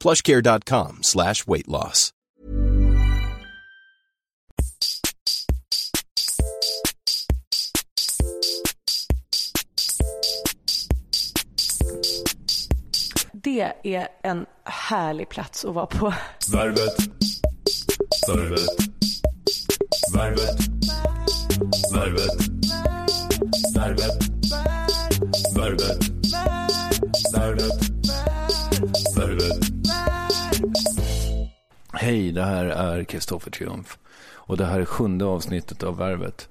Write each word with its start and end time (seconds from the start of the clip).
plushcare.com 0.00 0.98
slash 1.02 1.46
weight 1.46 1.68
loss. 1.68 2.10
Det 13.44 13.72
är 13.82 14.08
en 14.22 14.46
härlig 14.64 15.28
plats 15.28 15.64
att 15.64 15.74
vara 15.74 15.86
på. 15.86 16.14
Värvet. 16.52 16.96
Värvet. 18.28 18.60
Värvet. 20.14 20.60
Värvet. 21.94 22.30
Värvet. 23.74 24.18
Värvet. 25.56 26.13
Hej, 32.04 32.32
det 32.32 32.42
här 32.42 32.64
är 32.64 33.04
Kristoffer 33.04 33.50
Triumf 33.50 33.98
och 34.34 34.56
det 34.56 34.64
här 34.64 34.80
är 34.80 34.84
sjunde 34.84 35.24
avsnittet 35.24 35.82
av 35.82 35.96
Värvet. 35.96 36.48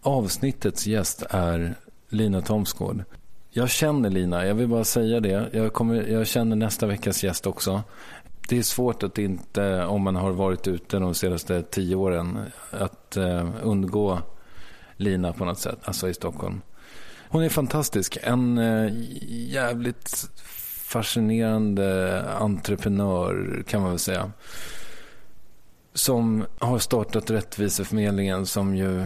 Avsnittets 0.00 0.86
gäst 0.86 1.22
är 1.30 1.74
Lina 2.08 2.40
Thomsgård. 2.40 3.04
Jag 3.50 3.70
känner 3.70 4.10
Lina, 4.10 4.46
jag 4.46 4.54
vill 4.54 4.68
bara 4.68 4.84
säga 4.84 5.20
det. 5.20 5.48
Jag, 5.52 5.72
kommer, 5.72 6.02
jag 6.02 6.26
känner 6.26 6.56
nästa 6.56 6.86
veckas 6.86 7.24
gäst 7.24 7.46
också. 7.46 7.82
Det 8.48 8.58
är 8.58 8.62
svårt 8.62 9.02
att 9.02 9.18
inte, 9.18 9.84
om 9.84 10.02
man 10.02 10.16
har 10.16 10.30
varit 10.30 10.68
ute 10.68 10.98
de 10.98 11.14
senaste 11.14 11.62
tio 11.62 11.96
åren, 11.96 12.38
att 12.70 13.16
eh, 13.16 13.48
undgå 13.62 14.18
Lina 14.96 15.32
på 15.32 15.44
något 15.44 15.58
sätt, 15.58 15.78
alltså 15.84 16.08
i 16.08 16.14
Stockholm. 16.14 16.60
Hon 17.28 17.42
är 17.42 17.48
fantastisk. 17.48 18.18
En 18.22 18.58
eh, 18.58 18.92
jävligt 19.30 20.30
fascinerande 20.92 22.22
entreprenör 22.40 23.62
kan 23.66 23.80
man 23.80 23.90
väl 23.90 23.98
säga. 23.98 24.32
Som 25.94 26.44
har 26.58 26.78
startat 26.78 27.30
Rättviseförmedlingen 27.30 28.46
som 28.46 28.76
ju 28.76 29.04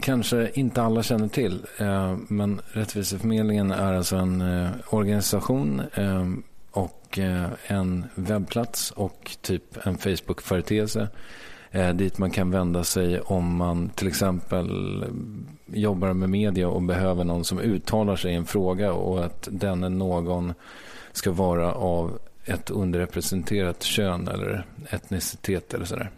kanske 0.00 0.50
inte 0.54 0.82
alla 0.82 1.02
känner 1.02 1.28
till. 1.28 1.66
Eh, 1.78 2.16
men 2.28 2.60
Rättviseförmedlingen 2.72 3.70
är 3.70 3.92
alltså 3.92 4.16
en 4.16 4.40
eh, 4.40 4.70
organisation 4.90 5.82
eh, 5.94 6.30
och 6.70 7.18
en 7.66 8.04
webbplats 8.14 8.90
och 8.90 9.36
typ 9.40 9.86
en 9.86 9.98
Facebook-företeelse 9.98 11.08
dit 11.94 12.18
man 12.18 12.30
kan 12.30 12.50
vända 12.50 12.84
sig 12.84 13.20
om 13.20 13.56
man 13.56 13.88
till 13.88 14.08
exempel 14.08 15.04
jobbar 15.66 16.12
med 16.12 16.30
media 16.30 16.68
och 16.68 16.82
behöver 16.82 17.24
någon 17.24 17.44
som 17.44 17.58
uttalar 17.58 18.16
sig 18.16 18.32
i 18.32 18.34
en 18.34 18.46
fråga 18.46 18.92
och 18.92 19.24
att 19.24 19.48
den 19.50 19.84
är 19.84 19.88
någon 19.88 20.54
ska 21.16 21.30
vara 21.30 21.72
av 21.72 22.18
ett 22.44 22.70
underrepresenterat 22.70 23.82
kön 23.82 24.28
eller 24.28 24.66
etnicitet 24.90 25.74
eller 25.74 25.84
sådär. 25.84 26.10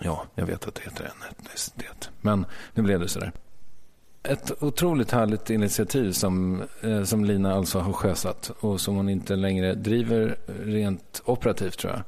Ja, 0.00 0.24
jag 0.34 0.46
vet 0.46 0.68
att 0.68 0.74
det 0.74 0.82
heter 0.82 1.04
en 1.04 1.30
etnicitet. 1.30 2.10
Men 2.20 2.46
nu 2.74 2.82
blev 2.82 3.00
det 3.00 3.08
sådär. 3.08 3.32
Ett 4.22 4.62
otroligt 4.62 5.10
härligt 5.10 5.50
initiativ 5.50 6.12
som, 6.12 6.62
eh, 6.80 7.02
som 7.02 7.24
Lina 7.24 7.54
alltså 7.54 7.78
har 7.78 7.92
sjösatt 7.92 8.50
och 8.60 8.80
som 8.80 8.96
hon 8.96 9.08
inte 9.08 9.36
längre 9.36 9.74
driver 9.74 10.36
rent 10.64 11.22
operativt 11.24 11.78
tror 11.78 11.92
jag. 11.92 12.02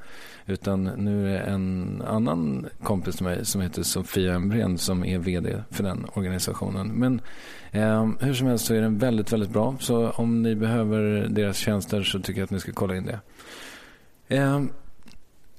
Utan 0.46 0.84
nu 0.84 1.28
är 1.28 1.32
det 1.32 1.38
en 1.38 2.02
annan 2.06 2.66
kompis 2.82 3.16
till 3.16 3.24
mig 3.24 3.44
som 3.44 3.60
heter 3.60 3.82
Sofia 3.82 4.34
Embrén 4.34 4.78
som 4.78 5.04
är 5.04 5.18
vd 5.18 5.62
för 5.70 5.84
den 5.84 6.06
organisationen. 6.14 6.88
Men 6.88 7.20
eh, 7.70 8.08
hur 8.20 8.34
som 8.34 8.46
helst 8.46 8.66
så 8.66 8.74
är 8.74 8.80
den 8.80 8.98
väldigt, 8.98 9.32
väldigt 9.32 9.50
bra. 9.50 9.76
Så 9.80 10.10
om 10.10 10.42
ni 10.42 10.54
behöver 10.54 11.28
deras 11.28 11.56
tjänster 11.56 12.02
så 12.02 12.20
tycker 12.20 12.40
jag 12.40 12.44
att 12.44 12.50
ni 12.50 12.60
ska 12.60 12.72
kolla 12.72 12.96
in 12.96 13.06
det. 13.06 13.20
Eh, 14.36 14.62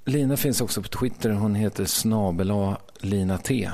Lina 0.05 0.37
finns 0.37 0.61
också 0.61 0.81
på 0.81 0.87
Twitter. 0.87 1.29
Hon 1.29 1.55
heter 1.55 1.85
snabela 1.85 2.77
Lina 2.99 3.37
T. 3.37 3.69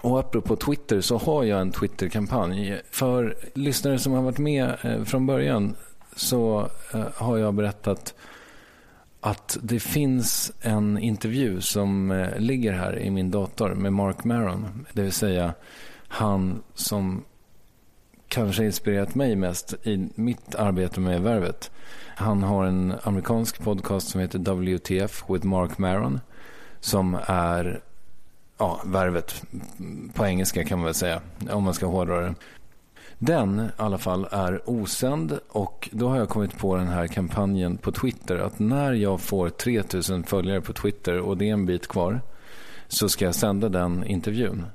Och 0.00 0.20
apropå 0.20 0.56
Twitter 0.56 1.00
så 1.00 1.18
har 1.18 1.44
jag 1.44 1.60
en 1.60 1.70
Twitter-kampanj. 1.70 2.80
För 2.90 3.36
lyssnare 3.54 3.98
som 3.98 4.12
har 4.12 4.22
varit 4.22 4.38
med 4.38 4.76
eh, 4.82 5.04
från 5.04 5.26
början 5.26 5.74
så 6.16 6.68
eh, 6.94 7.04
har 7.14 7.38
jag 7.38 7.54
berättat 7.54 8.14
att 9.20 9.58
det 9.62 9.80
finns 9.80 10.52
en 10.60 10.98
intervju 10.98 11.60
som 11.60 12.10
eh, 12.10 12.38
ligger 12.38 12.72
här 12.72 12.98
i 12.98 13.10
min 13.10 13.30
dator 13.30 13.74
med 13.74 13.92
Mark 13.92 14.24
Maron. 14.24 14.86
Det 14.92 15.02
vill 15.02 15.12
säga 15.12 15.54
han 16.08 16.62
som 16.74 17.24
kanske 18.28 18.64
inspirerat 18.64 19.14
mig 19.14 19.36
mest 19.36 19.74
i 19.86 20.08
mitt 20.14 20.54
arbete 20.54 21.00
med 21.00 21.22
Värvet. 21.22 21.70
Han 22.16 22.42
har 22.42 22.64
en 22.64 22.94
amerikansk 23.02 23.62
podcast 23.62 24.08
som 24.08 24.20
heter 24.20 24.38
WTF 24.38 25.24
with 25.28 25.46
Mark 25.46 25.78
Maron. 25.78 26.20
Som 26.80 27.18
är 27.26 27.80
ja, 28.62 28.80
Värvet 28.84 29.44
på 30.14 30.26
engelska 30.26 30.64
kan 30.64 30.78
man 30.78 30.84
väl 30.84 30.94
säga. 30.94 31.20
Om 31.50 31.64
man 31.64 31.74
ska 31.74 31.86
hårdra 31.86 32.20
det. 32.20 32.34
Den 33.18 33.60
i 33.60 33.68
alla 33.76 33.98
fall 33.98 34.28
är 34.30 34.70
osänd 34.70 35.38
och 35.48 35.88
då 35.92 36.08
har 36.08 36.16
jag 36.16 36.28
kommit 36.28 36.58
på 36.58 36.76
den 36.76 36.88
här 36.88 37.06
kampanjen 37.06 37.76
på 37.76 37.92
Twitter 37.92 38.38
att 38.38 38.58
när 38.58 38.92
jag 38.92 39.20
får 39.20 39.48
3000 39.48 40.24
följare 40.24 40.60
på 40.60 40.72
Twitter 40.72 41.18
och 41.18 41.36
det 41.36 41.48
är 41.48 41.52
en 41.52 41.66
bit 41.66 41.88
kvar 41.88 42.20
så 42.88 43.08
ska 43.08 43.24
jag 43.24 43.34
sända 43.34 43.68
den 43.68 44.04
intervjun. 44.04 44.66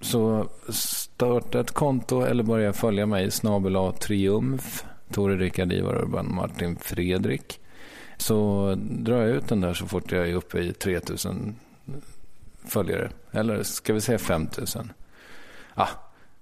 Så 0.00 0.48
starta 0.68 1.60
ett 1.60 1.70
konto 1.70 2.20
eller 2.20 2.42
börja 2.42 2.72
följa 2.72 3.06
mig 3.06 3.30
snabel 3.30 3.92
triumf 3.98 4.84
Tore 5.10 5.36
Rickard 5.36 5.72
Ivar 5.72 6.02
Urban 6.02 6.34
Martin 6.34 6.76
Fredrik 6.76 7.60
så 8.16 8.74
drar 8.78 9.16
jag 9.16 9.30
ut 9.30 9.48
den 9.48 9.60
där 9.60 9.74
så 9.74 9.86
fort 9.86 10.12
jag 10.12 10.28
är 10.28 10.34
uppe 10.34 10.58
i 10.58 10.72
3000 10.72 11.56
följare. 12.64 13.10
Eller 13.30 13.62
ska 13.62 13.92
vi 13.92 14.00
säga 14.00 14.18
5000? 14.18 14.92
Ah, 15.74 15.88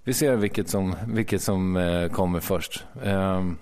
Vi 0.05 0.13
ser 0.15 0.37
vilket 0.37 0.69
som, 0.69 0.95
vilket 1.07 1.43
som 1.43 1.77
eh, 1.77 2.09
kommer 2.09 2.41
först. 2.41 2.85
Ehm, 3.05 3.51
eh, 3.51 3.57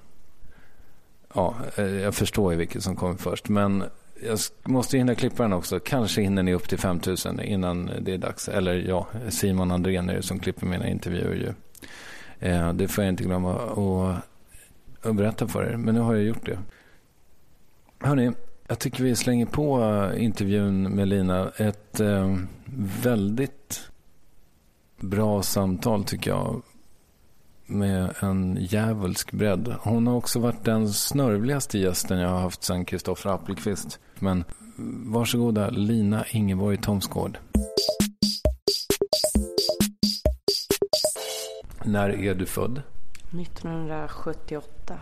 ja, 1.34 1.54
jag 1.76 2.14
förstår 2.14 2.52
ju 2.52 2.58
vilket 2.58 2.82
som 2.82 2.96
kommer 2.96 3.14
först. 3.14 3.48
Men 3.48 3.84
jag 4.22 4.38
måste 4.64 4.98
hinna 4.98 5.14
klippa 5.14 5.42
den 5.42 5.52
också. 5.52 5.80
Kanske 5.80 6.22
hinner 6.22 6.42
ni 6.42 6.54
upp 6.54 6.68
till 6.68 6.78
5 6.78 7.00
000 7.26 7.40
innan 7.40 7.90
det 8.00 8.14
är 8.14 8.18
dags. 8.18 8.48
Eller 8.48 8.74
ja, 8.74 9.06
Simon 9.28 9.70
Andrén 9.70 10.08
är 10.10 10.14
det 10.14 10.22
som 10.22 10.38
klipper 10.38 10.66
mina 10.66 10.88
intervjuer 10.88 11.34
ju. 11.34 11.52
Eh, 12.48 12.72
det 12.72 12.88
får 12.88 13.04
jag 13.04 13.12
inte 13.12 13.24
glömma 13.24 13.54
att, 13.54 14.24
att 15.08 15.16
berätta 15.16 15.48
för 15.48 15.64
er. 15.64 15.76
Men 15.76 15.94
nu 15.94 16.00
har 16.00 16.14
jag 16.14 16.24
gjort 16.24 16.46
det. 16.46 16.58
Hörni, 18.00 18.32
jag 18.68 18.78
tycker 18.78 19.04
vi 19.04 19.16
slänger 19.16 19.46
på 19.46 19.82
eh, 19.82 20.24
intervjun 20.24 20.82
med 20.82 21.08
Lina. 21.08 21.50
Ett 21.56 22.00
eh, 22.00 22.36
väldigt 23.02 23.90
bra 24.96 25.42
samtal 25.42 26.04
tycker 26.04 26.30
jag. 26.30 26.62
Med 27.66 28.14
en 28.20 28.58
djävulsk 28.60 29.32
bredd. 29.32 29.74
Hon 29.80 30.06
har 30.06 30.14
också 30.14 30.38
varit 30.38 30.64
den 30.64 30.88
snörvligaste 30.88 31.78
gästen 31.78 32.18
jag 32.18 32.28
har 32.28 32.40
haft 32.40 32.64
sedan 32.64 32.84
Kristoffer 32.84 33.30
Appelqvist. 33.30 33.98
Men 34.18 34.44
varsågoda 35.06 35.70
Lina 35.70 36.24
Ingeborg 36.30 36.76
Thomsgård. 36.76 37.38
När 41.84 42.08
är 42.08 42.34
du 42.34 42.46
född? 42.46 42.82
1978. 43.32 44.98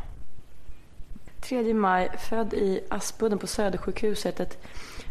3 1.48 1.74
maj, 1.74 2.10
född 2.18 2.54
i 2.54 2.80
Aspudden 2.88 3.38
på 3.38 3.46
Södersjukhuset. 3.46 4.40
Ett 4.40 4.58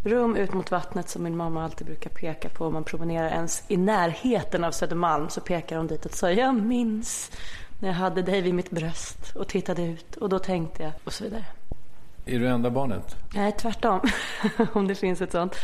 rum 0.03 0.35
ut 0.35 0.53
mot 0.53 0.71
vattnet 0.71 1.09
som 1.09 1.23
min 1.23 1.37
mamma 1.37 1.63
alltid 1.63 1.87
brukar 1.87 2.09
peka 2.09 2.49
på. 2.49 2.65
Om 2.65 2.73
man 2.73 2.83
promenerar 2.83 3.29
ens 3.29 3.63
i 3.67 3.77
närheten 3.77 4.63
av 4.63 4.71
Södermalm 4.71 5.29
så 5.29 5.41
pekar 5.41 5.77
hon 5.77 5.87
dit 5.87 6.05
och 6.05 6.11
säger 6.11 6.43
jag 6.43 6.55
minns 6.55 7.31
när 7.79 7.89
jag 7.89 7.95
hade 7.95 8.21
dig 8.21 8.41
vid 8.41 8.53
mitt 8.53 8.69
bröst 8.69 9.35
och 9.35 9.47
tittade 9.47 9.81
ut 9.81 10.15
och 10.15 10.29
då 10.29 10.39
tänkte 10.39 10.83
jag 10.83 10.91
och 11.03 11.13
så 11.13 11.23
vidare. 11.23 11.45
Är 12.25 12.39
du 12.39 12.47
enda 12.47 12.69
barnet? 12.69 13.15
Nej, 13.33 13.51
tvärtom. 13.51 13.99
Om 14.73 14.87
det 14.87 14.95
finns 14.95 15.21
ett 15.21 15.31
sånt. 15.31 15.55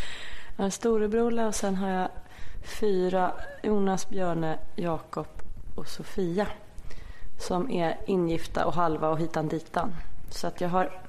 Jag 0.57 0.63
har 0.63 0.69
storebror 0.69 1.47
och 1.47 1.55
sen 1.55 1.75
har 1.75 1.89
jag 1.89 2.09
fyra, 2.79 3.31
Jonas, 3.63 4.09
Björne, 4.09 4.57
Jakob 4.75 5.27
och 5.75 5.87
Sofia. 5.87 6.47
Som 7.39 7.71
är 7.71 7.97
ingifta 8.05 8.65
och 8.65 8.73
halva 8.73 9.09
och 9.09 9.19
hitan 9.19 9.47
ditan. 9.47 9.93
Så 10.33 10.47
att 10.47 10.61
jag 10.61 10.69
har 10.69 11.01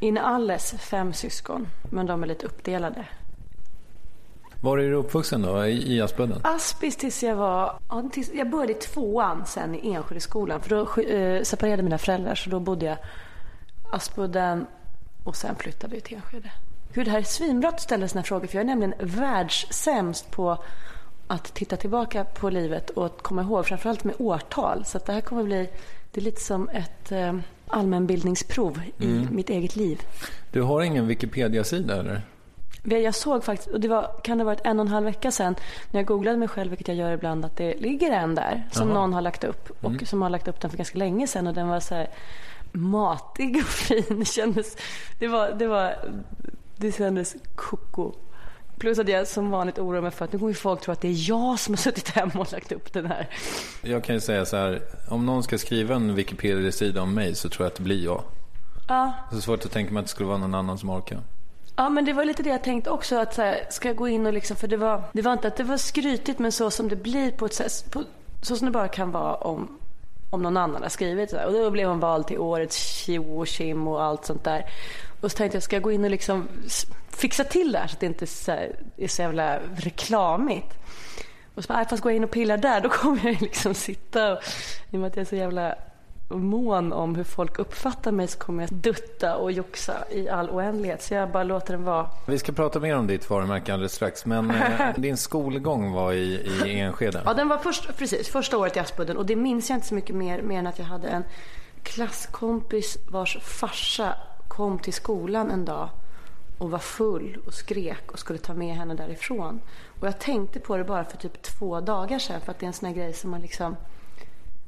inalles 0.00 0.74
fem 0.78 1.12
syskon, 1.12 1.68
men 1.90 2.06
de 2.06 2.22
är 2.22 2.26
lite 2.26 2.46
uppdelade. 2.46 3.04
Var 4.60 4.78
är 4.78 4.90
du 4.90 4.94
uppvuxen 4.94 5.42
då? 5.42 5.66
I, 5.66 6.00
Aspudden? 6.00 6.40
Aspis 6.44 6.96
tills 6.96 7.22
jag 7.22 7.36
var... 7.36 7.78
Ja, 7.88 8.08
tills, 8.12 8.30
jag 8.34 8.50
började 8.50 8.72
i 8.72 8.76
tvåan 8.76 9.46
sen 9.46 9.74
i 9.74 9.92
Enskedeskolan. 9.92 10.60
För 10.60 10.70
då 10.70 11.02
eh, 11.02 11.42
separerade 11.42 11.82
mina 11.82 11.98
föräldrar 11.98 12.34
så 12.34 12.50
då 12.50 12.60
bodde 12.60 12.86
jag 12.86 12.96
Aspudden 13.92 14.66
och 15.24 15.36
sen 15.36 15.56
flyttade 15.56 15.94
vi 15.94 16.00
till 16.00 16.16
Enskede. 16.16 16.50
Gud, 16.92 17.06
det 17.06 17.10
här 17.10 17.18
är 17.18 17.22
svinbra 17.22 17.68
att 17.68 17.80
ställa 17.80 18.08
såna 18.08 18.22
frågor 18.22 18.46
för 18.46 18.54
jag 18.54 18.62
är 18.62 18.66
nämligen 18.66 18.94
världssämst 18.98 20.30
på 20.30 20.58
att 21.26 21.54
titta 21.54 21.76
tillbaka 21.76 22.24
på 22.24 22.50
livet 22.50 22.90
och 22.90 23.06
att 23.06 23.22
komma 23.22 23.42
ihåg, 23.42 23.66
framförallt 23.66 24.04
med 24.04 24.14
årtal. 24.18 24.84
Så 24.84 24.98
det 24.98 25.12
här 25.12 25.20
kommer 25.20 25.44
bli, 25.44 25.68
det 26.12 26.20
är 26.20 26.24
lite 26.24 26.40
som 26.40 26.68
ett 26.68 27.12
allmänbildningsprov 27.66 28.80
i 28.98 29.04
mm. 29.04 29.28
mitt 29.30 29.50
eget 29.50 29.76
liv. 29.76 30.02
Du 30.50 30.62
har 30.62 30.82
ingen 30.82 31.06
Wikipedia-sida 31.06 32.00
eller? 32.00 32.22
Jag 32.82 33.14
såg 33.14 33.44
faktiskt, 33.44 33.70
och 33.70 33.80
det 33.80 33.88
var, 33.88 34.10
kan 34.22 34.38
det 34.38 34.44
ha 34.44 34.46
varit 34.46 34.66
en 34.66 34.80
och 34.80 34.86
en 34.86 34.92
halv 34.92 35.06
vecka 35.06 35.30
sedan, 35.30 35.54
när 35.90 36.00
jag 36.00 36.06
googlade 36.06 36.36
mig 36.36 36.48
själv, 36.48 36.70
vilket 36.70 36.88
jag 36.88 36.96
gör 36.96 37.12
ibland, 37.12 37.44
att 37.44 37.56
det 37.56 37.74
ligger 37.74 38.10
en 38.10 38.34
där 38.34 38.68
som 38.72 38.90
Aha. 38.90 39.00
någon 39.00 39.12
har 39.12 39.20
lagt 39.20 39.44
upp. 39.44 39.70
Och 39.80 39.90
mm. 39.90 40.06
som 40.06 40.22
har 40.22 40.30
lagt 40.30 40.48
upp 40.48 40.60
den 40.60 40.70
för 40.70 40.78
ganska 40.78 40.98
länge 40.98 41.26
sedan 41.26 41.46
och 41.46 41.54
den 41.54 41.68
var 41.68 41.80
så 41.80 41.94
här 41.94 42.08
matig 42.72 43.56
och 43.56 43.62
fin. 43.68 44.18
Det 44.18 44.24
kändes, 44.24 44.76
det 45.18 45.28
var, 45.28 45.50
det 45.50 45.66
var, 45.66 45.94
det 46.76 46.92
kändes 46.92 47.36
koko. 47.54 48.12
Plus 48.78 48.98
att 48.98 49.08
jag 49.08 49.26
som 49.26 49.50
vanligt 49.50 49.78
oroar 49.78 50.00
mig 50.00 50.10
för 50.10 50.24
att 50.24 50.32
nu 50.32 50.38
kommer 50.38 50.52
folk 50.52 50.80
tro 50.80 50.92
att 50.92 51.00
det 51.00 51.08
är 51.08 51.28
jag 51.28 51.58
som 51.58 51.74
har 51.74 51.76
suttit 51.76 52.08
hemma 52.08 52.32
och 52.34 52.52
lagt 52.52 52.72
upp 52.72 52.92
den 52.92 53.06
här. 53.06 53.28
Jag 53.82 54.04
kan 54.04 54.14
ju 54.14 54.20
säga 54.20 54.44
så 54.44 54.56
här, 54.56 54.82
om 55.08 55.26
någon 55.26 55.42
ska 55.42 55.58
skriva 55.58 55.94
en 55.94 56.14
Wikipedia-sida 56.14 57.02
om 57.02 57.14
mig 57.14 57.34
så 57.34 57.48
tror 57.48 57.64
jag 57.64 57.70
att 57.70 57.76
det 57.76 57.82
blir 57.82 58.04
jag. 58.04 58.22
Ja. 58.88 59.12
Är 59.32 59.36
svårt 59.36 59.64
att 59.64 59.72
tänka 59.72 59.92
mig 59.92 60.00
att 60.00 60.06
det 60.06 60.10
skulle 60.10 60.28
vara 60.28 60.38
någon 60.38 60.54
annan 60.54 60.78
som 60.78 60.90
orkar. 60.90 61.18
Ja 61.76 61.88
men 61.88 62.04
det 62.04 62.12
var 62.12 62.24
lite 62.24 62.42
det 62.42 62.50
jag 62.50 62.64
tänkte 62.64 62.90
också 62.90 63.16
att 63.16 63.34
så 63.34 63.42
här, 63.42 63.66
ska 63.70 63.88
jag 63.88 63.96
gå 63.96 64.08
in 64.08 64.26
och 64.26 64.32
liksom, 64.32 64.56
för 64.56 64.68
det 64.68 64.76
var, 64.76 65.02
det 65.12 65.22
var 65.22 65.32
inte 65.32 65.48
att 65.48 65.56
det 65.56 65.64
var 65.64 65.76
skrytigt 65.76 66.38
men 66.38 66.52
så 66.52 66.70
som 66.70 66.88
det 66.88 66.96
blir 66.96 67.30
på 67.30 67.46
ett 67.46 67.54
sätt, 67.54 67.90
på, 67.90 68.02
så 68.42 68.56
som 68.56 68.66
det 68.66 68.72
bara 68.72 68.88
kan 68.88 69.10
vara 69.10 69.34
om, 69.34 69.78
om 70.30 70.42
någon 70.42 70.56
annan 70.56 70.82
har 70.82 70.88
skrivit. 70.88 71.30
Så 71.30 71.36
här. 71.36 71.46
Och 71.46 71.52
då 71.52 71.70
blev 71.70 71.88
hon 71.88 72.00
vald 72.00 72.26
till 72.26 72.38
årets 72.38 72.76
tjo 72.76 73.40
och 73.40 73.46
kim 73.46 73.88
och 73.88 74.02
allt 74.02 74.24
sånt 74.24 74.44
där. 74.44 74.64
Och 75.20 75.30
så 75.30 75.36
tänkte 75.36 75.56
jag, 75.56 75.62
ska 75.62 75.76
jag 75.76 75.82
gå 75.82 75.92
in 75.92 76.04
och 76.04 76.10
liksom 76.10 76.48
fixa 77.08 77.44
till 77.44 77.72
det 77.72 77.78
här 77.78 77.86
så 77.86 77.94
att 77.94 78.00
det 78.00 78.06
inte 78.06 78.24
är 78.96 79.08
så 79.08 79.22
jävla 79.22 79.58
reklamigt. 79.76 80.74
Och 81.54 81.64
så 81.64 81.72
bara, 81.72 81.84
fast 81.84 82.02
går 82.02 82.12
jag 82.12 82.16
in 82.16 82.24
och 82.24 82.30
pillar 82.30 82.56
där 82.56 82.80
då 82.80 82.88
kommer 82.88 83.26
jag 83.26 83.42
liksom 83.42 83.74
sitta 83.74 84.32
och 84.32 84.38
i 84.90 84.96
och 84.96 85.00
med 85.00 85.06
att 85.06 85.16
jag 85.16 85.20
är 85.20 85.28
så 85.28 85.36
jävla 85.36 85.74
mån 86.28 86.92
om 86.92 87.14
hur 87.14 87.24
folk 87.24 87.58
uppfattar 87.58 88.12
mig 88.12 88.28
så 88.28 88.38
kommer 88.38 88.62
jag 88.62 88.72
dutta 88.72 89.36
och 89.36 89.52
joxa 89.52 89.94
i 90.10 90.28
all 90.28 90.50
oändlighet. 90.50 91.02
Så 91.02 91.14
jag 91.14 91.30
bara 91.30 91.44
låter 91.44 91.72
den 91.72 91.84
vara. 91.84 92.10
Vi 92.26 92.38
ska 92.38 92.52
prata 92.52 92.80
mer 92.80 92.96
om 92.96 93.06
ditt 93.06 93.30
varumärke 93.30 93.72
alldeles 93.72 93.92
strax. 93.92 94.26
Men 94.26 94.50
eh, 94.50 94.94
din 94.96 95.16
skolgång 95.16 95.92
var 95.92 96.12
i, 96.12 96.34
i 96.64 96.80
Enskede. 96.80 97.22
Ja, 97.24 97.34
den 97.34 97.48
var 97.48 97.58
först, 97.58 97.98
precis, 97.98 98.28
första 98.28 98.58
året 98.58 98.76
i 98.76 98.80
Aspudden. 98.80 99.16
Och 99.16 99.26
det 99.26 99.36
minns 99.36 99.70
jag 99.70 99.76
inte 99.76 99.86
så 99.86 99.94
mycket 99.94 100.16
mer, 100.16 100.42
mer 100.42 100.58
än 100.58 100.66
att 100.66 100.78
jag 100.78 100.86
hade 100.86 101.08
en 101.08 101.24
klasskompis 101.82 102.98
vars 103.10 103.38
farsa 103.42 104.14
kom 104.56 104.78
till 104.78 104.92
skolan 104.92 105.50
en 105.50 105.64
dag 105.64 105.88
och 106.58 106.70
var 106.70 106.78
full 106.78 107.38
och 107.46 107.54
skrek 107.54 108.12
och 108.12 108.18
skulle 108.18 108.38
ta 108.38 108.54
med 108.54 108.76
henne 108.76 108.94
därifrån. 108.94 109.60
Och 110.00 110.06
jag 110.06 110.18
tänkte 110.18 110.60
på 110.60 110.76
det 110.76 110.84
bara 110.84 111.04
för 111.04 111.16
typ 111.16 111.42
två 111.42 111.80
dagar 111.80 112.18
sedan 112.18 112.40
för 112.40 112.52
att 112.52 112.58
det 112.58 112.64
är 112.64 112.68
en 112.68 112.72
sån 112.72 112.86
här 112.86 112.96
grej 112.96 113.12
som 113.12 113.30
man 113.30 113.40
liksom 113.40 113.76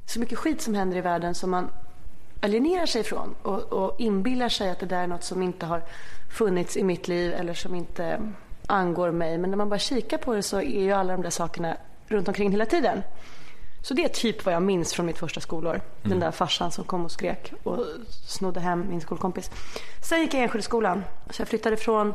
så 0.05 0.19
mycket 0.19 0.37
skit 0.37 0.61
som 0.61 0.73
händer 0.73 0.97
i 0.97 1.01
världen 1.01 1.35
som 1.35 1.49
man 1.49 1.69
alienerar 2.41 2.85
sig 2.85 3.01
ifrån 3.01 3.35
och, 3.41 3.59
och 3.59 3.99
inbillar 3.99 4.49
sig 4.49 4.69
att 4.69 4.79
det 4.79 4.85
där 4.85 5.03
är 5.03 5.07
något 5.07 5.23
som 5.23 5.43
inte 5.43 5.65
har 5.65 5.83
funnits 6.31 6.77
i 6.77 6.83
mitt 6.83 7.07
liv 7.07 7.33
eller 7.33 7.53
som 7.53 7.75
inte 7.75 8.31
angår 8.67 9.11
mig. 9.11 9.37
Men 9.37 9.49
när 9.49 9.57
man 9.57 9.69
bara 9.69 9.79
kikar 9.79 10.17
på 10.17 10.33
det 10.33 10.43
så 10.43 10.57
är 10.57 10.81
ju 10.81 10.91
alla 10.91 11.13
de 11.13 11.21
där 11.21 11.29
sakerna 11.29 11.77
runt 12.07 12.27
omkring 12.27 12.51
hela 12.51 12.65
tiden. 12.65 13.01
Så 13.81 13.93
det 13.93 14.03
är 14.03 14.09
typ 14.09 14.45
vad 14.45 14.53
jag 14.53 14.63
minns 14.63 14.93
från 14.93 15.05
mitt 15.05 15.17
första 15.17 15.41
skolår. 15.41 15.71
Mm. 15.71 15.83
Den 16.03 16.19
där 16.19 16.31
farsan 16.31 16.71
som 16.71 16.83
kom 16.83 17.05
och 17.05 17.11
skrek 17.11 17.53
och 17.63 17.85
snodde 18.09 18.59
hem 18.59 18.85
min 18.89 19.01
skolkompis. 19.01 19.51
Sen 20.09 20.21
gick 20.21 20.33
jag 20.33 20.39
i 20.39 20.43
Enskildeskolan. 20.43 21.03
Så 21.29 21.41
jag 21.41 21.47
flyttade 21.47 21.77
från 21.77 22.13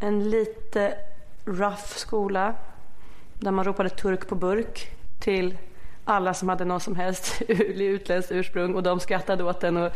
en 0.00 0.30
lite 0.30 0.94
rough 1.44 1.96
skola 1.96 2.54
där 3.34 3.50
man 3.50 3.64
ropade 3.64 3.88
turk 3.88 4.28
på 4.28 4.34
burk 4.34 4.90
till 5.20 5.56
alla 6.04 6.34
som 6.34 6.48
hade 6.48 6.64
någon 6.64 6.80
som 6.80 6.96
helst 6.96 7.42
utländskt 7.48 8.32
ursprung 8.32 8.74
och 8.74 8.82
de 8.82 9.00
skrattade 9.00 9.44
åt 9.44 9.60
den 9.60 9.76
och 9.76 9.92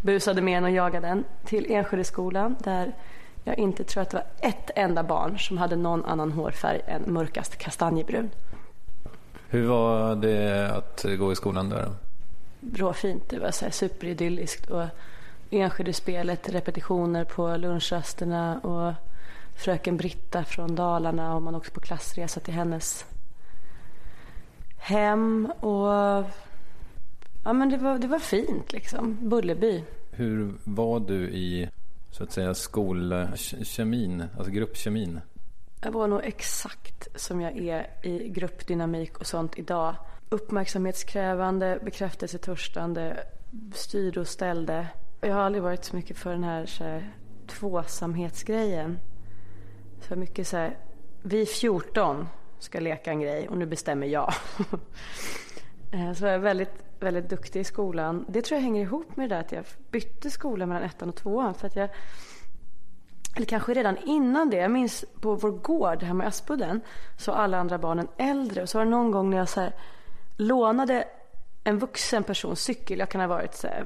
busade 0.00 0.42
med 0.42 0.56
den 0.56 0.64
och 0.64 0.70
jagade 0.70 1.06
den 1.06 1.24
till 1.44 1.72
Enskedeskolan 1.72 2.56
där 2.58 2.92
jag 3.44 3.58
inte 3.58 3.84
tror 3.84 4.02
att 4.02 4.10
det 4.10 4.16
var 4.16 4.48
ett 4.48 4.70
enda 4.76 5.02
barn 5.02 5.38
som 5.38 5.58
hade 5.58 5.76
någon 5.76 6.04
annan 6.04 6.32
hårfärg 6.32 6.80
än 6.86 7.02
mörkast 7.06 7.56
kastanjebrun. 7.56 8.30
Hur 9.52 9.66
var 9.66 10.16
det 10.16 10.70
att 10.70 11.06
gå 11.18 11.32
i 11.32 11.36
skolan 11.36 11.68
där? 11.68 11.92
Råfint. 12.74 13.28
Det 13.28 13.38
var 13.38 13.50
så 13.50 13.64
här 13.64 13.72
superidylliskt. 13.72 14.70
Och 14.70 14.84
Enskedespelet, 15.50 16.48
repetitioner 16.48 17.24
på 17.24 17.56
lunchrasterna 17.56 18.58
och 18.58 18.92
fröken 19.64 19.96
Britta 19.96 20.44
från 20.44 20.74
Dalarna 20.74 21.34
och 21.34 21.42
man 21.42 21.54
också 21.54 21.72
på 21.72 21.80
klassresa 21.80 22.40
till 22.40 22.54
hennes 22.54 23.04
hem. 24.78 25.52
Och 25.60 26.24
ja, 27.44 27.52
men 27.52 27.68
det, 27.70 27.76
var, 27.76 27.98
det 27.98 28.06
var 28.06 28.18
fint 28.18 28.72
liksom. 28.72 29.18
Bullerby. 29.20 29.84
Hur 30.10 30.54
var 30.64 31.00
du 31.00 31.30
i 31.30 31.68
så 32.10 32.24
att 32.24 32.32
säga 32.32 32.54
skolkemin, 32.54 34.24
alltså 34.36 34.52
gruppkemin? 34.52 35.20
Jag 35.82 35.92
var 35.92 36.06
nog 36.06 36.20
exakt 36.24 37.20
som 37.20 37.40
jag 37.40 37.58
är 37.58 37.86
i 38.02 38.28
gruppdynamik 38.28 39.18
och 39.18 39.26
sånt 39.26 39.58
idag. 39.58 39.94
Uppmärksamhetskrävande, 40.28 41.78
bekräftelsetörstande, 41.84 43.24
styrde 43.74 44.20
och 44.20 44.28
ställde. 44.28 44.86
Jag 45.20 45.34
har 45.34 45.40
aldrig 45.40 45.62
varit 45.62 45.84
så 45.84 45.96
mycket 45.96 46.18
för 46.18 46.30
den 46.30 46.44
här, 46.44 46.66
så 46.66 46.84
här 46.84 47.14
tvåsamhetsgrejen. 47.46 48.98
Så 50.00 50.16
mycket 50.16 50.48
så 50.48 50.56
här, 50.56 50.78
vi 51.22 51.46
14 51.46 52.28
ska 52.58 52.80
leka 52.80 53.10
en 53.10 53.20
grej 53.20 53.48
och 53.48 53.58
nu 53.58 53.66
bestämmer 53.66 54.06
jag. 54.06 54.32
Eh, 55.92 56.12
så 56.12 56.24
jag 56.24 56.34
är 56.34 56.38
väldigt, 56.38 56.84
väldigt 57.00 57.28
duktig 57.28 57.60
i 57.60 57.64
skolan. 57.64 58.24
Det 58.28 58.42
tror 58.42 58.56
jag 58.56 58.62
hänger 58.62 58.82
ihop 58.82 59.16
med 59.16 59.28
det 59.28 59.34
där 59.34 59.40
att 59.40 59.52
jag 59.52 59.64
bytte 59.90 60.30
skola 60.30 60.66
mellan 60.66 60.82
ettan 60.82 61.08
och 61.08 61.16
tvåan. 61.16 61.54
För 61.54 61.66
att 61.66 61.76
jag 61.76 61.88
eller 63.36 63.46
kanske 63.46 63.74
redan 63.74 63.96
innan 63.96 64.50
det. 64.50 64.56
Jag 64.56 64.70
minns 64.70 65.04
på 65.20 65.34
vår 65.34 65.50
gård 65.50 66.02
hemma 66.02 66.24
i 66.24 66.26
Aspudden 66.26 66.80
så 67.16 67.32
var 67.32 67.38
alla 67.38 67.58
andra 67.58 67.78
barnen 67.78 68.08
äldre. 68.16 68.62
Och 68.62 68.68
så 68.68 68.78
var 68.78 68.84
det 68.84 68.90
någon 68.90 69.10
gång 69.10 69.30
när 69.30 69.36
jag 69.36 69.48
så 69.48 69.68
lånade 70.36 71.04
en 71.64 71.78
vuxen 71.78 72.24
persons 72.24 72.60
cykel. 72.60 72.98
Jag 72.98 73.08
kan 73.08 73.20
ha 73.20 73.28
varit 73.28 73.54
så 73.54 73.66
här, 73.66 73.84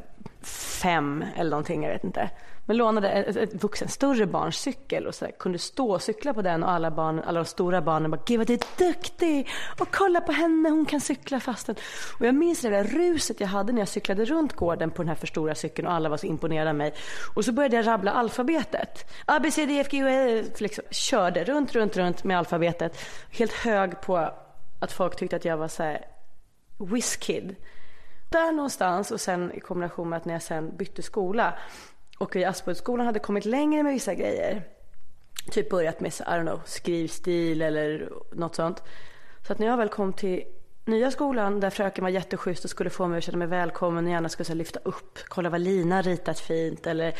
fem 0.82 1.24
eller 1.36 1.50
någonting, 1.50 1.82
jag 1.82 1.92
vet 1.92 2.04
inte. 2.04 2.30
Men 2.66 2.76
lånade 2.76 3.10
ett, 3.10 3.36
ett 3.36 3.64
vuxen, 3.64 3.88
större 3.88 4.26
barns 4.26 4.56
cykel 4.56 5.06
och 5.06 5.14
så 5.14 5.24
här, 5.24 5.32
kunde 5.32 5.58
stå 5.58 5.90
och 5.92 6.02
cykla 6.02 6.34
på 6.34 6.42
den 6.42 6.62
och 6.62 6.70
alla, 6.70 6.90
barn, 6.90 7.22
alla 7.26 7.40
de 7.40 7.46
stora 7.46 7.82
barnen 7.82 8.10
bara 8.10 8.20
“Gud 8.26 8.38
vad 8.38 8.46
du 8.46 8.52
är 8.52 8.60
duktig!” 8.78 9.48
och 9.80 9.88
“Kolla 9.90 10.20
på 10.20 10.32
henne, 10.32 10.68
hon 10.70 10.86
kan 10.86 11.00
cykla 11.00 11.40
fast 11.40 11.66
den. 11.66 11.76
Och 12.18 12.26
jag 12.26 12.34
minns 12.34 12.60
det 12.60 12.70
där 12.70 12.84
ruset 12.84 13.40
jag 13.40 13.48
hade 13.48 13.72
när 13.72 13.80
jag 13.80 13.88
cyklade 13.88 14.24
runt 14.24 14.52
gården 14.52 14.90
på 14.90 15.02
den 15.02 15.08
här 15.08 15.14
för 15.14 15.26
stora 15.26 15.54
cykeln 15.54 15.88
och 15.88 15.94
alla 15.94 16.08
var 16.08 16.16
så 16.16 16.26
imponerade 16.26 16.70
av 16.70 16.76
mig. 16.76 16.94
Och 17.34 17.44
så 17.44 17.52
började 17.52 17.76
jag 17.76 17.86
rabbla 17.86 18.10
alfabetet. 18.10 19.10
A, 19.26 19.40
B, 19.42 19.50
C, 19.50 19.66
D, 19.66 19.72
e, 19.72 19.80
F, 19.80 19.86
G, 19.90 20.02
H, 20.02 20.08
e, 20.08 20.44
liksom, 20.58 20.84
körde 20.90 21.44
runt, 21.44 21.72
runt, 21.72 21.96
runt 21.96 22.24
med 22.24 22.38
alfabetet. 22.38 22.98
Helt 23.30 23.52
hög 23.52 24.00
på 24.00 24.30
att 24.78 24.92
folk 24.92 25.16
tyckte 25.16 25.36
att 25.36 25.44
jag 25.44 25.56
var 25.56 25.68
så 25.68 25.82
här. 25.82 26.06
Där 28.30 28.52
någonstans 28.52 29.10
och 29.10 29.20
sen 29.20 29.52
i 29.52 29.60
kombination 29.60 30.08
med 30.08 30.16
att 30.16 30.24
när 30.24 30.34
jag 30.34 30.42
sen 30.42 30.76
bytte 30.76 31.02
skola 31.02 31.54
och 32.18 32.36
i 32.36 32.44
Aspuddsskolan 32.44 33.06
hade 33.06 33.18
kommit 33.18 33.44
längre 33.44 33.82
med 33.82 33.92
vissa 33.92 34.14
grejer. 34.14 34.62
Typ 35.50 35.70
börjat 35.70 36.00
med, 36.00 36.12
I 36.12 36.22
don't 36.22 36.42
know, 36.42 36.60
skrivstil 36.64 37.62
eller 37.62 38.08
något 38.32 38.54
sånt. 38.54 38.82
Så 39.46 39.52
att 39.52 39.58
när 39.58 39.66
jag 39.66 39.76
väl 39.76 39.88
kom 39.88 40.12
till 40.12 40.44
nya 40.84 41.10
skolan 41.10 41.60
där 41.60 41.70
fröken 41.70 42.04
var 42.04 42.10
jätteschysst 42.10 42.64
och 42.64 42.70
skulle 42.70 42.90
få 42.90 43.06
mig 43.06 43.18
att 43.18 43.24
känna 43.24 43.38
mig 43.38 43.48
välkommen 43.48 44.04
och 44.04 44.10
gärna 44.10 44.28
skulle 44.28 44.44
så 44.44 44.54
lyfta 44.54 44.80
upp, 44.82 45.18
kolla 45.28 45.50
vad 45.50 45.60
Lina 45.60 46.02
ritat 46.02 46.40
fint 46.40 46.86
eller 46.86 47.14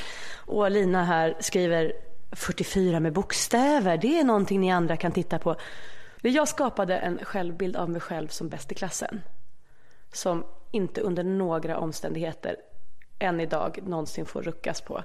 åh 0.46 0.70
Lina 0.70 1.04
här 1.04 1.36
skriver 1.40 1.92
44 2.32 3.00
med 3.00 3.12
bokstäver, 3.12 3.96
det 3.96 4.18
är 4.18 4.24
någonting 4.24 4.60
ni 4.60 4.72
andra 4.72 4.96
kan 4.96 5.12
titta 5.12 5.38
på. 5.38 5.56
Jag 6.22 6.48
skapade 6.48 6.98
en 6.98 7.18
självbild 7.24 7.76
av 7.76 7.90
mig 7.90 8.00
själv 8.00 8.28
som 8.28 8.48
bäst 8.48 8.72
i 8.72 8.74
klassen. 8.74 9.20
Som 10.12 10.44
inte 10.70 11.00
under 11.00 11.22
några 11.22 11.78
omständigheter 11.78 12.56
än 13.18 13.40
idag 13.40 13.78
någonsin 13.82 14.26
får 14.26 14.42
ruckas 14.42 14.80
på. 14.80 15.04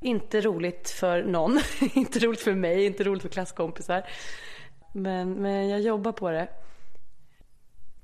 Inte 0.00 0.40
roligt 0.40 0.90
för 0.90 1.22
någon, 1.22 1.60
inte 1.94 2.18
roligt 2.18 2.40
för 2.40 2.54
mig, 2.54 2.86
inte 2.86 3.04
roligt 3.04 3.22
för 3.22 3.28
klasskompisar. 3.28 4.06
Men, 4.92 5.32
men 5.32 5.68
jag 5.68 5.80
jobbar 5.80 6.12
på 6.12 6.30
det. 6.30 6.48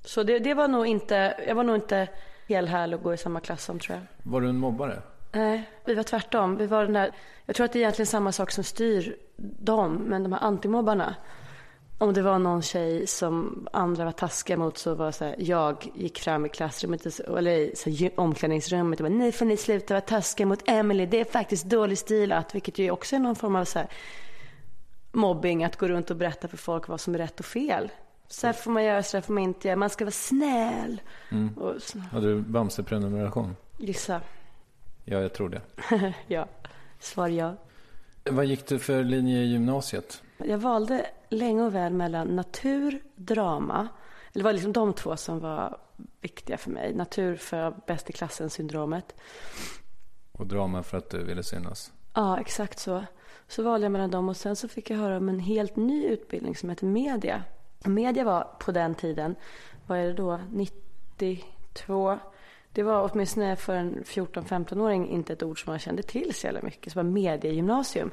Så 0.04 0.22
det, 0.22 0.38
det 0.38 0.54
var 0.54 0.68
nog 0.68 0.86
inte, 0.86 1.44
jag 1.46 1.54
var 1.54 1.64
nog 1.64 1.76
inte 1.76 2.08
helt 2.48 2.70
härlig 2.70 2.96
att 2.96 3.02
gå 3.02 3.14
i 3.14 3.16
samma 3.16 3.40
klass 3.40 3.64
som 3.64 3.78
tror 3.78 3.98
jag. 3.98 4.30
Var 4.32 4.40
du 4.40 4.48
en 4.48 4.58
mobbare? 4.58 5.02
Nej, 5.32 5.70
vi 5.84 5.94
var 5.94 6.02
tvärtom. 6.02 6.56
Vi 6.56 6.66
var 6.66 6.82
den 6.82 6.92
där, 6.92 7.10
jag 7.46 7.56
tror 7.56 7.64
att 7.64 7.72
det 7.72 7.78
är 7.78 7.80
egentligen 7.80 8.06
samma 8.06 8.32
sak 8.32 8.50
som 8.50 8.64
styr 8.64 9.16
dem, 9.36 9.94
men 9.94 10.22
de 10.22 10.32
här 10.32 10.40
antimobbarna 10.42 11.14
om 11.98 12.12
det 12.12 12.22
var 12.22 12.38
någon 12.38 12.62
tjej 12.62 13.06
som 13.06 13.66
andra 13.72 14.04
var 14.04 14.12
taskiga 14.12 14.56
mot 14.56 14.78
så 14.78 14.94
var 14.94 15.12
så 15.12 15.24
här, 15.24 15.36
jag 15.38 15.90
gick 15.94 16.18
fram 16.18 16.46
i 16.46 16.48
klassrummet 16.48 17.20
eller 17.20 17.88
i 17.88 18.10
omklädningsrummet 18.16 19.00
och 19.00 19.04
bara, 19.04 19.16
nej 19.16 19.32
får 19.32 19.44
ni 19.44 19.56
sluta 19.56 19.94
vara 19.94 20.00
taskiga 20.00 20.46
mot 20.46 20.68
Emily, 20.68 21.06
det 21.06 21.20
är 21.20 21.24
faktiskt 21.24 21.64
dålig 21.64 21.98
stil 21.98 22.32
att, 22.32 22.54
vilket 22.54 22.78
ju 22.78 22.90
också 22.90 23.16
är 23.16 23.20
någon 23.20 23.36
form 23.36 23.56
av 23.56 23.64
så 23.64 23.78
här, 23.78 23.88
mobbing, 25.12 25.64
att 25.64 25.76
gå 25.76 25.88
runt 25.88 26.10
och 26.10 26.16
berätta 26.16 26.48
för 26.48 26.56
folk 26.56 26.88
vad 26.88 27.00
som 27.00 27.14
är 27.14 27.18
rätt 27.18 27.40
och 27.40 27.46
fel. 27.46 27.90
Så 28.28 28.46
här 28.46 28.54
får 28.54 28.70
man 28.70 28.84
göra, 28.84 29.02
så 29.02 29.16
här 29.16 29.22
får 29.22 29.34
man 29.34 29.42
inte 29.42 29.68
göra, 29.68 29.76
man 29.76 29.90
ska 29.90 30.04
vara 30.04 30.12
snäll. 30.12 31.00
Mm. 31.30 31.54
Och 31.54 31.82
så. 31.82 31.98
Hade 31.98 32.26
du 32.26 32.40
Bamse-prenumeration? 32.40 33.56
Gissa. 33.78 34.20
Ja, 35.04 35.18
jag 35.20 35.32
tror 35.32 35.48
det. 35.48 35.60
ja, 36.26 36.48
svar 37.00 37.28
ja. 37.28 37.54
Vad 38.24 38.44
gick 38.44 38.66
du 38.66 38.78
för 38.78 39.04
linje 39.04 39.38
i 39.38 39.46
gymnasiet? 39.46 40.22
Jag 40.38 40.58
valde 40.58 41.06
länge 41.28 41.62
och 41.62 41.74
väl 41.74 41.92
mellan 41.92 42.36
natur, 42.36 43.02
drama. 43.14 43.88
Det 44.32 44.42
var 44.42 44.52
liksom 44.52 44.72
de 44.72 44.92
två 44.92 45.16
som 45.16 45.40
var 45.40 45.78
viktiga 46.20 46.58
för 46.58 46.70
mig. 46.70 46.94
Natur 46.94 47.36
för 47.36 47.74
bäst 47.86 48.10
i 48.10 48.12
klassen-syndromet. 48.12 49.14
Och 50.32 50.46
drama 50.46 50.82
för 50.82 50.98
att 50.98 51.10
du 51.10 51.24
ville 51.24 51.42
synas? 51.42 51.92
Ja, 52.14 52.40
exakt 52.40 52.78
så. 52.78 53.04
Så 53.48 53.62
valde 53.62 53.84
jag 53.84 53.92
mellan 53.92 54.10
dem 54.10 54.28
och 54.28 54.36
sen 54.36 54.56
så 54.56 54.68
fick 54.68 54.90
jag 54.90 54.98
höra 54.98 55.16
om 55.16 55.28
en 55.28 55.38
helt 55.38 55.76
ny 55.76 56.06
utbildning 56.06 56.56
som 56.56 56.70
heter 56.70 56.86
media. 56.86 57.42
Media 57.84 58.24
var 58.24 58.56
på 58.58 58.72
den 58.72 58.94
tiden, 58.94 59.34
vad 59.86 59.98
är 59.98 60.06
det 60.06 60.12
då, 60.12 60.40
92? 60.50 62.18
Det 62.72 62.82
var 62.82 63.10
åtminstone 63.12 63.56
för 63.56 63.74
en 63.74 64.04
14-15-åring 64.04 65.08
inte 65.08 65.32
ett 65.32 65.42
ord 65.42 65.64
som 65.64 65.70
man 65.70 65.78
kände 65.78 66.02
till 66.02 66.34
så 66.34 66.46
jävla 66.46 66.62
mycket. 66.62 66.92
Så 66.92 66.98
var 66.98 67.04
mediegymnasium. 67.04 68.10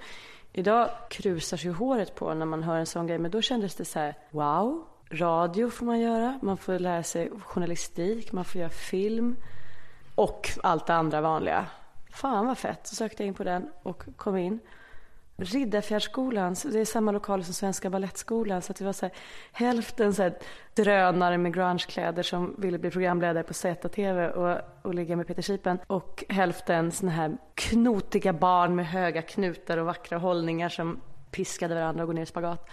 Idag 0.53 0.89
krusar 1.09 1.57
sig 1.57 1.71
håret 1.71 2.15
på 2.15 2.33
när 2.33 2.45
man 2.45 2.63
hör 2.63 2.75
en 2.75 2.85
sån 2.85 3.07
grej. 3.07 3.17
Men 3.17 3.31
då 3.31 3.41
kändes 3.41 3.75
det 3.75 3.85
så 3.85 3.99
här, 3.99 4.17
wow. 4.29 4.87
Radio 5.09 5.69
får 5.69 5.85
man 5.85 5.99
göra. 5.99 6.39
Man 6.41 6.57
får 6.57 6.79
lära 6.79 7.03
sig 7.03 7.31
journalistik. 7.45 8.31
Man 8.31 8.45
får 8.45 8.61
göra 8.61 8.69
film. 8.69 9.35
Och 10.15 10.49
allt 10.63 10.87
det 10.87 10.93
andra 10.93 11.21
vanliga. 11.21 11.65
Fan 12.11 12.47
vad 12.47 12.57
fett. 12.57 12.87
Så 12.87 12.95
sökte 12.95 13.23
jag 13.23 13.27
in 13.27 13.33
på 13.33 13.43
den 13.43 13.69
och 13.83 14.03
kom 14.17 14.37
in. 14.37 14.59
Riddarfjärdsskolan, 15.37 16.55
det 16.71 16.79
är 16.79 16.85
samma 16.85 17.11
lokal 17.11 17.43
som 17.43 17.53
Svenska 17.53 17.89
Balettskolan. 17.89 18.61
Så 18.61 18.71
att 18.71 18.77
det 18.77 18.85
var 18.85 18.93
så 18.93 19.05
här, 19.05 19.15
hälften 19.51 20.13
så 20.13 20.21
här, 20.21 20.37
drönare 20.73 21.37
med 21.37 21.53
grungekläder 21.53 22.23
som 22.23 22.55
ville 22.57 22.77
bli 22.77 22.89
programledare 22.91 23.43
på 23.43 23.53
ZTV 23.53 24.27
och, 24.27 24.61
och 24.81 24.93
ligga 24.93 25.15
med 25.15 25.27
Peter 25.27 25.41
Sipen. 25.41 25.79
Och 25.87 26.23
hälften 26.29 26.91
såna 26.91 27.11
här 27.11 27.37
knotiga 27.55 28.33
barn 28.33 28.75
med 28.75 28.87
höga 28.87 29.21
knutar 29.21 29.77
och 29.77 29.85
vackra 29.85 30.17
hållningar 30.17 30.69
som 30.69 31.01
piskade 31.31 31.75
varandra 31.75 32.03
och 32.03 32.07
går 32.07 32.13
ner 32.13 32.21
i 32.21 32.25
spagat. 32.25 32.69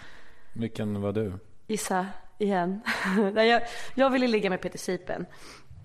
Vilken 0.52 1.00
var 1.00 1.12
du? 1.12 1.32
Gissa 1.66 2.06
igen. 2.38 2.80
jag, 3.34 3.62
jag 3.94 4.10
ville 4.10 4.26
ligga 4.26 4.50
med 4.50 4.60
Peter 4.60 4.78
Sipen. 4.78 5.26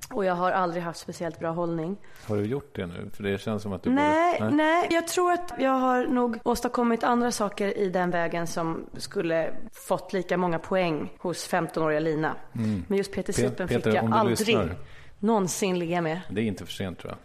Och 0.09 0.25
jag 0.25 0.33
har 0.33 0.51
aldrig 0.51 0.83
haft 0.83 0.99
speciellt 0.99 1.39
bra 1.39 1.51
hållning. 1.51 1.97
Har 2.27 2.37
du 2.37 2.45
gjort 2.45 2.75
det 2.75 2.85
nu? 2.85 3.09
För 3.13 3.23
det 3.23 3.37
känns 3.37 3.63
som 3.63 3.73
att 3.73 3.83
du 3.83 3.89
nej, 3.89 4.39
borde... 4.39 4.55
nej, 4.55 4.57
nej. 4.57 4.87
Jag 4.91 5.07
tror 5.07 5.31
att 5.31 5.53
jag 5.59 5.71
har 5.71 6.05
nog 6.07 6.39
åstadkommit 6.43 7.03
andra 7.03 7.31
saker 7.31 7.77
i 7.77 7.89
den 7.89 8.11
vägen 8.11 8.47
som 8.47 8.85
skulle 8.97 9.53
fått 9.71 10.13
lika 10.13 10.37
många 10.37 10.59
poäng 10.59 11.13
hos 11.19 11.49
15-åriga 11.49 11.99
Lina. 11.99 12.35
Mm. 12.55 12.85
Men 12.87 12.97
just 12.97 13.11
Peter 13.11 13.33
Sipen 13.33 13.67
fick 13.67 13.85
jag 13.85 14.13
aldrig 14.13 14.39
lyssnar. 14.39 14.75
någonsin 15.19 15.79
ligga 15.79 16.01
med. 16.01 16.21
Det 16.29 16.41
är 16.41 16.45
inte 16.45 16.65
för 16.65 16.73
sent 16.73 16.99
tror 16.99 17.11
jag. 17.11 17.19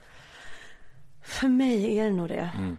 För 1.22 1.48
mig 1.48 1.98
är 1.98 2.04
det 2.04 2.10
nog 2.10 2.28
det. 2.28 2.50
Mm. 2.56 2.76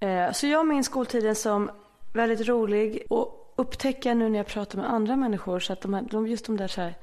Eh, 0.00 0.32
så 0.32 0.46
jag 0.46 0.66
minns 0.66 0.86
skoltiden 0.86 1.34
som 1.34 1.70
väldigt 2.12 2.48
rolig 2.48 3.02
och 3.10 3.54
upptäcker 3.56 4.14
nu 4.14 4.28
när 4.28 4.38
jag 4.38 4.46
pratar 4.46 4.78
med 4.78 4.90
andra 4.90 5.16
människor 5.16 5.60
så 5.60 5.72
att 5.72 5.80
de, 5.80 5.94
här, 5.94 6.26
just 6.26 6.46
de 6.46 6.56
där 6.56 6.68
så 6.68 6.80
här 6.80 6.94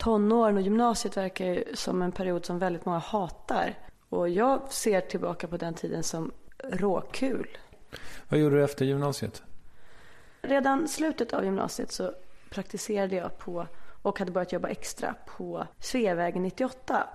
tonåren 0.00 0.56
och 0.56 0.62
gymnasiet 0.62 1.16
verkar 1.16 1.44
ju 1.44 1.64
som 1.74 2.02
en 2.02 2.12
period 2.12 2.46
som 2.46 2.58
väldigt 2.58 2.84
många 2.84 2.98
hatar. 2.98 3.78
Och 4.08 4.28
jag 4.28 4.72
ser 4.72 5.00
tillbaka 5.00 5.48
på 5.48 5.56
den 5.56 5.74
tiden 5.74 6.02
som 6.02 6.32
råkul. 6.58 7.58
Vad 8.28 8.40
gjorde 8.40 8.56
du 8.56 8.64
efter 8.64 8.84
gymnasiet? 8.84 9.42
Redan 10.42 10.88
slutet 10.88 11.32
av 11.32 11.44
gymnasiet 11.44 11.92
så 11.92 12.12
praktiserade 12.50 13.16
jag 13.16 13.38
på 13.38 13.66
och 14.02 14.18
hade 14.18 14.30
börjat 14.32 14.52
jobba 14.52 14.68
extra 14.68 15.14
på 15.36 15.66
Sveavägen 15.78 16.42
98. 16.42 17.08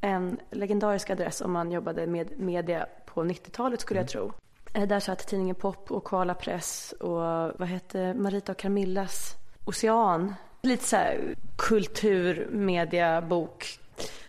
En 0.00 0.38
legendarisk 0.50 1.10
adress 1.10 1.40
om 1.40 1.52
man 1.52 1.72
jobbade 1.72 2.06
med 2.06 2.40
media 2.40 2.86
på 3.06 3.24
90-talet 3.24 3.80
skulle 3.80 4.00
mm. 4.00 4.04
jag 4.04 4.10
tro. 4.10 4.32
Eh, 4.74 4.88
där 4.88 5.00
satt 5.00 5.26
tidningen 5.26 5.54
Pop 5.54 5.90
och 5.90 6.04
Kvala 6.04 6.34
Press 6.34 6.94
och 7.00 7.20
vad 7.58 7.62
hette 7.68 8.14
Marita 8.14 8.52
och 8.52 8.58
Camillas 8.58 9.34
Ocean 9.64 10.34
Lite 10.66 10.84
så 10.84 10.96
här 10.96 11.34
kultur, 11.56 12.48
media, 12.50 13.22
bok. 13.22 13.78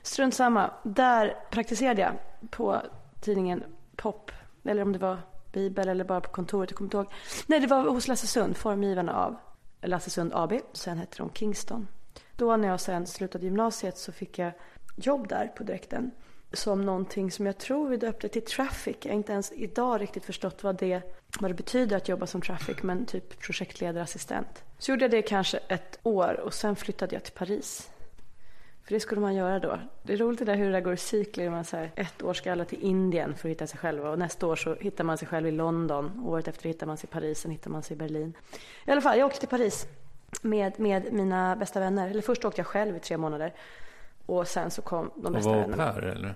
Strunt 0.02 0.36
samma. 0.36 0.72
Där 0.84 1.36
praktiserade 1.52 2.02
jag 2.02 2.12
på 2.50 2.82
tidningen 3.22 3.64
Pop. 3.96 4.32
Eller 4.64 4.82
om 4.82 4.94
det 4.94 5.00
var 5.00 5.18
Bibel 5.52 5.88
eller 5.88 6.04
bara 6.04 6.22
på 6.22 6.30
kontoret, 6.30 6.70
jag 6.70 6.78
kommer 6.78 6.86
inte 6.86 6.98
ihåg. 6.98 7.08
Nej, 7.48 7.60
det 7.60 7.68
var 7.68 7.90
hos 7.90 8.08
Lasse 8.08 8.28
Sund, 8.28 8.58
formgivarna 8.58 9.16
av 9.16 9.36
Lasse 9.82 10.10
Sund 10.10 10.32
AB. 10.34 10.54
Sen 10.74 10.98
hette 10.98 11.18
de 11.18 11.30
Kingston. 11.30 11.88
Då 12.36 12.58
när 12.58 12.68
jag 12.68 12.80
sen 12.80 13.08
slutade 13.08 13.46
gymnasiet 13.46 13.98
så 13.98 14.12
fick 14.12 14.40
jag 14.40 14.52
jobb 14.96 15.28
där 15.28 15.48
på 15.48 15.64
direkten 15.64 16.12
som 16.54 16.82
någonting 16.82 17.32
som 17.32 17.46
jag 17.46 17.58
tror 17.58 17.90
vi 17.90 17.98
döpte 17.98 18.30
till 18.30 18.42
traffic. 18.42 18.96
Jag 19.02 19.12
har 19.12 19.18
inte 19.18 19.32
ens 19.32 19.52
idag 19.52 20.02
riktigt 20.02 20.26
förstått 20.26 20.64
vad 20.64 20.78
det, 20.78 21.02
vad 21.40 21.50
det 21.50 21.56
betyder 21.56 21.98
att 21.98 22.10
jobba 22.10 22.28
som 22.28 22.42
traffic, 22.42 22.84
men 22.84 23.06
typ 23.06 23.40
projektledarassistent. 23.40 24.64
Så 24.78 24.92
gjorde 24.92 25.04
jag 25.04 25.12
det 25.12 25.22
kanske 25.22 25.58
ett 25.58 26.00
år 26.04 26.40
och 26.40 26.54
sen 26.54 26.76
flyttade 26.76 27.16
jag 27.16 27.24
till 27.24 27.34
Paris. 27.34 27.90
För 28.84 28.94
det 28.94 29.00
skulle 29.00 29.22
man 29.22 29.36
göra 29.36 29.60
då. 29.60 29.80
Det 30.04 30.14
är 30.14 30.18
roligt 30.18 30.40
det 30.40 30.46
där 30.46 30.56
hur 30.56 30.66
det 30.66 30.72
där 30.72 30.82
går 30.82 30.94
i 30.94 30.98
cykler. 30.98 31.50
Man 31.50 31.66
säger 31.66 31.92
ett 31.96 32.24
år 32.24 32.34
ska 32.34 32.52
alla 32.52 32.66
till 32.66 32.82
Indien 32.82 33.36
för 33.36 33.50
att 33.50 33.52
hitta 33.52 33.68
sig 33.68 33.80
själva 33.80 34.10
och 34.10 34.20
nästa 34.20 34.48
år 34.48 34.56
så 34.56 34.76
hittar 34.76 35.04
man 35.04 35.18
sig 35.18 35.28
själv 35.28 35.48
i 35.48 35.52
London. 35.52 36.24
Året 36.26 36.48
efter 36.48 36.70
hittar 36.70 36.88
man 36.88 36.98
sig 36.98 37.10
i 37.12 37.14
Paris, 37.14 37.40
sen 37.40 37.52
hittar 37.52 37.70
man 37.70 37.84
sig 37.84 37.96
i 37.96 37.98
Berlin. 37.98 38.34
I 38.86 38.92
alla 38.92 39.02
fall, 39.02 39.20
jag 39.20 39.26
åkte 39.26 39.40
till 39.40 39.50
Paris 39.50 39.88
med, 40.42 40.80
med 40.80 41.14
mina 41.14 41.56
bästa 41.56 41.80
vänner. 41.80 42.10
Eller 42.10 42.22
först 42.22 42.46
åkte 42.46 42.60
jag 42.60 42.68
själv 42.68 42.96
i 42.96 43.00
tre 43.00 43.18
månader. 43.18 43.54
Och 44.26 44.48
sen 44.48 44.72
så 44.72 44.82
kom 44.82 45.12
de 45.16 45.34
bästa 45.34 45.52
vännerna. 45.52 45.74
Och 45.74 45.78
var 45.78 45.86
au 45.86 46.02
pair 46.02 46.12
eller? 46.12 46.36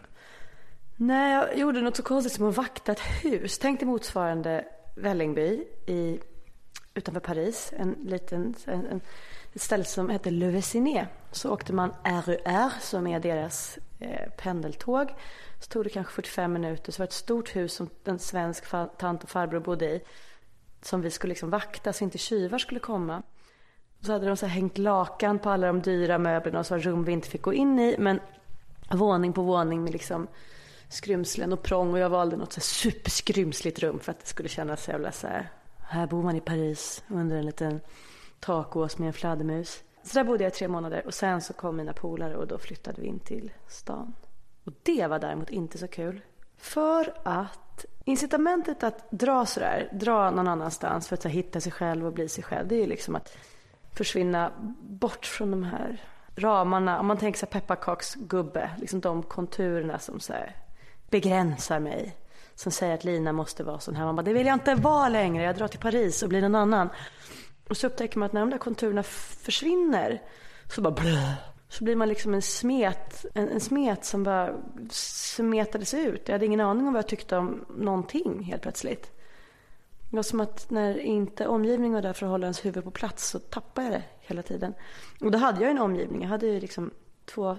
Nej, 0.96 1.34
jag 1.34 1.58
gjorde 1.58 1.82
något 1.82 1.96
så 1.96 2.04
konstigt 2.04 2.34
som 2.34 2.50
att 2.50 2.58
vakta 2.58 2.92
ett 2.92 3.00
hus. 3.00 3.60
Tänk 3.60 3.80
dig 3.80 3.88
motsvarande 3.88 4.66
Vällingby 4.96 5.64
i 5.86 6.20
utanför 6.94 7.20
Paris, 7.20 7.74
en 7.78 7.92
liten, 7.92 8.56
en, 8.66 8.86
en, 8.86 9.02
ett 9.54 9.62
ställe 9.62 9.84
som 9.84 10.10
heter 10.10 10.32
Le 10.32 10.50
Vessiné. 10.50 11.08
Så 11.32 11.54
åkte 11.54 11.74
man 11.74 11.94
RER 12.04 12.72
som 12.82 13.08
är 13.08 13.20
deras 13.20 13.80
eh, 14.00 14.30
pendeltåg. 14.38 15.14
Så 15.60 15.68
tog 15.68 15.84
det 15.84 15.90
kanske 15.90 16.14
45 16.14 16.54
minuter. 16.54 16.92
Så 16.92 17.00
var 17.00 17.06
det 17.06 17.10
ett 17.10 17.14
stort 17.14 17.56
hus 17.56 17.74
som 17.74 17.90
en 18.04 18.20
svensk 18.20 18.64
tant 18.98 19.24
och 19.24 19.30
farbror 19.30 19.60
bodde 19.60 19.86
i. 19.86 20.02
Som 20.82 21.02
vi 21.02 21.12
skulle 21.12 21.32
liksom 21.32 21.50
vakta 21.50 21.94
så 21.94 22.04
inte 22.04 22.18
tjuvar 22.18 22.58
skulle 22.58 22.80
komma. 22.80 23.24
Så 24.02 24.12
hade 24.12 24.28
de 24.28 24.38
så 24.38 24.46
hängt 24.46 24.78
lakan 24.78 25.40
på 25.40 25.50
alla 25.50 25.68
de 25.68 25.82
dyra 25.82 26.18
möblerna 26.18 26.60
och 26.60 26.66
så 26.66 26.74
var 26.74 26.80
rum 26.80 27.04
vi 27.04 27.12
inte 27.12 27.30
fick 27.30 27.42
gå 27.42 27.54
in 27.54 27.80
i. 27.80 27.96
Men 28.00 28.20
våning 28.92 29.34
på 29.34 29.42
våning 29.42 29.84
med 29.84 29.94
liksom 29.94 30.28
skrymslen 30.90 31.54
och 31.54 31.64
prång. 31.64 31.94
Och 31.94 32.00
jag 32.00 32.10
valde 32.10 32.38
något 32.38 32.54
så 32.54 32.62
superskrymsligt 32.62 33.80
rum 33.80 34.00
för 34.00 34.12
att 34.12 34.20
det 34.20 34.28
skulle 34.28 34.50
kännas 34.50 34.84
så 34.84 34.92
jävla 34.92 35.12
så 35.12 35.28
här. 35.28 35.52
Här 35.78 36.08
bor 36.08 36.24
man 36.24 36.36
i 36.36 36.42
Paris 36.42 37.04
under 37.08 37.38
en 37.38 37.46
liten 37.46 37.80
takås 38.40 38.98
med 38.98 39.08
en 39.08 39.14
fladdermus. 39.14 39.84
Så 40.04 40.20
där 40.20 40.24
bodde 40.24 40.44
jag 40.44 40.54
i 40.54 40.56
tre 40.56 40.68
månader 40.68 41.06
och 41.06 41.14
sen 41.14 41.42
så 41.42 41.54
kom 41.54 41.78
mina 41.78 41.94
polare 41.94 42.36
och 42.36 42.48
då 42.48 42.58
flyttade 42.58 43.02
vi 43.02 43.08
in 43.08 43.20
till 43.20 43.52
stan. 43.68 44.14
Och 44.64 44.74
det 44.84 45.08
var 45.08 45.20
däremot 45.20 45.50
inte 45.50 45.78
så 45.78 45.88
kul. 45.88 46.22
För 46.58 47.14
att 47.24 47.86
incitamentet 48.06 48.84
att 48.84 49.12
dra 49.12 49.46
sådär, 49.46 49.90
dra 49.94 50.32
någon 50.32 50.48
annanstans 50.48 51.08
för 51.08 51.16
att 51.16 51.26
hitta 51.26 51.62
sig 51.62 51.72
själv 51.72 52.06
och 52.06 52.14
bli 52.14 52.30
sig 52.30 52.44
själv, 52.44 52.68
det 52.68 52.76
är 52.76 52.80
ju 52.80 52.88
liksom 52.88 53.16
att 53.16 53.38
försvinna 53.98 54.52
bort 54.80 55.26
från 55.26 55.52
de 55.52 55.64
här 55.64 56.02
ramarna. 56.36 57.00
Om 57.00 57.08
man 57.08 57.18
tänker 57.18 57.40
sig 57.40 57.50
pepparkaksgubbe, 57.50 58.70
liksom 58.78 59.02
de 59.02 59.24
konturerna 59.24 60.00
som 60.00 60.20
så 60.20 60.34
begränsar 61.10 61.80
mig. 61.80 62.18
Som 62.56 62.72
säger 62.72 62.94
att 62.94 63.04
Lina 63.04 63.32
måste 63.32 63.64
vara 63.64 63.80
sån 63.80 63.96
här. 63.96 64.06
Man 64.06 64.16
bara, 64.16 64.22
det 64.22 64.34
vill 64.34 64.48
jag 64.48 64.56
inte 64.56 64.76
vara 64.76 65.10
längre. 65.10 65.44
Jag 65.44 65.56
drar 65.56 65.68
till 65.68 65.80
Paris 65.80 66.24
och 66.24 66.30
blir 66.30 66.42
någon 66.42 66.56
annan. 66.56 66.90
Och 67.70 67.78
så 67.78 67.88
upptäcker 67.88 68.20
man 68.20 68.26
att 68.26 68.34
när 68.34 68.42
de 68.42 68.50
där 68.50 68.58
konturerna 68.58 69.04
försvinner 69.04 70.22
så 70.68 70.82
bara 70.82 70.94
blö, 70.94 71.34
så 71.70 71.84
blir 71.84 71.96
man 71.96 72.10
liksom 72.10 72.34
en 72.34 72.42
smet, 72.42 73.26
en, 73.34 73.50
en 73.50 73.60
smet 73.60 74.06
som 74.06 74.24
bara 74.24 74.54
smetades 74.92 75.94
ut. 75.94 76.22
Jag 76.26 76.34
hade 76.34 76.46
ingen 76.46 76.62
aning 76.62 76.88
om 76.88 76.94
vad 76.94 77.00
jag 77.00 77.08
tyckte 77.08 77.38
om 77.38 77.66
någonting 77.78 78.44
helt 78.44 78.62
plötsligt. 78.62 79.17
Det 80.10 80.16
var 80.16 80.24
som 80.24 80.40
att 80.40 80.70
när 80.70 81.00
inte 81.00 81.48
omgivningen 81.48 81.94
var 81.94 82.02
där 82.02 82.14
för 82.14 82.26
att 82.26 82.30
hålla 82.30 82.46
ens 82.46 82.66
huvud 82.66 82.84
på 82.84 82.92
plats 82.92 83.28
så 83.30 83.40
tappade 83.40 83.88
jag 83.88 83.94
det 83.94 84.04
hela 84.20 84.42
tiden. 84.42 84.74
Och 85.22 85.32
då 85.32 85.38
hade 85.38 85.62
jag 85.62 85.72
en 85.72 85.80
omgivning. 85.80 86.22
Jag 86.22 86.30
hade 86.30 86.48
ju 86.48 86.60
liksom 86.60 86.92
två 87.26 87.58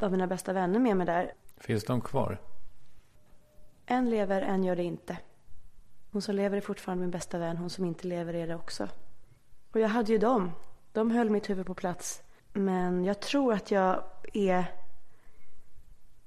av 0.00 0.10
mina 0.10 0.26
bästa 0.26 0.52
vänner 0.52 0.78
med 0.78 0.96
mig 0.96 1.06
där. 1.06 1.32
Finns 1.56 1.84
de 1.84 2.00
kvar? 2.00 2.40
En 3.86 4.10
lever, 4.10 4.42
en 4.42 4.64
gör 4.64 4.76
det 4.76 4.82
inte. 4.82 5.16
Hon 6.10 6.22
som 6.22 6.34
lever 6.34 6.56
är 6.56 6.60
fortfarande 6.60 7.02
min 7.02 7.10
bästa 7.10 7.38
vän. 7.38 7.56
Hon 7.56 7.70
som 7.70 7.84
inte 7.84 8.06
lever 8.06 8.34
är 8.34 8.46
det 8.46 8.54
också. 8.54 8.88
Och 9.72 9.80
jag 9.80 9.88
hade 9.88 10.12
ju 10.12 10.18
dem. 10.18 10.52
De 10.92 11.10
höll 11.10 11.30
mitt 11.30 11.50
huvud 11.50 11.66
på 11.66 11.74
plats. 11.74 12.22
Men 12.52 13.04
jag 13.04 13.20
tror 13.20 13.52
att 13.52 13.70
jag 13.70 14.02
är... 14.32 14.64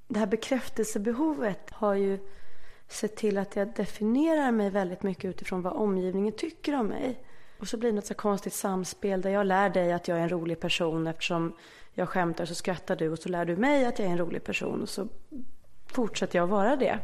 Det 0.07 0.19
här 0.19 0.27
bekräftelsebehovet 0.27 1.71
har 1.71 1.93
ju 1.93 2.19
sett 2.91 3.15
till 3.15 3.37
att 3.37 3.55
jag 3.55 3.73
definierar 3.75 4.51
mig 4.51 4.69
väldigt 4.69 5.03
mycket 5.03 5.25
utifrån 5.25 5.61
vad 5.61 5.73
omgivningen 5.73 6.33
tycker 6.33 6.75
om 6.75 6.87
mig. 6.87 7.23
Och 7.59 7.67
så 7.67 7.77
blir 7.77 7.89
det 7.89 7.95
något 7.95 8.05
så 8.05 8.13
konstigt 8.13 8.53
samspel 8.53 9.21
där 9.21 9.29
jag 9.29 9.47
lär 9.47 9.69
dig 9.69 9.93
att 9.93 10.07
jag 10.07 10.17
är 10.17 10.21
en 10.21 10.29
rolig 10.29 10.59
person 10.59 11.07
eftersom 11.07 11.53
jag 11.93 12.09
skämtar 12.09 12.45
så 12.45 12.55
skrattar 12.55 12.95
du 12.95 13.09
och 13.09 13.19
så 13.19 13.29
lär 13.29 13.45
du 13.45 13.55
mig 13.55 13.85
att 13.85 13.99
jag 13.99 14.07
är 14.07 14.11
en 14.11 14.17
rolig 14.17 14.43
person 14.43 14.81
och 14.81 14.89
så 14.89 15.07
fortsätter 15.87 16.39
jag 16.39 16.47
vara 16.47 16.75
det. 16.75 16.99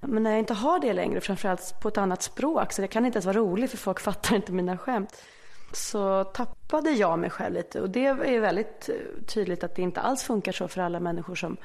Men 0.00 0.22
när 0.22 0.30
jag 0.30 0.38
inte 0.38 0.54
har 0.54 0.78
det 0.78 0.92
längre, 0.92 1.20
framförallt 1.20 1.80
på 1.80 1.88
ett 1.88 1.98
annat 1.98 2.22
språk, 2.22 2.72
så 2.72 2.82
det 2.82 2.88
kan 2.88 3.06
inte 3.06 3.16
ens 3.16 3.26
vara 3.26 3.36
roligt 3.36 3.70
för 3.70 3.78
folk 3.78 4.00
fattar 4.10 4.36
inte 4.36 4.52
mina 4.52 4.78
skämt. 4.78 5.24
Så 5.72 6.24
tappade 6.24 6.90
jag 6.90 7.18
mig 7.18 7.30
själv 7.30 7.54
lite 7.54 7.80
och 7.80 7.90
det 7.90 8.06
är 8.06 8.40
väldigt 8.40 8.90
tydligt 9.26 9.64
att 9.64 9.74
det 9.74 9.82
inte 9.82 10.00
alls 10.00 10.22
funkar 10.22 10.52
så 10.52 10.68
för 10.68 10.80
alla 10.80 11.00
människor 11.00 11.34
som 11.34 11.56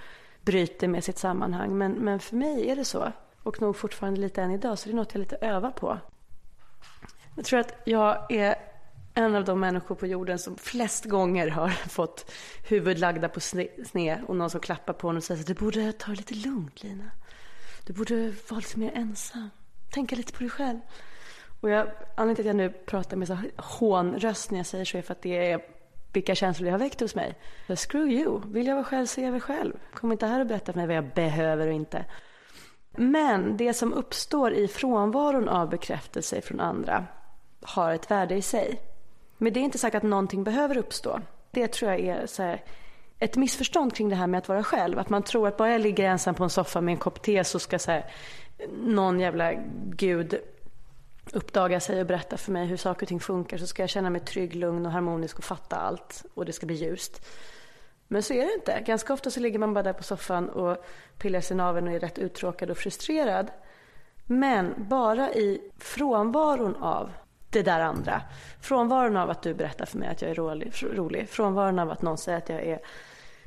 bryter 0.46 0.88
med 0.88 1.04
sitt 1.04 1.18
sammanhang. 1.18 1.78
Men, 1.78 1.92
men 1.92 2.20
för 2.20 2.36
mig 2.36 2.70
är 2.70 2.76
det 2.76 2.86
så. 2.86 3.12
Och 3.44 3.62
nog 3.62 3.76
fortfarande 3.76 4.22
lite 4.22 4.42
än 4.42 4.52
idag. 4.52 4.80
Så 4.80 4.90
det 4.90 4.94
är 4.94 4.96
något 4.96 5.14
jag 5.14 5.20
lite 5.20 5.36
övar 5.36 5.72
på. 5.72 6.00
Jag 7.36 7.46
tror 7.46 7.60
att 7.60 7.74
jag 7.86 8.32
är 8.32 8.56
en 9.14 9.36
av 9.36 9.46
de 9.46 9.60
människor 9.60 9.96
på 9.96 10.08
jorden 10.08 10.40
som 10.40 10.58
flest 10.58 11.06
gånger 11.06 11.48
har 11.48 11.70
fått 11.90 12.32
huvud 12.68 13.00
lagda 13.00 13.30
på 13.30 13.40
sned 13.40 14.24
och 14.28 14.36
någon 14.36 14.50
som 14.50 14.60
klappar 14.60 14.94
på 14.94 15.08
honom 15.08 15.18
och 15.18 15.24
säger 15.24 15.42
att 15.42 15.48
du 15.48 15.54
borde 15.54 15.92
ta 15.92 16.12
det 16.12 16.18
lite 16.18 16.34
lugnt 16.34 16.84
Lina. 16.84 17.12
Du 17.86 17.94
borde 17.94 18.34
vara 18.50 18.60
lite 18.60 18.80
mer 18.80 18.92
ensam. 18.96 19.50
Tänka 19.90 20.16
lite 20.16 20.34
på 20.34 20.40
dig 20.40 20.50
själv. 20.50 20.80
Och 21.62 21.70
jag, 21.70 21.88
anledningen 22.16 22.36
till 22.36 22.44
att 22.44 22.48
jag 22.48 22.56
nu 22.56 22.70
pratar 22.70 23.18
med 23.18 23.28
så 23.28 23.38
hånröst 23.56 24.52
när 24.52 24.60
jag 24.60 24.66
säger 24.66 24.86
så 24.86 24.98
är 24.98 25.02
för 25.02 25.12
att 25.12 25.22
det 25.22 25.52
är 25.52 25.75
vilka 26.16 26.36
känslor 26.36 26.66
det 26.66 26.72
har 26.72 26.80
väckt 26.80 27.02
hos 27.02 27.16
mig. 27.16 27.36
Så 27.68 27.76
screw 27.76 28.12
you, 28.12 28.42
vill 28.46 28.68
jag 28.68 28.76
vara 28.76 28.86
själv 28.86 29.06
så 29.06 29.22
är 29.22 29.26
jag 29.26 29.32
väl 29.32 29.42
själv. 29.42 29.74
Kom 29.94 30.12
inte 30.12 30.26
här 30.26 30.40
och 30.40 30.48
berätta 30.48 30.74
för 30.74 30.80
mig 30.80 30.88
vad 30.88 30.96
jag 30.96 31.14
behöver 31.14 31.68
och 31.68 31.74
inte. 31.74 32.06
Men 32.98 33.58
det 33.58 33.74
som 33.74 33.94
uppstår 33.94 34.54
i 34.54 34.68
frånvaron 34.68 35.50
av 35.50 35.70
bekräftelse 35.70 36.42
från 36.42 36.60
andra 36.60 37.06
har 37.62 37.94
ett 37.94 38.12
värde 38.12 38.36
i 38.36 38.42
sig. 38.42 38.80
Men 39.38 39.54
det 39.54 39.60
är 39.60 39.62
inte 39.62 39.78
sagt 39.78 39.96
att 39.96 40.04
någonting 40.04 40.44
behöver 40.44 40.78
uppstå. 40.78 41.20
Det 41.52 41.68
tror 41.68 41.92
jag 41.92 42.00
är 42.00 42.26
så 42.26 42.44
här, 42.44 42.64
ett 43.20 43.36
missförstånd 43.36 43.96
kring 43.96 44.10
det 44.10 44.16
här 44.16 44.28
med 44.28 44.38
att 44.38 44.48
vara 44.48 44.64
själv. 44.64 45.00
Att 45.00 45.10
man 45.10 45.24
tror 45.24 45.48
att 45.48 45.58
bara 45.58 45.72
jag 45.72 45.82
ligger 45.82 46.04
ensam 46.04 46.36
på 46.36 46.44
en 46.44 46.50
soffa 46.50 46.82
med 46.82 46.92
en 46.92 46.98
kopp 46.98 47.22
te 47.22 47.44
så 47.44 47.60
ska 47.60 47.80
så 47.80 47.92
här, 47.92 48.06
någon 48.84 49.20
jävla 49.20 49.54
gud 49.86 50.36
uppdaga 51.34 51.80
sig 51.80 52.02
och 52.02 52.08
berätta 52.08 52.38
för 52.38 52.52
mig 52.52 52.66
hur 52.66 52.78
saker 52.78 53.06
och 53.06 53.08
ting 53.08 53.20
funkar 53.20 53.58
så 53.58 53.68
ska 53.68 53.84
jag 53.84 53.90
känna 53.90 54.10
mig 54.10 54.22
trygg, 54.22 54.56
lugn 54.56 54.86
och 54.86 54.92
harmonisk 54.92 55.38
och 55.38 55.44
fatta 55.44 55.76
allt 55.76 56.26
och 56.34 56.46
det 56.46 56.54
ska 56.54 56.66
bli 56.66 56.76
ljust. 56.76 57.26
Men 58.08 58.24
så 58.24 58.34
är 58.34 58.46
det 58.46 58.54
inte. 58.54 58.84
Ganska 58.86 59.14
ofta 59.14 59.32
så 59.32 59.40
ligger 59.40 59.60
man 59.60 59.74
bara 59.74 59.84
där 59.84 59.94
på 59.94 60.04
soffan 60.04 60.50
och 60.50 60.86
pillar 61.18 61.42
sig 61.42 61.58
naveln 61.58 61.88
och 61.88 61.94
är 61.94 62.00
rätt 62.00 62.18
uttråkad 62.18 62.72
och 62.72 62.78
frustrerad. 62.78 63.52
Men 64.26 64.74
bara 64.78 65.34
i 65.34 65.72
frånvaron 65.78 66.76
av 66.76 67.12
det 67.50 67.62
där 67.62 67.80
andra. 67.80 68.22
Frånvaron 68.62 69.18
av 69.18 69.30
att 69.30 69.42
du 69.42 69.54
berättar 69.54 69.86
för 69.86 69.98
mig 69.98 70.10
att 70.10 70.22
jag 70.22 70.32
är 70.32 70.36
rolig, 70.36 70.74
rolig. 70.94 71.30
Frånvaron 71.30 71.80
av 71.80 71.92
att 71.92 72.02
någon 72.02 72.18
säger 72.18 72.38
att 72.38 72.50
jag 72.50 72.64
är, 72.64 72.80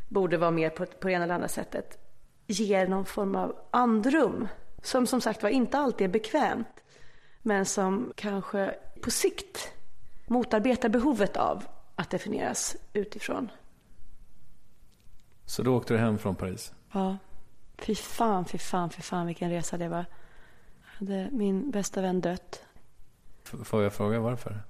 borde 0.09 0.37
vara 0.37 0.51
mer 0.51 0.71
på, 0.71 0.87
på 0.87 1.09
det 1.09 1.12
ena 1.12 1.25
eller 1.25 1.35
andra 1.35 1.49
sättet. 1.49 1.99
Ger 2.47 2.87
någon 2.87 3.05
form 3.05 3.37
av 3.37 3.57
andrum. 3.71 4.49
Som 4.83 5.07
som 5.07 5.21
sagt 5.21 5.43
var 5.43 5.51
inte 5.51 5.79
alltid 5.79 6.05
är 6.05 6.12
bekvämt 6.12 6.85
men 7.42 7.66
som 7.66 8.12
kanske 8.16 8.74
på 9.03 9.11
sikt 9.11 9.72
motarbetar 10.27 10.88
behovet 10.88 11.37
av 11.37 11.64
att 11.94 12.11
definieras 12.11 12.77
utifrån. 12.92 13.51
Så 15.44 15.62
då 15.62 15.77
åkte 15.77 15.94
du 15.94 15.98
hem 15.98 16.18
från 16.18 16.37
Paris? 16.37 16.72
Ja. 16.92 17.16
Fy 17.79 17.94
fan, 17.94 18.44
fy 18.44 18.59
fan, 18.59 18.90
fy 18.90 19.03
fan 19.03 19.27
vilken 19.27 19.51
resa 19.51 19.77
det 19.77 19.88
var. 19.88 20.05
Hade 20.83 21.29
min 21.33 21.70
bästa 21.70 22.03
vän 22.03 22.20
dött. 22.20 22.64
Får 23.42 23.83
jag 23.83 23.92
fråga 23.92 24.20
varför? 24.20 24.62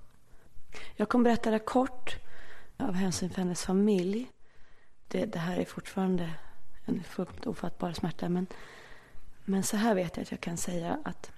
Jag 0.96 1.08
kommer 1.08 1.24
berätta 1.24 1.50
det 1.50 1.58
kort 1.58 2.16
av 2.76 2.94
hänsyn 2.94 3.28
till 3.28 3.38
hennes 3.38 3.64
familj. 3.64 4.30
Det, 5.08 5.26
det 5.26 5.38
här 5.38 5.56
är 5.56 5.64
fortfarande 5.64 6.30
en 6.84 7.02
fullt 7.02 7.46
ofattbar 7.46 7.92
smärta. 7.92 8.28
Men, 8.28 8.46
men 9.44 9.62
så 9.62 9.76
här 9.76 9.94
vet 9.94 10.16
jag 10.16 10.22
att 10.22 10.30
jag 10.30 10.40
kan 10.40 10.56
säga 10.56 10.98
att 11.04 11.32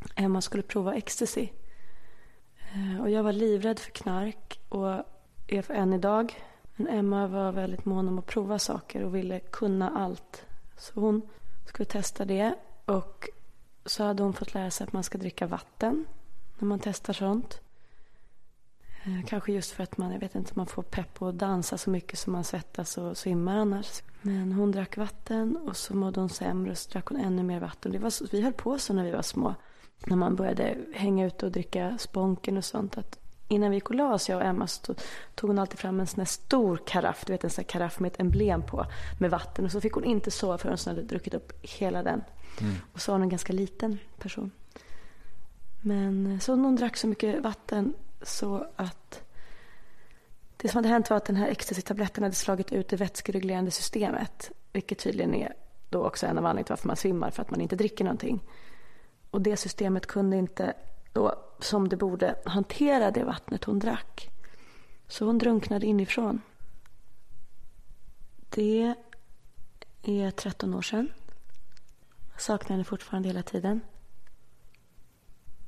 Eh, 0.00 0.24
Emma 0.24 0.40
skulle 0.40 0.62
prova 0.62 0.94
ecstasy. 0.94 1.48
Eh, 2.72 3.00
och 3.00 3.10
jag 3.10 3.22
var 3.22 3.32
livrädd 3.32 3.78
för 3.78 3.90
knark 3.90 4.60
och 4.68 5.04
är 5.46 5.62
för 5.62 5.74
än 5.74 5.92
idag. 5.92 6.44
Men 6.76 6.88
Emma 6.88 7.26
var 7.26 7.52
väldigt 7.52 7.84
mån 7.84 8.08
om 8.08 8.18
att 8.18 8.26
prova 8.26 8.58
saker 8.58 9.02
och 9.02 9.14
ville 9.14 9.40
kunna 9.40 9.90
allt. 9.90 10.44
Så 10.76 11.00
hon 11.00 11.22
skulle 11.66 11.86
testa 11.86 12.24
det. 12.24 12.54
Och 12.84 13.28
så 13.84 14.04
hade 14.04 14.22
hon 14.22 14.32
fått 14.32 14.54
lära 14.54 14.70
sig 14.70 14.84
att 14.84 14.92
man 14.92 15.02
ska 15.02 15.18
dricka 15.18 15.46
vatten 15.46 16.06
när 16.58 16.68
man 16.68 16.78
testar 16.78 17.12
sånt. 17.12 17.60
Eh, 19.04 19.26
kanske 19.26 19.52
just 19.52 19.70
för 19.70 19.82
att 19.82 19.98
man, 19.98 20.12
jag 20.12 20.20
vet 20.20 20.34
inte, 20.34 20.52
man 20.54 20.66
får 20.66 20.82
pepp 20.82 21.22
och 21.22 21.28
att 21.28 21.38
dansa 21.38 21.78
så 21.78 21.90
mycket 21.90 22.18
som 22.18 22.32
man 22.32 22.44
svettas 22.44 22.98
och 22.98 23.16
svimmar 23.16 23.56
annars. 23.56 24.02
Men 24.22 24.52
hon 24.52 24.72
drack 24.72 24.96
vatten 24.96 25.56
och 25.56 25.76
så 25.76 25.96
mådde 25.96 26.20
hon 26.20 26.28
sämre 26.28 26.70
och 26.70 26.78
så 26.78 26.90
drack 26.90 27.06
hon 27.06 27.20
ännu 27.20 27.42
mer 27.42 27.60
vatten. 27.60 27.92
Det 27.92 27.98
var 27.98 28.10
så, 28.10 28.26
vi 28.32 28.42
höll 28.42 28.52
på 28.52 28.78
så 28.78 28.92
när 28.92 29.04
vi 29.04 29.10
var 29.10 29.22
små 29.22 29.54
när 30.06 30.16
man 30.16 30.36
började 30.36 30.76
hänga 30.94 31.26
ute 31.26 31.46
och 31.46 31.52
dricka 31.52 31.98
sponken 31.98 32.56
och 32.56 32.64
sånt. 32.64 32.98
Att 32.98 33.18
innan 33.48 33.70
vi 33.70 33.76
gick 33.76 33.90
och 33.90 33.94
la 33.94 34.14
oss, 34.14 34.28
jag 34.28 34.36
och 34.38 34.44
Emma, 34.44 34.66
så 34.66 34.94
tog 35.34 35.50
hon 35.50 35.58
alltid 35.58 35.78
fram 35.78 36.00
en 36.00 36.06
sån 36.06 36.20
här 36.20 36.26
stor 36.26 36.80
karaff. 36.86 37.24
Du 37.26 37.32
vet 37.32 37.44
en 37.44 37.50
sån 37.50 37.62
här 37.62 37.68
karaff 37.68 38.00
med 38.00 38.12
ett 38.12 38.20
emblem 38.20 38.62
på. 38.62 38.86
Med 39.18 39.30
vatten. 39.30 39.64
Och 39.64 39.72
så 39.72 39.80
fick 39.80 39.92
hon 39.92 40.04
inte 40.04 40.30
sova 40.30 40.58
förrän 40.58 40.76
hon 40.84 40.96
hade 40.96 41.06
druckit 41.06 41.34
upp 41.34 41.52
hela 41.62 42.02
den. 42.02 42.22
Mm. 42.60 42.74
Och 42.92 43.00
så 43.00 43.12
var 43.12 43.14
hon 43.14 43.22
en 43.22 43.28
ganska 43.28 43.52
liten 43.52 43.98
person. 44.18 44.50
Men 45.80 46.40
så 46.40 46.54
hon 46.54 46.76
drack 46.76 46.96
så 46.96 47.06
mycket 47.06 47.42
vatten 47.42 47.94
så 48.22 48.66
att 48.76 49.22
det 50.56 50.68
som 50.68 50.78
hade 50.78 50.88
hänt 50.88 51.10
var 51.10 51.16
att 51.16 51.24
den 51.24 51.36
här 51.36 51.48
ecstasy-tabletten 51.48 52.22
hade 52.22 52.34
slagit 52.34 52.72
ut 52.72 52.88
det 52.88 52.96
vätskereglerande 52.96 53.70
systemet. 53.70 54.50
Vilket 54.72 54.98
tydligen 54.98 55.34
är 55.34 55.54
då 55.88 56.06
också 56.06 56.26
en 56.26 56.38
av 56.38 56.46
anledningarna 56.46 56.64
till 56.64 56.72
varför 56.72 56.86
man 56.86 56.96
svimmar, 56.96 57.30
för 57.30 57.42
att 57.42 57.50
man 57.50 57.60
inte 57.60 57.76
dricker 57.76 58.04
någonting. 58.04 58.42
Och 59.30 59.40
det 59.40 59.56
systemet 59.56 60.06
kunde 60.06 60.36
inte 60.36 60.74
då, 61.12 61.34
som 61.58 61.88
det 61.88 61.96
borde 61.96 62.38
hantera 62.44 63.10
det 63.10 63.24
vattnet 63.24 63.64
hon 63.64 63.78
drack. 63.78 64.30
Så 65.08 65.24
hon 65.24 65.38
drunknade 65.38 65.86
inifrån. 65.86 66.42
Det 68.50 68.94
är 70.02 70.30
13 70.30 70.74
år 70.74 70.82
sedan. 70.82 71.12
Jag 72.32 72.40
saknar 72.42 72.70
henne 72.70 72.84
fortfarande 72.84 73.28
hela 73.28 73.42
tiden. 73.42 73.80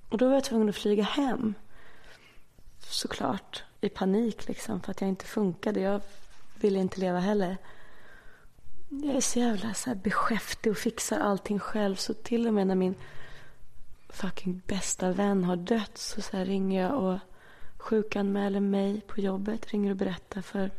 Och 0.09 0.19
då 0.19 0.27
var 0.27 0.35
jag 0.35 0.45
tvungen 0.45 0.69
att 0.69 0.77
flyga 0.77 1.03
hem. 1.03 1.55
Såklart. 2.79 3.65
I 3.81 3.89
panik 3.89 4.49
liksom. 4.49 4.81
För 4.81 4.91
att 4.91 5.01
jag 5.01 5.09
inte 5.09 5.25
funkade. 5.25 5.81
Jag 5.81 6.01
ville 6.61 6.79
inte 6.79 7.01
leva 7.01 7.19
heller. 7.19 7.57
Jag 8.89 9.17
är 9.17 9.21
så 9.21 9.39
jävla 9.39 9.75
så 9.75 9.91
här 9.91 9.95
beskäftig 9.95 10.73
och 10.73 10.79
fixar 10.79 11.21
allting 11.21 11.59
själv. 11.59 11.97
Så 11.97 12.15
till 12.15 12.47
och 12.47 12.55
med 12.55 12.67
när 12.67 12.75
min 12.75 12.95
fucking 14.13 14.63
bästa 14.67 15.13
vän 15.13 15.45
har 15.45 15.57
dött 15.57 15.99
så, 15.99 16.23
så 16.23 16.37
ringer 16.37 16.83
jag 16.83 17.03
och 17.03 17.19
sjukanmäler 17.79 18.61
mig 18.61 19.01
på 19.01 19.21
jobbet. 19.21 19.73
Ringer 19.73 19.91
och 19.91 19.97
berättar 19.97 20.43
för 20.43 20.71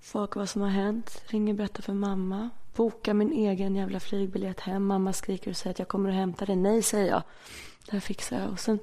folk 0.00 0.36
vad 0.36 0.48
som 0.48 0.62
har 0.62 0.68
hänt. 0.68 1.22
Ringer 1.26 1.52
och 1.52 1.56
berättar 1.56 1.82
för 1.82 1.92
mamma. 1.92 2.50
Bokar 2.74 3.14
min 3.14 3.32
egen 3.32 3.76
jävla 3.76 4.00
flygbiljett 4.00 4.60
hem. 4.60 4.86
Mamma 4.86 5.12
skriker 5.12 5.50
och 5.50 5.56
säger 5.56 5.74
att 5.74 5.78
jag 5.78 5.88
kommer 5.88 6.08
och 6.08 6.14
hämtar 6.14 6.46
dig. 6.46 6.56
Nej, 6.56 6.82
säger 6.82 7.10
jag. 7.10 7.22
Det 7.86 7.92
här 7.92 8.00
fixar 8.00 8.40
jag. 8.40 8.50
Och 8.50 8.60
sen 8.60 8.78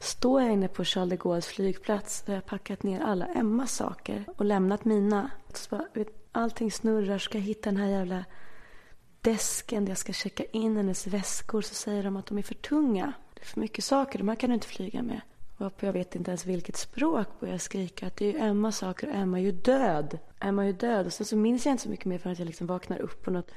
står 0.00 0.42
jag 0.42 0.52
inne 0.52 0.68
på 0.68 0.84
Charles 0.84 1.10
de 1.10 1.16
Gaulles 1.16 1.46
flygplats 1.46 2.22
där 2.22 2.34
jag 2.34 2.46
packat 2.46 2.82
ner 2.82 3.00
alla 3.00 3.26
Emmas 3.26 3.72
saker 3.74 4.24
och 4.36 4.44
lämnat 4.44 4.84
mina. 4.84 5.30
Så 5.54 5.76
bara, 5.76 5.86
vet, 5.92 6.28
allting 6.32 6.70
snurrar. 6.70 7.18
Ska 7.18 7.38
jag 7.38 7.44
hitta 7.44 7.70
den 7.70 7.76
här 7.76 7.88
jävla 7.88 8.24
desken 9.20 9.84
där 9.84 9.90
jag 9.90 9.98
ska 9.98 10.12
checka 10.12 10.44
in 10.44 10.76
hennes 10.76 11.06
väskor 11.06 11.62
så 11.62 11.74
säger 11.74 12.02
de 12.02 12.16
att 12.16 12.26
de 12.26 12.38
är 12.38 12.42
för 12.42 12.54
tunga. 12.54 13.12
För 13.44 13.60
mycket 13.60 13.84
saker. 13.84 14.18
De 14.18 14.28
här 14.28 14.36
kan 14.36 14.50
du 14.50 14.54
inte 14.54 14.66
flyga 14.66 15.02
med. 15.02 15.20
Varpå 15.56 15.86
jag 15.86 15.92
vet 15.92 16.14
inte 16.14 16.30
ens 16.30 16.46
vilket 16.46 16.76
språk 16.76 17.26
börjar 17.40 17.58
skrika 17.58 18.06
att 18.06 18.16
det 18.16 18.36
är 18.36 18.48
Emmas 18.48 18.76
saker 18.76 19.08
och 19.08 19.14
Emma 19.14 19.38
är 19.38 19.42
ju 19.42 19.52
död. 19.52 20.18
Emma 20.40 20.62
är 20.62 20.66
ju 20.66 20.72
död. 20.72 21.06
Och 21.06 21.12
sen 21.12 21.26
så 21.26 21.36
minns 21.36 21.66
jag 21.66 21.72
inte 21.72 21.82
så 21.82 21.88
mycket 21.88 22.04
mer 22.04 22.18
förrän 22.18 22.32
att 22.32 22.38
jag 22.38 22.46
liksom 22.46 22.66
vaknar 22.66 22.98
upp 22.98 23.24
på 23.24 23.30
något, 23.30 23.50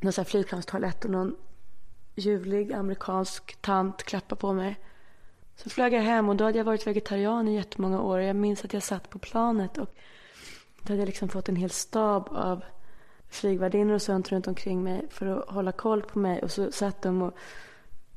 någon 0.00 0.12
så 0.12 0.20
här 0.20 0.26
flygplanstoalett 0.26 1.04
och 1.04 1.10
någon 1.10 1.36
ljuvlig 2.14 2.72
amerikansk 2.72 3.56
tant 3.60 4.02
klappar 4.02 4.36
på 4.36 4.52
mig. 4.52 4.76
Så 5.56 5.70
flög 5.70 5.92
jag 5.92 6.02
hem 6.02 6.28
och 6.28 6.36
då 6.36 6.44
hade 6.44 6.58
jag 6.58 6.64
varit 6.64 6.86
vegetarian 6.86 7.48
i 7.48 7.54
jättemånga 7.54 8.02
år. 8.02 8.20
Jag 8.20 8.36
minns 8.36 8.64
att 8.64 8.72
jag 8.72 8.82
satt 8.82 9.10
på 9.10 9.18
planet 9.18 9.78
och 9.78 9.94
då 10.82 10.92
hade 10.92 11.00
jag 11.00 11.06
liksom 11.06 11.28
fått 11.28 11.48
en 11.48 11.56
hel 11.56 11.70
stab 11.70 12.28
av 12.28 12.64
flygvärdinnor 13.28 13.94
och 13.94 14.02
sånt 14.02 14.32
runt 14.32 14.46
omkring 14.46 14.82
mig 14.82 15.06
för 15.10 15.26
att 15.26 15.48
hålla 15.48 15.72
koll 15.72 16.02
på 16.02 16.18
mig. 16.18 16.42
Och 16.42 16.50
så 16.50 16.72
satt 16.72 17.02
de 17.02 17.22
och 17.22 17.34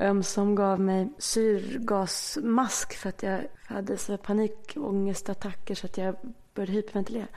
ömsom 0.01 0.55
gav 0.55 0.79
mig 0.79 1.09
syrgasmask 1.17 2.93
för 2.93 3.09
att 3.09 3.23
jag 3.23 3.47
hade 3.65 3.97
så 3.97 4.17
panikångestattacker 4.17 5.75
så 5.75 5.85
att 5.85 5.97
jag 5.97 6.15
började 6.53 6.71
hyperventilera. 6.71 7.27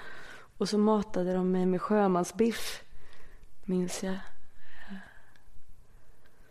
Och 0.59 0.68
så 0.68 0.79
matade 0.79 1.35
de 1.35 1.50
mig 1.50 1.66
med 1.66 1.83
sjömansbiff, 1.83 2.83
minns 3.64 4.03
jag. 4.03 4.18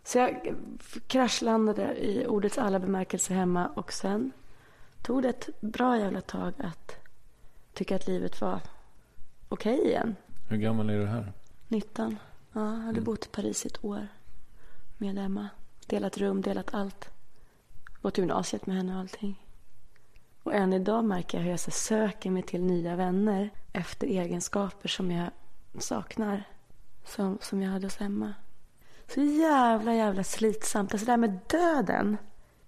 Så 0.04 0.18
jag 0.18 0.56
kraschlandade 1.08 2.06
i 2.06 2.28
ordets 2.28 2.58
alla 2.58 2.80
bemärkelser 2.80 3.36
hemma 3.36 3.68
och 3.68 3.94
sen 3.94 4.32
tog 5.02 5.22
det 5.22 5.30
ett 5.30 5.62
bra 5.62 5.98
jävla 5.98 6.22
tag 6.22 6.54
att 6.58 6.96
tycka 7.74 7.96
att 7.96 8.08
livet 8.08 8.42
var 8.42 8.60
okej 9.50 9.80
okay 9.80 9.90
igen. 9.90 10.16
Hur 10.50 10.58
gammal 10.58 10.90
är 10.90 11.00
du 11.00 11.06
här? 11.06 11.32
19. 11.68 12.18
Ja, 12.54 12.62
jag 12.62 12.70
hade 12.70 12.90
mm. 12.90 13.04
bott 13.04 13.26
i 13.26 13.30
Paris 13.30 13.66
i 13.66 13.68
ett 13.68 13.86
år 13.86 14.08
med 14.98 15.18
Emma. 15.18 15.50
Delat 15.88 16.18
rum, 16.18 16.42
delat 16.42 16.74
allt. 16.74 17.10
Gått 18.02 18.18
gymnasiet 18.18 18.66
med 18.66 18.76
henne 18.76 18.94
och 18.94 19.00
allting. 19.00 19.44
Och 20.44 20.54
än 20.54 20.74
idag 20.74 21.06
märker 21.06 21.38
jag 21.38 21.44
hur 21.44 21.52
jag 21.52 21.60
så 21.60 21.72
söker 21.72 22.32
mig 22.32 22.44
till 22.44 22.62
nya 22.62 22.96
vänner 22.96 23.50
efter 23.74 24.08
egenskaper 24.08 24.90
som 24.90 25.12
jag 25.12 25.30
saknar. 25.80 26.44
Som, 27.06 27.38
som 27.42 27.62
jag 27.62 27.72
hade 27.72 27.86
hos 27.86 28.02
Emma. 28.02 28.34
Så 29.08 29.22
jävla, 29.22 29.94
jävla 29.94 30.24
slitsamt. 30.24 30.94
Alltså 30.94 31.06
det 31.06 31.12
här 31.12 31.18
med 31.18 31.40
döden. 31.48 32.18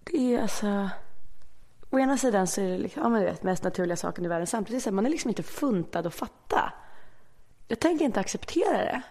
Det 0.04 0.36
är 0.36 0.42
alltså... 0.42 0.90
Å 1.90 2.00
ena 2.00 2.18
sidan 2.18 2.48
så 2.48 2.62
är 2.62 2.70
det 2.70 2.78
liksom, 2.78 3.04
ja, 3.04 3.10
men 3.10 3.24
vet, 3.24 3.44
mest 3.44 3.64
naturliga 3.64 3.98
saken 3.98 4.26
i 4.26 4.28
världen. 4.28 4.48
Samtidigt 4.48 4.84
så 4.84 4.90
är 4.90 4.94
man 4.94 5.06
är 5.06 5.10
liksom 5.10 5.30
inte 5.30 5.44
funtad 5.44 6.08
att 6.08 6.16
fatta. 6.16 6.74
Jag 7.68 7.80
tänker 7.80 8.06
inte 8.06 8.20
acceptera 8.20 8.78
det. 8.78 9.02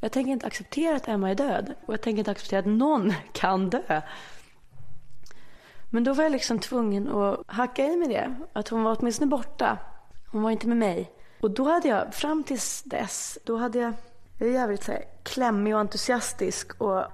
Jag 0.00 0.12
tänker 0.12 0.32
inte 0.32 0.46
acceptera 0.46 0.96
att 0.96 1.08
Emma 1.08 1.30
är 1.30 1.34
död. 1.34 1.74
Och 1.86 1.92
jag 1.92 2.00
tänker 2.00 2.18
inte 2.18 2.30
acceptera 2.30 2.60
att 2.60 2.66
någon 2.66 3.14
kan 3.32 3.70
dö. 3.70 4.02
Men 5.90 6.04
då 6.04 6.12
var 6.12 6.22
jag 6.24 6.32
liksom 6.32 6.58
tvungen 6.58 7.08
att 7.08 7.40
hacka 7.46 7.84
i 7.84 7.96
med 7.96 8.08
det. 8.08 8.34
Att 8.52 8.68
hon 8.68 8.82
var 8.82 8.96
åtminstone 9.00 9.28
borta. 9.28 9.78
Hon 10.26 10.42
var 10.42 10.50
inte 10.50 10.68
med 10.68 10.76
mig. 10.76 11.12
Och 11.40 11.50
då 11.50 11.64
hade 11.64 11.88
jag, 11.88 12.14
fram 12.14 12.44
tills 12.44 12.82
dess, 12.82 13.38
då 13.44 13.56
hade 13.56 13.78
jag, 13.78 13.92
jag 14.38 14.48
är 14.48 14.52
jävligt 14.52 14.84
så 14.84 14.92
här, 14.92 15.04
klämmig 15.22 15.74
och 15.74 15.80
entusiastisk 15.80 16.80
och 16.80 17.04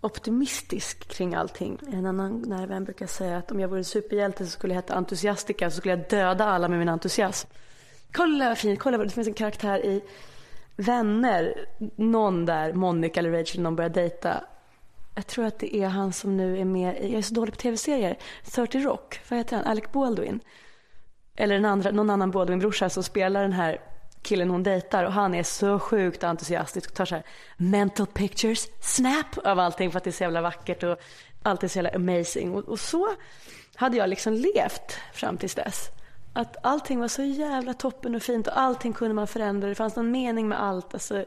optimistisk 0.00 1.08
kring 1.08 1.34
allting. 1.34 1.78
En 1.92 2.06
annan 2.06 2.42
nära 2.46 2.66
vän 2.66 2.84
brukar 2.84 3.06
säga 3.06 3.38
att 3.38 3.50
om 3.50 3.60
jag 3.60 3.68
vore 3.68 3.80
en 3.80 3.84
superhjälte 3.84 4.44
så 4.44 4.50
skulle 4.50 4.74
jag 4.74 4.82
heta 4.82 4.94
entusiastika 4.94 5.70
så 5.70 5.76
skulle 5.76 5.94
jag 5.94 6.08
döda 6.08 6.44
alla 6.44 6.68
med 6.68 6.78
min 6.78 6.88
entusiasm. 6.88 7.48
Kolla 8.12 8.48
vad 8.48 8.58
fint, 8.58 8.80
kolla 8.80 8.98
vad 8.98 9.06
det 9.06 9.10
finns 9.10 9.28
en 9.28 9.34
karaktär 9.34 9.86
i 9.86 10.02
Vänner, 10.80 11.66
någon 11.96 12.46
där, 12.46 12.72
Monica 12.72 13.20
eller 13.20 13.30
Rachel, 13.30 13.60
någon 13.60 13.76
börjar 13.76 13.90
dejta. 13.90 14.44
Jag 15.14 15.26
tror 15.26 15.44
att 15.44 15.58
det 15.58 15.76
är 15.76 15.88
han 15.88 16.12
som 16.12 16.36
nu 16.36 16.58
är 16.58 16.64
med 16.64 16.96
i, 17.00 17.08
jag 17.12 17.18
är 17.18 17.22
så 17.22 17.34
dålig 17.34 17.54
på 17.54 17.60
tv-serier, 17.60 18.18
30 18.44 18.78
Rock, 18.78 19.20
vad 19.28 19.38
heter 19.38 19.56
han, 19.56 19.66
Alec 19.66 19.84
Baldwin. 19.92 20.40
Eller 21.36 21.56
en 21.56 21.64
andra, 21.64 21.90
någon 21.90 22.10
annan 22.10 22.30
Baldwin-brorsa 22.30 22.88
som 22.88 23.02
spelar 23.02 23.42
den 23.42 23.52
här 23.52 23.80
killen 24.22 24.50
hon 24.50 24.62
dejtar 24.62 25.04
och 25.04 25.12
han 25.12 25.34
är 25.34 25.42
så 25.42 25.78
sjukt 25.78 26.24
entusiastisk 26.24 26.90
och 26.90 26.96
tar 26.96 27.04
så 27.04 27.14
här 27.14 27.24
mental 27.56 28.06
pictures, 28.06 28.68
snap 28.80 29.38
av 29.44 29.58
allting 29.58 29.90
för 29.90 29.98
att 29.98 30.04
det 30.04 30.10
är 30.10 30.12
så 30.12 30.22
jävla 30.22 30.40
vackert 30.40 30.82
och 30.82 30.98
allt 31.42 31.62
är 31.62 31.68
så 31.68 31.78
jävla 31.78 31.90
amazing. 31.90 32.54
Och, 32.54 32.64
och 32.64 32.80
så 32.80 33.14
hade 33.74 33.96
jag 33.96 34.08
liksom 34.08 34.32
levt 34.32 34.98
fram 35.12 35.36
tills 35.36 35.54
dess. 35.54 35.90
Att 36.38 36.56
allting 36.62 37.00
var 37.00 37.08
så 37.08 37.22
jävla 37.22 37.74
toppen 37.74 38.14
och 38.14 38.22
fint 38.22 38.46
och 38.46 38.58
allting 38.58 38.92
kunde 38.92 39.14
man 39.14 39.26
förändra. 39.26 39.68
Det 39.68 39.74
fanns 39.74 39.96
någon 39.96 40.10
mening 40.10 40.48
med 40.48 40.62
allt. 40.62 40.94
Alltså, 40.94 41.24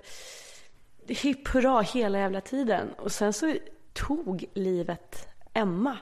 hipp 1.08 1.47
hurra 1.47 1.82
hela 1.82 2.19
jävla 2.19 2.41
tiden. 2.41 2.93
Och 2.93 3.12
sen 3.12 3.34
så 3.34 3.56
tog 3.93 4.45
livet 4.54 5.28
Emma. 5.54 5.97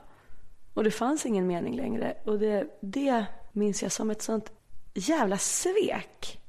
Och 0.73 0.83
det 0.83 0.91
fanns 0.91 1.25
ingen 1.25 1.47
mening 1.47 1.75
längre. 1.75 2.17
Och 2.25 2.39
det, 2.39 2.79
det 2.81 3.25
minns 3.51 3.83
jag 3.83 3.91
som 3.91 4.09
ett 4.09 4.21
sånt 4.21 4.51
jävla 4.93 5.37
svek. 5.37 6.41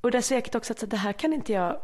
Och 0.00 0.10
det 0.10 0.22
sveket 0.22 0.54
också 0.54 0.72
att 0.72 0.90
det 0.90 0.96
här 0.96 1.12
kan 1.12 1.32
inte 1.32 1.52
jag 1.52 1.80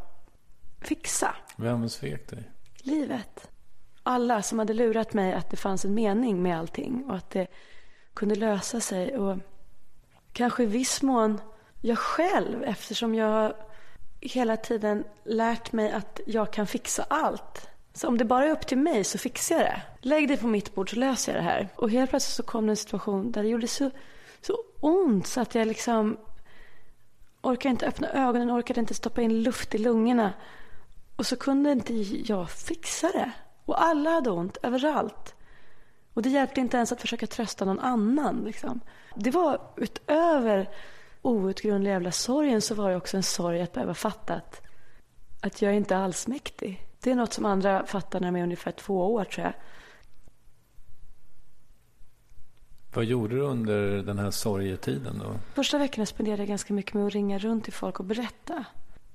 fixa. 0.80 1.34
Vem 1.56 1.88
svek 1.88 2.30
dig? 2.30 2.50
Livet. 2.76 3.50
Alla 4.02 4.42
som 4.42 4.58
hade 4.58 4.74
lurat 4.74 5.12
mig 5.12 5.32
att 5.32 5.50
det 5.50 5.56
fanns 5.56 5.84
en 5.84 5.94
mening 5.94 6.42
med 6.42 6.58
allting 6.58 7.04
och 7.04 7.16
att 7.16 7.30
det 7.30 7.46
kunde 8.14 8.34
lösa 8.34 8.80
sig. 8.80 9.18
Och 9.18 9.38
kanske 10.36 10.62
i 10.62 10.66
viss 10.66 11.02
mån 11.02 11.40
jag 11.80 11.98
själv 11.98 12.64
eftersom 12.64 13.14
jag 13.14 13.54
hela 14.20 14.56
tiden 14.56 15.04
lärt 15.24 15.72
mig 15.72 15.92
att 15.92 16.20
jag 16.26 16.52
kan 16.52 16.66
fixa 16.66 17.06
allt. 17.08 17.68
Så 17.94 18.08
om 18.08 18.18
det 18.18 18.24
bara 18.24 18.46
är 18.46 18.50
upp 18.50 18.66
till 18.66 18.78
mig 18.78 19.04
så 19.04 19.18
fixar 19.18 19.56
jag 19.56 19.64
det. 19.64 19.82
Lägg 20.00 20.28
det 20.28 20.36
på 20.36 20.46
mitt 20.46 20.74
bord 20.74 20.90
så 20.90 20.96
löser 20.96 21.34
jag 21.34 21.42
det 21.42 21.44
här. 21.44 21.68
Och 21.76 21.90
helt 21.90 22.10
plötsligt 22.10 22.36
så 22.36 22.42
kom 22.42 22.66
det 22.66 22.72
en 22.72 22.76
situation 22.76 23.32
där 23.32 23.42
det 23.42 23.48
gjorde 23.48 23.68
så, 23.68 23.90
så 24.40 24.58
ont 24.80 25.26
så 25.26 25.40
att 25.40 25.54
jag 25.54 25.66
liksom 25.68 26.16
orkade 27.42 27.70
inte 27.70 27.86
öppna 27.86 28.08
ögonen, 28.08 28.50
orkade 28.50 28.80
inte 28.80 28.94
stoppa 28.94 29.22
in 29.22 29.42
luft 29.42 29.74
i 29.74 29.78
lungorna. 29.78 30.32
Och 31.16 31.26
så 31.26 31.36
kunde 31.36 31.72
inte 31.72 31.94
jag 32.32 32.50
fixa 32.50 33.10
det. 33.12 33.30
Och 33.64 33.82
alla 33.82 34.10
hade 34.10 34.30
ont 34.30 34.56
överallt. 34.62 35.34
Och 36.14 36.22
det 36.22 36.28
hjälpte 36.28 36.60
inte 36.60 36.76
ens 36.76 36.92
att 36.92 37.00
försöka 37.00 37.26
trösta 37.26 37.64
någon 37.64 37.80
annan. 37.80 38.42
Liksom. 38.44 38.80
Det 39.16 39.30
var 39.30 39.60
utöver 39.76 40.68
outgrundlig 41.22 41.90
jävla 41.90 42.12
sorgen 42.12 42.62
så 42.62 42.74
var 42.74 42.90
det 42.90 42.96
också 42.96 43.16
en 43.16 43.22
sorg 43.22 43.62
att 43.62 43.72
behöva 43.72 43.94
fatta 43.94 44.34
att, 44.34 44.62
att 45.40 45.62
jag 45.62 45.74
inte 45.74 45.94
är 45.94 45.98
allsmäktig. 45.98 46.86
Det 47.00 47.10
är 47.10 47.14
något 47.14 47.32
som 47.32 47.44
andra 47.44 47.86
fattar 47.86 48.20
när 48.20 48.28
de 48.28 48.38
är 48.38 48.42
ungefär 48.42 48.72
två 48.72 49.14
år 49.14 49.24
tror 49.24 49.46
jag. 49.46 49.54
Vad 52.94 53.04
gjorde 53.04 53.36
du 53.36 53.40
under 53.40 54.02
den 54.02 54.18
här 54.18 54.30
sorgetiden 54.30 55.18
då? 55.18 55.34
Första 55.54 55.78
veckorna 55.78 56.06
spenderade 56.06 56.42
jag 56.42 56.48
ganska 56.48 56.74
mycket 56.74 56.94
med 56.94 57.06
att 57.06 57.12
ringa 57.12 57.38
runt 57.38 57.64
till 57.64 57.72
folk 57.72 58.00
och 58.00 58.06
berätta. 58.06 58.64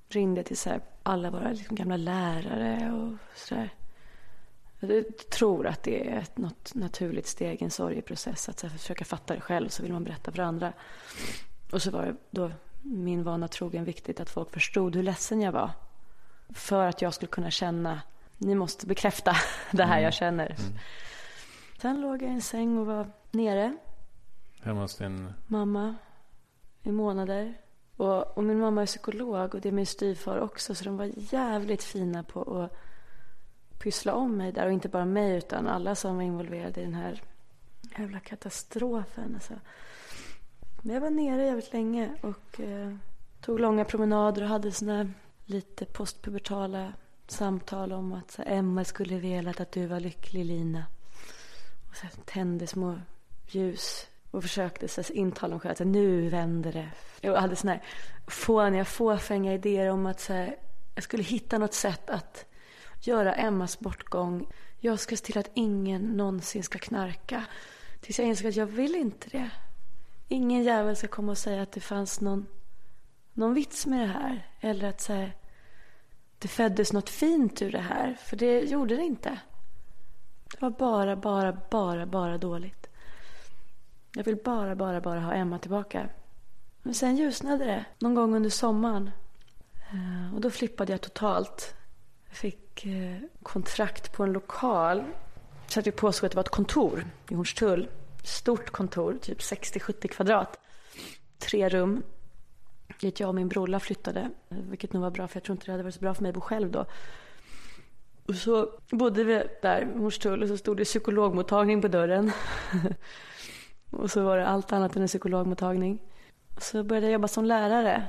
Ringde 0.09 0.43
till 0.43 0.57
så 0.57 0.69
alla 1.03 1.31
våra 1.31 1.51
liksom 1.51 1.75
gamla 1.75 1.97
lärare 1.97 2.93
och 2.93 3.37
sådär. 3.39 3.69
Jag 4.83 5.17
tror 5.29 5.67
att 5.67 5.83
det 5.83 6.09
är 6.09 6.17
ett 6.17 6.37
något 6.37 6.75
naturligt 6.75 7.27
steg 7.27 7.61
i 7.61 7.65
en 7.65 7.71
sorgeprocess. 7.71 8.49
Att 8.49 8.61
försöka 8.61 9.05
fatta 9.05 9.35
det 9.35 9.41
själv 9.41 9.69
så 9.69 9.83
vill 9.83 9.93
man 9.93 10.03
berätta 10.03 10.31
för 10.31 10.39
andra. 10.39 10.73
Och 11.71 11.81
så 11.81 11.91
var 11.91 12.05
det 12.05 12.15
då 12.29 12.51
min 12.81 13.23
vana 13.23 13.47
trogen 13.47 13.83
viktigt 13.83 14.19
att 14.19 14.29
folk 14.29 14.51
förstod 14.51 14.95
hur 14.95 15.03
ledsen 15.03 15.41
jag 15.41 15.51
var. 15.51 15.71
För 16.49 16.87
att 16.87 17.01
jag 17.01 17.13
skulle 17.13 17.29
kunna 17.29 17.51
känna, 17.51 18.01
ni 18.37 18.55
måste 18.55 18.87
bekräfta 18.87 19.35
det 19.71 19.83
här 19.83 19.93
mm. 19.93 20.03
jag 20.03 20.13
känner. 20.13 20.45
Mm. 20.45 20.79
Sen 21.81 22.01
låg 22.01 22.21
jag 22.21 22.29
i 22.29 22.33
en 22.33 22.41
säng 22.41 22.77
och 22.77 22.85
var 22.85 23.11
nere. 23.31 23.77
Hemma 24.61 24.81
hos 24.81 24.95
din... 24.95 25.33
Mamma 25.47 25.95
i 26.83 26.91
månader. 26.91 27.53
Och, 27.95 28.37
och 28.37 28.43
min 28.43 28.59
mamma 28.59 28.81
är 28.81 28.85
psykolog 28.85 29.55
och 29.55 29.61
det 29.61 29.69
är 29.69 29.73
min 29.73 29.85
styvfar 29.85 30.37
också. 30.37 30.75
Så 30.75 30.83
de 30.83 30.97
var 30.97 31.11
jävligt 31.15 31.83
fina 31.83 32.23
på 32.23 32.61
att 32.63 32.77
pyssla 33.81 34.13
om 34.13 34.37
mig 34.37 34.51
där. 34.51 34.65
Och 34.65 34.73
inte 34.73 34.89
bara 34.89 35.05
mig 35.05 35.37
utan 35.37 35.67
alla 35.67 35.95
som 35.95 36.15
var 36.15 36.23
involverade 36.23 36.81
i 36.81 36.83
den 36.83 36.93
här 36.93 37.21
jävla 37.97 38.19
katastrofen. 38.19 39.35
Alltså. 39.35 39.53
Men 40.81 40.93
jag 40.93 41.01
var 41.01 41.09
nere 41.09 41.45
jävligt 41.45 41.73
länge 41.73 42.11
och 42.21 42.59
eh, 42.59 42.95
tog 43.41 43.59
långa 43.59 43.85
promenader 43.85 44.41
och 44.41 44.47
hade 44.47 44.71
såna 44.71 45.11
lite 45.45 45.85
postpubertala 45.85 46.93
samtal 47.27 47.93
om 47.93 48.13
att 48.13 48.31
så, 48.31 48.43
Emma 48.45 48.83
skulle 48.83 49.19
velat 49.19 49.59
att 49.59 49.71
du 49.71 49.85
var 49.85 49.99
lycklig 49.99 50.45
Lina. 50.45 50.85
Och 51.89 51.95
så 51.95 52.07
tände 52.25 52.67
små 52.67 52.99
ljus 53.47 54.07
och 54.31 54.43
försökte 54.43 54.87
så, 54.87 55.13
intala 55.13 55.53
mig 55.53 55.59
själv 55.59 55.71
att 55.71 55.87
nu 55.87 56.29
vänder 56.29 56.73
det. 56.73 56.89
Jag 57.21 57.41
hade 57.41 57.55
såna 57.55 57.73
här 57.73 57.83
fåniga, 58.27 58.85
fåfänga 58.85 59.53
idéer 59.53 59.89
om 59.89 60.05
att 60.05 60.19
så, 60.19 60.47
jag 60.95 61.03
skulle 61.03 61.23
hitta 61.23 61.57
något 61.57 61.73
sätt 61.73 62.09
att 62.09 62.45
göra 63.07 63.33
Emmas 63.33 63.79
bortgång. 63.79 64.47
Jag 64.79 64.99
ska 64.99 65.17
se 65.17 65.25
till 65.25 65.37
att 65.37 65.51
ingen 65.53 66.01
någonsin 66.01 66.63
ska 66.63 66.79
knarka. 66.79 67.45
Tills 68.01 68.19
jag 68.19 68.27
insåg 68.27 68.47
att 68.47 68.55
jag 68.55 68.65
vill 68.65 68.95
inte 68.95 69.29
det. 69.29 69.49
Ingen 70.27 70.63
jävel 70.63 70.95
ska 70.95 71.07
komma 71.07 71.31
och 71.31 71.37
säga 71.37 71.61
att 71.61 71.71
det 71.71 71.79
fanns 71.79 72.21
någon, 72.21 72.45
någon 73.33 73.53
vits 73.53 73.85
med 73.85 73.99
det 73.99 74.13
här. 74.13 74.47
Eller 74.59 74.89
att 74.89 75.01
så 75.01 75.13
här, 75.13 75.35
det 76.39 76.47
föddes 76.47 76.93
något 76.93 77.09
fint 77.09 77.61
ur 77.61 77.71
det 77.71 77.81
här. 77.81 78.17
För 78.21 78.37
det 78.37 78.59
gjorde 78.59 78.95
det 78.95 79.03
inte. 79.03 79.39
Det 80.51 80.61
var 80.61 80.69
bara, 80.69 81.15
bara, 81.15 81.57
bara, 81.71 82.05
bara 82.05 82.37
dåligt. 82.37 82.87
Jag 84.15 84.23
vill 84.23 84.37
bara, 84.43 84.75
bara, 84.75 85.01
bara 85.01 85.19
ha 85.19 85.33
Emma 85.33 85.59
tillbaka. 85.59 86.09
Men 86.83 86.93
sen 86.93 87.17
ljusnade 87.17 87.65
det 87.65 87.85
någon 87.99 88.15
gång 88.15 88.35
under 88.35 88.49
sommaren. 88.49 89.11
Eh, 89.91 90.35
och 90.35 90.41
då 90.41 90.49
flippade 90.49 90.91
jag 90.93 91.01
totalt. 91.01 91.75
Jag 92.27 92.37
fick 92.37 92.70
Eh, 92.85 93.17
kontrakt 93.43 94.11
på 94.11 94.23
en 94.23 94.33
lokal. 94.33 95.03
Så 95.67 95.79
att 95.79 95.87
vi 95.87 95.91
påstod 95.91 96.25
att 96.25 96.31
det 96.31 96.35
var 96.35 96.43
ett 96.43 96.49
kontor 96.49 97.05
i 97.29 97.35
Hornstull. 97.35 97.89
Stort 98.23 98.69
kontor, 98.69 99.17
typ 99.21 99.39
60-70 99.39 100.07
kvadrat. 100.07 100.59
Tre 101.37 101.69
rum. 101.69 102.03
Dit 102.99 103.19
jag 103.19 103.29
och 103.29 103.35
min 103.35 103.47
brorla 103.47 103.79
flyttade. 103.79 104.29
Vilket 104.49 104.93
nog 104.93 105.03
var 105.03 105.11
bra 105.11 105.27
för 105.27 105.35
jag 105.37 105.43
tror 105.43 105.53
inte 105.53 105.65
det 105.65 105.71
hade 105.71 105.83
varit 105.83 105.95
så 105.95 106.01
bra 106.01 106.13
för 106.13 106.21
mig 106.21 106.29
att 106.29 106.35
bo 106.35 106.41
själv 106.41 106.71
då. 106.71 106.85
Och 108.27 108.35
så 108.35 108.69
bodde 108.91 109.23
vi 109.23 109.43
där 109.61 109.81
i 109.81 109.99
Hornstull 109.99 110.43
och 110.43 110.47
så 110.47 110.57
stod 110.57 110.77
det 110.77 110.85
psykologmottagning 110.85 111.81
på 111.81 111.87
dörren. 111.87 112.31
och 113.89 114.11
så 114.11 114.23
var 114.23 114.37
det 114.37 114.47
allt 114.47 114.71
annat 114.71 114.95
än 114.95 115.01
en 115.01 115.07
psykologmottagning. 115.07 115.99
Så 116.57 116.83
började 116.83 117.07
jag 117.07 117.13
jobba 117.13 117.27
som 117.27 117.45
lärare. 117.45 118.03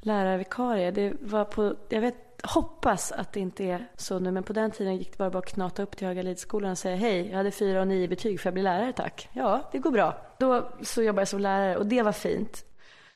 Lärarvikarie. 0.00 0.90
Det 0.90 1.12
var 1.20 1.44
på, 1.44 1.76
jag 1.88 2.00
vet 2.00 2.25
hoppas 2.42 3.12
att 3.12 3.32
det 3.32 3.40
inte 3.40 3.64
är 3.64 3.86
så 3.96 4.18
nu, 4.18 4.30
men 4.30 4.42
på 4.42 4.52
den 4.52 4.70
tiden 4.70 4.96
gick 4.96 5.10
det 5.10 5.18
bara, 5.18 5.30
bara 5.30 5.38
att 5.38 5.52
knata 5.52 5.82
upp 5.82 5.96
till 5.96 6.06
Högalidsskolan 6.06 6.70
och 6.70 6.78
säga 6.78 6.96
hej, 6.96 7.28
jag 7.28 7.36
hade 7.36 7.50
fyra 7.50 7.80
och 7.80 7.88
nio 7.88 8.08
betyg, 8.08 8.40
för 8.40 8.46
jag 8.46 8.54
bli 8.54 8.62
lärare 8.62 8.92
tack? 8.92 9.28
Ja, 9.32 9.68
det 9.72 9.78
går 9.78 9.90
bra. 9.90 10.16
Då 10.38 10.70
så 10.82 11.02
jobbade 11.02 11.20
jag 11.20 11.28
som 11.28 11.40
lärare 11.40 11.76
och 11.76 11.86
det 11.86 12.02
var 12.02 12.12
fint. 12.12 12.64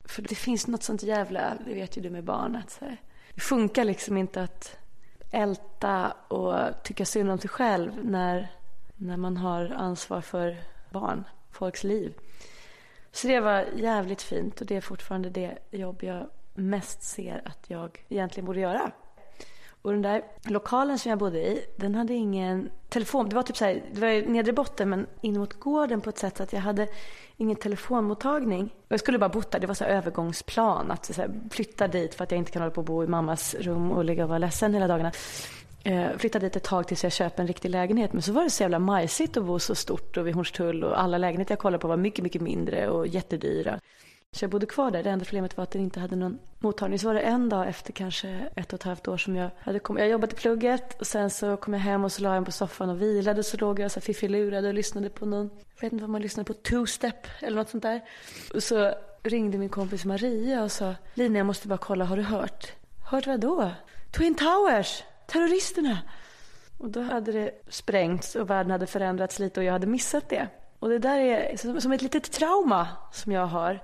För 0.05 0.21
det 0.21 0.35
finns 0.35 0.67
något 0.67 0.83
sånt 0.83 1.03
jävla, 1.03 1.57
det 1.65 1.73
vet 1.73 1.97
ju 1.97 2.01
du 2.01 2.09
med 2.09 2.23
barn, 2.23 2.55
att 2.55 2.71
så 2.71 2.85
här, 2.85 2.97
det 3.35 3.41
funkar 3.41 3.83
liksom 3.83 4.17
inte 4.17 4.43
att 4.43 4.77
älta 5.31 6.11
och 6.27 6.83
tycka 6.83 7.05
synd 7.05 7.31
om 7.31 7.37
sig 7.37 7.49
själv 7.49 8.05
när, 8.05 8.51
när 8.95 9.17
man 9.17 9.37
har 9.37 9.65
ansvar 9.65 10.21
för 10.21 10.57
barn, 10.89 11.23
folks 11.51 11.83
liv. 11.83 12.13
Så 13.11 13.27
det 13.27 13.39
var 13.39 13.65
jävligt 13.75 14.21
fint 14.21 14.61
och 14.61 14.67
det 14.67 14.75
är 14.75 14.81
fortfarande 14.81 15.29
det 15.29 15.57
jobb 15.71 16.03
jag 16.03 16.29
mest 16.53 17.03
ser 17.03 17.41
att 17.45 17.69
jag 17.69 18.05
egentligen 18.09 18.45
borde 18.45 18.59
göra. 18.59 18.91
Och 19.81 19.91
den 19.91 20.01
där 20.01 20.23
lokalen 20.43 20.99
som 20.99 21.09
jag 21.09 21.19
bodde 21.19 21.39
i, 21.39 21.65
den 21.75 21.95
hade 21.95 22.13
ingen 22.13 22.69
telefon. 22.89 23.29
Det 23.29 23.35
var 23.35 23.43
typ 23.43 23.57
så 23.57 23.65
här, 23.65 23.83
det 23.93 24.01
var 24.01 24.29
nedre 24.29 24.53
botten 24.53 24.89
men 24.89 25.07
in 25.21 25.39
mot 25.39 25.59
gården 25.59 26.01
på 26.01 26.09
ett 26.09 26.17
sätt 26.17 26.37
så 26.37 26.43
att 26.43 26.53
jag 26.53 26.59
hade 26.59 26.87
ingen 27.37 27.55
telefonmottagning. 27.55 28.73
Jag 28.87 28.99
skulle 28.99 29.17
bara 29.17 29.29
bott 29.29 29.51
där, 29.51 29.59
det 29.59 29.67
var 29.67 29.73
så 29.73 29.83
här 29.83 29.91
övergångsplan. 29.91 30.91
Att 30.91 31.05
så 31.05 31.21
här, 31.21 31.31
flytta 31.51 31.87
dit 31.87 32.15
för 32.15 32.23
att 32.23 32.31
jag 32.31 32.37
inte 32.37 32.51
kan 32.51 32.61
hålla 32.61 32.73
på 32.73 32.81
och 32.81 32.85
bo 32.85 33.03
i 33.03 33.07
mammas 33.07 33.55
rum 33.59 33.91
och 33.91 34.05
ligga 34.05 34.23
och 34.23 34.29
vara 34.29 34.39
ledsen 34.39 34.73
hela 34.73 34.87
dagarna. 34.87 35.11
Eh, 35.83 36.07
flytta 36.17 36.39
dit 36.39 36.55
ett 36.55 36.63
tag 36.63 36.87
tills 36.87 37.03
jag 37.03 37.13
köper 37.13 37.43
en 37.43 37.47
riktig 37.47 37.69
lägenhet. 37.69 38.13
Men 38.13 38.21
så 38.21 38.31
var 38.31 38.43
det 38.43 38.49
så 38.49 38.63
jävla 38.63 38.79
majsigt 38.79 39.37
att 39.37 39.45
bo 39.45 39.59
så 39.59 39.75
stort 39.75 40.17
och 40.17 40.27
vid 40.27 40.35
Hornstull 40.35 40.83
och 40.83 41.01
alla 41.01 41.17
lägenheter 41.17 41.51
jag 41.51 41.59
kollade 41.59 41.81
på 41.81 41.87
var 41.87 41.97
mycket, 41.97 42.23
mycket 42.23 42.41
mindre 42.41 42.89
och 42.89 43.07
jättedyra. 43.07 43.79
Så 44.33 44.43
jag 44.43 44.51
bodde 44.51 44.65
kvar 44.65 44.91
där. 44.91 45.03
Det 45.03 45.09
enda 45.09 45.25
problemet 45.25 45.57
var 45.57 45.63
att 45.63 45.71
den 45.71 45.81
inte 45.81 45.99
hade 45.99 46.15
någon 46.15 46.39
mottagning. 46.59 46.99
Så 46.99 47.07
var 47.07 47.13
det 47.13 47.19
en 47.21 47.49
dag 47.49 47.67
efter 47.67 47.93
kanske 47.93 48.49
ett 48.55 48.73
och 48.73 48.79
ett 48.79 48.83
halvt 48.83 49.07
år 49.07 49.17
som 49.17 49.35
jag 49.35 49.49
hade 49.59 49.79
kommit. 49.79 50.01
Jag 50.01 50.09
jobbade 50.09 50.33
i 50.33 50.35
plugget 50.35 50.99
och 50.99 51.07
sen 51.07 51.29
så 51.29 51.57
kom 51.57 51.73
jag 51.73 51.81
hem 51.81 52.03
och 52.03 52.11
så 52.11 52.21
la 52.21 52.33
jag 52.33 52.41
mig 52.41 52.45
på 52.45 52.51
soffan 52.51 52.89
och 52.89 53.01
vilade. 53.01 53.43
Så 53.43 53.57
låg 53.57 53.79
jag 53.79 53.91
så 53.91 54.01
fiffilurad 54.01 54.65
och 54.65 54.73
lyssnade 54.73 55.09
på 55.09 55.25
någon, 55.25 55.49
jag 55.75 55.81
vet 55.81 55.93
inte 55.93 56.03
vad 56.03 56.09
man 56.09 56.21
lyssnade 56.21 56.53
på, 56.53 56.53
two-step 56.53 57.27
eller 57.39 57.57
något 57.57 57.69
sånt 57.69 57.83
där. 57.83 58.01
Och 58.53 58.63
så 58.63 58.93
ringde 59.23 59.57
min 59.57 59.69
kompis 59.69 60.05
Maria 60.05 60.63
och 60.63 60.71
sa, 60.71 60.95
Lina 61.13 61.37
jag 61.37 61.45
måste 61.45 61.67
bara 61.67 61.77
kolla, 61.77 62.05
har 62.05 62.17
du 62.17 62.23
hört? 62.23 62.71
Hört 63.09 63.27
vad 63.27 63.39
då? 63.39 63.71
Twin 64.11 64.35
Towers, 64.35 65.03
terroristerna. 65.27 65.97
Och 66.77 66.89
då 66.89 67.01
hade 67.01 67.31
det 67.31 67.51
sprängts 67.69 68.35
och 68.35 68.49
världen 68.49 68.71
hade 68.71 68.87
förändrats 68.87 69.39
lite 69.39 69.59
och 69.59 69.63
jag 69.63 69.71
hade 69.73 69.87
missat 69.87 70.29
det. 70.29 70.47
Och 70.79 70.89
det 70.89 70.99
där 70.99 71.19
är 71.19 71.79
som 71.79 71.91
ett 71.91 72.01
litet 72.01 72.31
trauma 72.31 72.87
som 73.11 73.31
jag 73.31 73.45
har. 73.45 73.79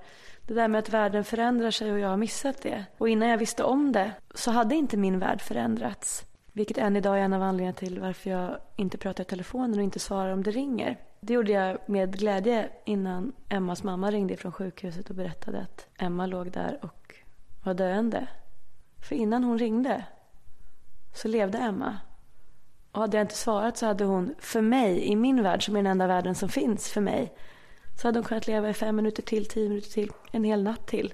Det 0.48 0.54
där 0.54 0.68
med 0.68 0.80
att 0.80 0.90
världen 0.90 1.24
förändrar 1.24 1.72
sig 1.72 1.92
och 1.92 2.00
jag 2.00 2.10
har 2.10 2.18
missat 2.18 2.62
det. 2.62 2.86
Och 2.98 3.10
innan 3.10 3.30
jag 3.30 3.38
visste 3.38 3.64
om 3.64 3.92
det 3.92 4.12
så 4.34 4.52
hade 4.52 4.76
inte 4.76 4.98
min 4.98 5.20
värld 5.20 5.42
förändrats. 5.42 6.26
Vilket 6.54 6.78
än 6.78 6.96
idag 6.96 7.20
är 7.20 7.22
en 7.22 7.34
av 7.34 7.42
anledningarna 7.42 7.76
till 7.76 8.00
varför 8.00 8.30
jag 8.30 8.58
inte 8.76 8.98
pratar 8.98 9.24
i 9.24 9.26
telefonen 9.26 9.78
och 9.78 9.84
inte 9.84 10.00
svarar 10.00 10.34
om 10.34 10.44
det 10.44 10.52
ringer. 10.52 10.98
Det 11.20 11.34
gjorde 11.34 11.52
jag 11.52 11.78
med 11.86 12.18
glädje 12.18 12.70
innan 12.86 13.34
Emmas 13.50 13.84
mamma 13.84 14.12
ringde 14.12 14.38
från 14.38 14.52
sjukhuset 14.52 15.10
och 15.10 15.16
berättade 15.16 15.60
att 15.60 15.88
Emma 16.00 16.26
låg 16.26 16.52
där 16.52 16.80
och 16.82 17.16
var 17.64 17.74
döende. 17.74 18.28
För 19.10 19.16
innan 19.16 19.44
hon 19.44 19.58
ringde 19.58 20.06
så 21.14 21.28
levde 21.28 21.58
Emma. 21.58 21.98
Och 22.92 23.02
hade 23.02 23.18
jag 23.18 23.24
inte 23.24 23.38
svarat 23.38 23.78
så 23.78 23.86
hade 23.86 24.04
hon, 24.04 24.36
för 24.40 24.62
mig, 24.62 25.00
i 25.00 25.16
min 25.16 25.44
värld 25.44 25.66
som 25.66 25.76
är 25.76 25.80
den 25.80 25.92
enda 25.92 26.08
världen 26.08 26.36
som 26.36 26.50
finns 26.50 26.90
för 26.90 27.02
mig, 27.02 27.34
så 27.98 28.08
hade 28.08 28.20
hon 28.20 28.26
kunnat 28.26 28.48
leva 28.48 28.70
i 28.70 28.74
fem 28.74 28.96
minuter 28.96 29.24
till, 29.24 29.46
tio 29.46 29.70
minuter 29.70 29.90
till, 29.90 30.12
en 30.32 30.44
hel 30.44 30.64
natt 30.64 30.88
till. 30.88 31.14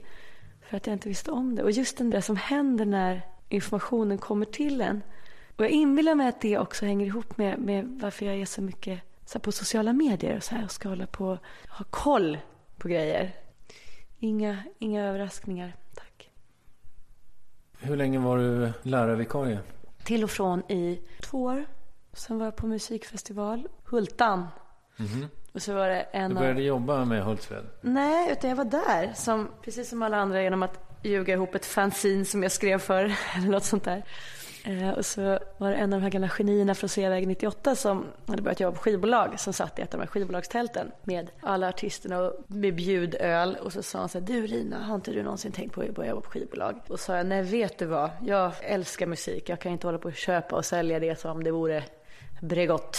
För 0.61 0.77
att 0.77 0.87
jag 0.87 0.93
inte 0.93 1.09
visste 1.09 1.31
om 1.31 1.55
det. 1.55 1.63
Och 1.63 1.71
just 1.71 1.97
det 1.97 2.03
där 2.03 2.21
som 2.21 2.35
händer 2.35 2.85
när 2.85 3.21
informationen 3.49 4.17
kommer 4.17 4.45
till 4.45 4.81
en. 4.81 5.01
Och 5.55 5.63
jag 5.63 5.71
inbillar 5.71 6.15
mig 6.15 6.27
att 6.27 6.41
det 6.41 6.57
också 6.57 6.85
hänger 6.85 7.05
ihop 7.05 7.37
med, 7.37 7.59
med 7.59 7.99
varför 8.01 8.25
jag 8.25 8.35
är 8.35 8.45
så 8.45 8.61
mycket 8.61 9.01
så 9.25 9.39
på 9.39 9.51
sociala 9.51 9.93
medier 9.93 10.37
och 10.37 10.43
så 10.43 10.55
här 10.55 10.63
och 10.63 10.71
ska 10.71 10.89
hålla 10.89 11.07
på 11.07 11.37
ha 11.69 11.85
koll 11.89 12.37
på 12.77 12.87
grejer. 12.87 13.35
Inga, 14.19 14.63
inga 14.79 15.03
överraskningar, 15.03 15.75
tack. 15.95 16.29
Hur 17.79 17.97
länge 17.97 18.19
var 18.19 18.37
du 18.37 18.71
lärarvikarie? 18.81 19.59
Till 20.03 20.23
och 20.23 20.29
från 20.29 20.71
i 20.71 21.01
två 21.21 21.43
år. 21.43 21.65
Sen 22.13 22.37
var 22.37 22.45
jag 22.45 22.55
på 22.55 22.67
musikfestival, 22.67 23.67
Hultan. 23.83 24.47
Mm-hmm. 24.97 25.27
Och 25.53 25.61
så 25.61 25.73
var 25.73 25.89
det 25.89 26.01
en 26.11 26.29
Du 26.29 26.35
började 26.35 26.59
av... 26.59 26.65
jobba 26.65 27.05
med 27.05 27.23
Hultsfred? 27.23 27.63
Nej, 27.81 28.31
utan 28.31 28.49
jag 28.49 28.57
var 28.57 28.65
där. 28.65 29.13
Som, 29.15 29.49
precis 29.61 29.89
som 29.89 30.01
alla 30.01 30.17
andra 30.17 30.43
genom 30.43 30.63
att 30.63 30.79
ljuga 31.03 31.33
ihop 31.33 31.55
ett 31.55 31.65
fanzine 31.65 32.25
som 32.25 32.43
jag 32.43 32.51
skrev 32.51 32.79
för. 32.79 33.03
Eller 33.37 33.47
något 33.47 33.63
sånt 33.63 33.83
där. 33.83 34.03
Eh, 34.65 34.89
och 34.89 35.05
så 35.05 35.39
var 35.57 35.69
det 35.69 35.75
en 35.75 35.93
av 35.93 35.99
de 35.99 36.03
här 36.03 36.09
gamla 36.09 36.29
genierna 36.29 36.75
från 36.75 36.89
Sveavägen 36.89 37.29
98 37.29 37.75
som 37.75 38.05
hade 38.25 38.41
börjat 38.41 38.59
jobba 38.59 38.77
på 38.77 38.83
skivbolag. 38.83 39.39
Som 39.39 39.53
satt 39.53 39.79
i 39.79 39.81
ett 39.81 39.93
av 39.93 39.99
de 39.99 40.05
här 40.05 40.11
skivbolagstälten 40.11 40.91
med 41.03 41.31
alla 41.41 41.69
artisterna 41.69 42.19
och 42.19 42.33
med 42.47 42.75
bjudöl. 42.75 43.55
Och 43.55 43.73
så 43.73 43.83
sa 43.83 43.99
han 43.99 44.09
så 44.09 44.19
här, 44.19 44.25
du 44.25 44.47
Lina, 44.47 44.83
har 44.83 44.95
inte 44.95 45.11
du 45.11 45.23
någonsin 45.23 45.51
tänkt 45.51 45.75
på 45.75 45.81
att 45.81 45.95
börja 45.95 46.09
jobba 46.09 46.21
på 46.21 46.29
skivbolag? 46.29 46.75
Och 46.87 46.99
sa 46.99 47.17
jag, 47.17 47.25
nej 47.25 47.43
vet 47.43 47.77
du 47.77 47.85
vad, 47.85 48.09
jag 48.21 48.51
älskar 48.61 49.05
musik. 49.05 49.49
Jag 49.49 49.59
kan 49.59 49.71
inte 49.71 49.87
hålla 49.87 49.97
på 49.97 50.07
och 50.07 50.15
köpa 50.15 50.55
och 50.55 50.65
sälja 50.65 50.99
det 50.99 51.19
som 51.19 51.43
det 51.43 51.51
vore 51.51 51.83
Bregott. 52.41 52.97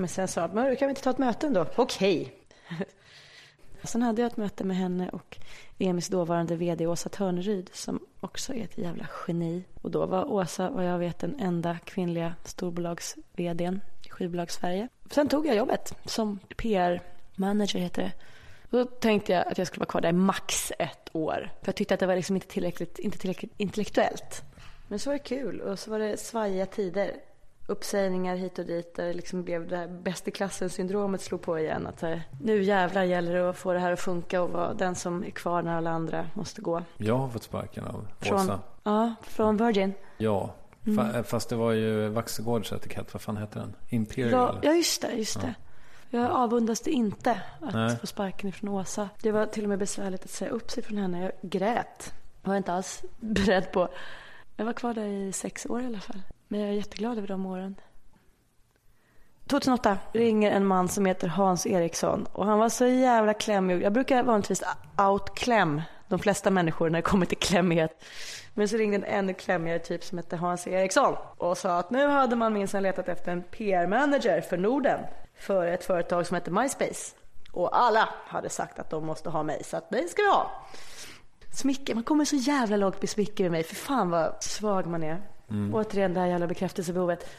Men 0.00 0.08
sen 0.08 0.28
sa 0.28 0.40
han, 0.40 0.50
men 0.50 0.76
kan 0.76 0.88
vi 0.88 0.90
inte 0.90 1.02
ta 1.02 1.10
ett 1.10 1.18
möte 1.18 1.46
ändå? 1.46 1.66
Okej. 1.76 2.34
Sen 3.82 4.02
hade 4.02 4.22
jag 4.22 4.30
ett 4.30 4.36
möte 4.36 4.64
med 4.64 4.76
henne 4.76 5.08
och 5.08 5.38
EMIs 5.78 6.08
dåvarande 6.08 6.56
vd 6.56 6.86
Åsa 6.86 7.08
Törneryd 7.08 7.70
som 7.72 8.00
också 8.20 8.54
är 8.54 8.64
ett 8.64 8.78
jävla 8.78 9.08
geni. 9.26 9.64
Och 9.82 9.90
då 9.90 10.06
var 10.06 10.32
Åsa, 10.32 10.70
vad 10.70 10.86
jag 10.86 10.98
vet, 10.98 11.18
den 11.18 11.40
enda 11.40 11.78
kvinnliga 11.84 12.34
storbolags 12.44 13.16
vdn 13.32 13.80
i 14.06 14.08
skivbolags-Sverige. 14.08 14.88
Sen 15.10 15.28
tog 15.28 15.46
jag 15.46 15.56
jobbet 15.56 15.94
som 16.04 16.38
PR-manager 16.56 17.78
heter 17.78 18.02
det. 18.02 18.12
Då 18.70 18.84
tänkte 18.84 19.32
jag 19.32 19.46
att 19.46 19.58
jag 19.58 19.66
skulle 19.66 19.80
vara 19.80 19.90
kvar 19.90 20.00
där 20.00 20.12
max 20.12 20.72
ett 20.78 21.10
år. 21.12 21.52
För 21.60 21.68
jag 21.68 21.76
tyckte 21.76 21.94
att 21.94 22.00
det 22.00 22.06
var 22.06 22.16
liksom 22.16 22.36
inte 22.36 22.48
tillräckligt, 22.48 22.98
inte 22.98 23.18
tillräckligt 23.18 23.52
intellektuellt. 23.56 24.42
Men 24.88 24.98
så 24.98 25.10
var 25.10 25.14
det 25.14 25.24
kul 25.24 25.60
och 25.60 25.78
så 25.78 25.90
var 25.90 25.98
det 25.98 26.20
svajiga 26.20 26.66
tider 26.66 27.16
uppsägningar 27.70 28.36
hit 28.36 28.58
och 28.58 28.64
dit. 28.66 28.94
Där 28.94 29.06
det 29.06 29.12
liksom 29.14 29.42
blev 29.42 29.68
det 29.68 29.76
här 29.76 29.86
bäst 29.88 30.28
i 30.28 30.30
klassen-syndromet 30.30 31.20
slog 31.20 31.42
på 31.42 31.58
igen. 31.58 31.86
Att 31.86 32.00
här, 32.02 32.22
nu 32.42 32.62
jävlar 32.62 33.02
gäller 33.04 33.34
det 33.34 33.50
att 33.50 33.56
få 33.56 33.72
det 33.72 33.78
här 33.78 33.92
att 33.92 34.00
funka 34.00 34.42
och 34.42 34.50
vara 34.50 34.74
den 34.74 34.94
som 34.94 35.24
är 35.24 35.30
kvar 35.30 35.62
när 35.62 35.76
alla 35.76 35.90
andra 35.90 36.26
måste 36.34 36.60
gå. 36.62 36.82
Jag 36.96 37.16
har 37.16 37.28
fått 37.28 37.42
sparken 37.42 37.84
av 37.84 38.06
Från, 38.20 38.40
Åsa. 38.40 38.60
ja, 38.82 39.14
från 39.22 39.56
Virgin. 39.56 39.92
Ja, 40.18 40.54
Mm. 40.86 40.98
Fa- 41.06 41.22
fast 41.22 41.48
det 41.48 41.56
var 41.56 41.72
ju 41.72 42.08
Vaxegårds 42.08 42.72
etikett. 42.72 43.14
Vad 43.14 43.22
fan 43.22 43.36
hette 43.36 43.58
den? 43.58 43.74
Imperial? 43.88 44.30
Ja, 44.32 44.58
ja 44.62 44.72
just 44.74 45.02
det, 45.02 45.12
just 45.12 45.40
det. 45.40 45.54
Jag 46.10 46.30
avundas 46.30 46.80
det 46.80 46.90
inte 46.90 47.40
att 47.60 47.74
Nej. 47.74 47.96
få 47.96 48.06
sparken 48.06 48.48
ifrån 48.48 48.68
Åsa. 48.70 49.08
Det 49.22 49.32
var 49.32 49.46
till 49.46 49.62
och 49.62 49.68
med 49.68 49.78
besvärligt 49.78 50.24
att 50.24 50.30
säga 50.30 50.50
upp 50.50 50.70
sig 50.70 50.82
från 50.82 50.98
henne. 50.98 51.22
Jag 51.22 51.32
grät. 51.50 52.12
Jag 52.42 52.48
var 52.50 52.56
inte 52.56 52.72
alls 52.72 53.02
beredd 53.20 53.72
på. 53.72 53.88
Jag 54.56 54.64
var 54.64 54.72
kvar 54.72 54.94
där 54.94 55.04
i 55.06 55.32
sex 55.32 55.66
år 55.66 55.82
i 55.82 55.86
alla 55.86 56.00
fall. 56.00 56.22
Men 56.52 56.60
jag 56.60 56.68
är 56.68 56.72
jätteglad 56.72 57.18
över 57.18 57.28
de 57.28 57.46
åren. 57.46 57.74
2008 59.46 59.98
ringer 60.12 60.50
en 60.50 60.66
man 60.66 60.88
som 60.88 61.06
heter 61.06 61.28
Hans 61.28 61.66
Eriksson 61.66 62.26
och 62.32 62.46
han 62.46 62.58
var 62.58 62.68
så 62.68 62.86
jävla 62.86 63.34
klämmig. 63.34 63.82
Jag 63.82 63.92
brukar 63.92 64.22
vanligtvis 64.22 64.62
outkläm 64.98 65.82
de 66.08 66.18
flesta 66.18 66.50
människor 66.50 66.90
när 66.90 66.98
det 66.98 67.02
kommer 67.02 67.26
till 67.26 67.38
klämmighet. 67.38 68.04
Men 68.54 68.68
så 68.68 68.76
ringde 68.76 68.96
en 68.96 69.04
ännu 69.04 69.34
klämmigare 69.34 69.78
typ 69.78 70.04
som 70.04 70.18
hette 70.18 70.36
Hans 70.36 70.66
Eriksson 70.66 71.16
och 71.36 71.58
sa 71.58 71.78
att 71.78 71.90
nu 71.90 72.06
hade 72.06 72.36
man 72.36 72.52
minsann 72.52 72.82
letat 72.82 73.08
efter 73.08 73.32
en 73.32 73.42
PR-manager 73.42 74.40
för 74.40 74.56
Norden 74.56 75.00
för 75.38 75.66
ett 75.66 75.84
företag 75.84 76.26
som 76.26 76.34
heter 76.34 76.52
MySpace. 76.52 77.16
Och 77.52 77.78
alla 77.78 78.08
hade 78.26 78.48
sagt 78.48 78.78
att 78.78 78.90
de 78.90 79.06
måste 79.06 79.30
ha 79.30 79.42
mig 79.42 79.64
så 79.64 79.76
att 79.76 79.90
mig 79.90 80.08
ska 80.08 80.22
vi 80.22 80.28
ha. 80.28 80.50
Smicker, 81.52 81.94
man 81.94 82.04
kommer 82.04 82.24
så 82.24 82.36
jävla 82.36 82.76
lågt 82.76 83.02
med 83.02 83.10
smicker 83.10 83.44
med 83.44 83.52
mig. 83.52 83.62
För 83.62 83.74
fan 83.74 84.10
vad 84.10 84.42
svag 84.42 84.86
man 84.86 85.02
är. 85.02 85.22
Återigen 85.72 86.14
det 86.14 86.20
här 86.20 86.26
jävla 86.26 86.46
bekräftelsebehovet. 86.46 87.30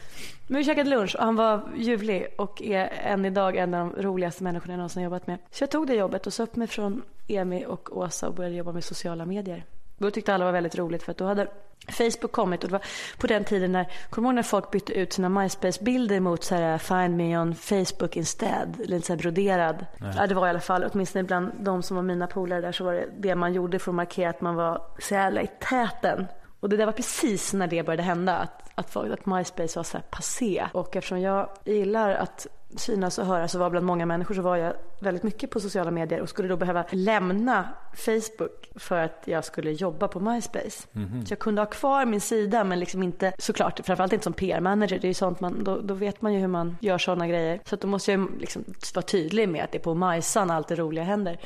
Men 0.48 0.58
vi 0.58 0.64
käkade 0.64 0.90
lunch 0.90 1.16
och 1.16 1.24
han 1.24 1.36
var 1.36 1.62
ljuvlig 1.76 2.28
och 2.38 2.62
är 2.62 2.90
än 3.04 3.26
idag 3.26 3.56
en 3.56 3.74
av 3.74 3.94
de 3.96 4.02
roligaste 4.02 4.44
människorna 4.44 4.74
jag 4.74 4.78
någonsin 4.78 5.04
jobbat 5.04 5.28
med. 5.28 5.38
Så 5.52 5.64
jag 5.64 5.72
tog 5.72 5.88
det 5.88 5.96
jobbet 5.96 6.28
och 6.28 6.34
sa 6.34 6.44
upp 6.44 6.56
mig 6.56 6.68
från 6.68 7.02
Emi 7.28 7.66
och 7.68 7.98
Åsa 7.98 8.28
och 8.28 8.34
började 8.34 8.56
jobba 8.56 8.72
med 8.72 8.84
sociala 8.84 9.26
medier. 9.26 9.64
Då 9.98 10.12
tyckte 10.12 10.34
alla 10.34 10.46
var 10.46 10.52
väldigt 10.52 10.78
roligt 10.78 11.04
för 11.04 11.12
att 11.12 11.18
då 11.18 11.26
hade 11.26 11.48
Facebook 11.88 12.32
kommit 12.32 12.64
och 12.64 12.70
det 12.70 12.74
var 12.74 12.86
på 13.18 13.28
den 13.28 13.44
tiden 13.44 13.72
när, 13.72 13.88
kommer 14.10 14.30
ihåg 14.30 14.36
när 14.36 14.44
folk 14.44 14.72
bytte 14.72 14.94
ut 14.94 15.14
sina 15.14 15.30
MySpace-bilder 15.30 16.20
mot 16.20 16.44
så 16.44 16.56
här 16.56 16.78
find 16.78 17.18
me 17.18 17.38
on 17.38 17.56
Facebook 17.56 18.18
instead, 18.18 18.76
lite 18.86 19.08
så 19.08 19.14
här 19.14 19.18
broderad. 19.18 19.86
Ja 20.16 20.28
det 20.28 20.36
var 20.36 20.48
i 20.48 20.50
alla 20.50 20.60
fall, 20.60 20.90
åtminstone 20.94 21.24
bland 21.24 21.52
de 21.60 21.84
som 21.84 21.96
var 21.96 22.04
mina 22.04 22.28
polare 22.28 22.62
där 22.62 22.72
så 22.72 22.84
var 22.84 22.94
det 22.94 23.06
det 23.18 23.36
man 23.36 23.54
gjorde 23.54 23.80
för 23.80 23.92
att 23.92 23.96
markera 23.96 24.30
att 24.30 24.42
man 24.42 24.56
var 24.56 24.82
så 25.00 25.14
jävla 25.14 25.42
i 25.42 25.48
täten. 25.48 26.28
Och 26.62 26.70
det 26.70 26.78
där 26.78 26.86
var 26.86 26.94
precis 26.94 27.54
när 27.54 27.68
det 27.68 27.84
började 27.84 28.04
hända, 28.04 28.38
att, 28.38 28.70
att, 28.76 28.96
att 28.96 29.26
MySpace 29.26 29.80
var 29.80 29.84
så 29.84 29.98
här 29.98 30.06
passé. 30.10 30.68
Och 30.74 30.96
eftersom 30.96 31.22
jag 31.22 31.50
gillar 31.66 32.12
att 32.12 32.48
synas 32.76 33.18
och 33.18 33.26
höras 33.26 33.56
och 33.56 33.60
vara 33.60 33.70
bland 33.70 33.86
många 33.86 34.06
människor 34.06 34.36
så 34.36 34.42
var 34.42 34.58
jag 34.58 34.74
väldigt 35.00 35.24
mycket 35.24 35.52
på 35.52 35.60
sociala 35.60 35.92
medier 35.92 36.22
och 36.22 36.30
skulle 36.30 36.48
då 36.48 36.58
behöva 36.58 36.86
lämna 36.90 37.70
Facebook 37.94 38.70
för 38.76 38.98
att 38.98 39.24
jag 39.26 39.46
skulle 39.46 39.72
jobba 39.72 40.08
på 40.08 40.20
MySpace. 40.20 40.88
Så 41.26 41.32
jag 41.32 41.40
kunde 41.40 41.62
ha 41.62 41.66
kvar 41.66 42.06
min 42.06 42.22
sida 42.22 42.64
men 42.64 42.80
liksom 42.80 43.04
inte, 43.04 43.34
såklart, 43.38 43.80
framförallt 43.86 44.14
inte 44.14 44.24
som 44.24 44.34
PR-manager. 44.34 45.00
Det 45.00 45.06
är 45.06 45.10
ju 45.10 45.14
sånt 45.14 45.40
man, 45.40 45.64
då, 45.64 45.82
då 45.82 45.94
vet 45.94 46.22
man 46.22 46.34
ju 46.34 46.40
hur 46.40 46.48
man 46.48 46.78
gör 46.82 46.98
sådana 46.98 47.28
grejer. 47.28 47.60
Så 47.66 47.76
då 47.76 47.88
måste 47.88 48.12
jag 48.12 48.28
liksom 48.40 48.64
vara 48.96 49.06
tydlig 49.06 49.50
med 49.50 49.64
att 49.64 49.72
det 49.72 49.78
är 49.78 49.84
på 49.84 49.94
Majsan 49.94 50.52
allt 50.52 50.68
det 50.68 50.76
roliga 50.76 51.04
händer. 51.04 51.38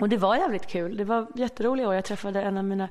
Och 0.00 0.08
det 0.08 0.16
var 0.16 0.36
jävligt 0.36 0.66
kul. 0.66 0.96
Det 0.96 1.04
var 1.04 1.26
jätteroliga 1.34 1.88
år. 1.88 1.94
Jag 1.94 2.04
träffade 2.04 2.42
en 2.42 2.58
av 2.58 2.64
mina 2.64 2.88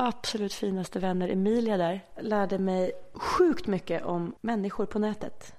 absolut 0.00 0.52
finaste 0.54 0.98
vänner, 0.98 1.28
Emilia 1.28 1.76
där. 1.76 2.00
Lärde 2.20 2.58
mig 2.58 2.92
sjukt 3.14 3.66
mycket 3.66 4.04
om 4.04 4.34
människor 4.40 4.86
på 4.86 4.98
nätet. 4.98 5.54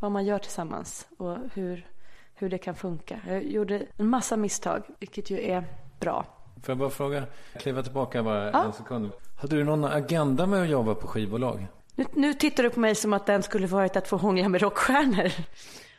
Vad 0.00 0.10
man 0.12 0.24
gör 0.24 0.38
tillsammans 0.38 1.08
och 1.18 1.36
hur, 1.54 1.86
hur 2.34 2.48
det 2.50 2.58
kan 2.58 2.74
funka. 2.74 3.20
Jag 3.28 3.44
gjorde 3.44 3.86
en 3.96 4.06
massa 4.08 4.36
misstag, 4.36 4.82
vilket 4.98 5.30
ju 5.30 5.40
är 5.40 5.64
bra. 6.00 6.24
Får 6.62 6.70
jag 6.72 6.78
bara 6.78 6.90
fråga, 6.90 7.24
kliva 7.58 7.82
tillbaka 7.82 8.22
bara 8.22 8.50
Ja. 8.50 8.64
en 8.64 8.72
sekund. 8.72 9.10
Hade 9.40 9.56
du 9.56 9.64
någon 9.64 9.84
agenda 9.84 10.46
med 10.46 10.62
att 10.62 10.68
jobba 10.68 10.94
på 10.94 11.06
skivbolag? 11.06 11.66
Nu, 11.94 12.04
nu 12.12 12.34
tittar 12.34 12.62
du 12.62 12.70
på 12.70 12.80
mig 12.80 12.94
som 12.94 13.12
att 13.12 13.26
den 13.26 13.42
skulle 13.42 13.66
varit 13.66 13.96
att 13.96 14.08
få 14.08 14.16
hångla 14.16 14.48
med 14.48 14.62
rockstjärnor. 14.62 15.30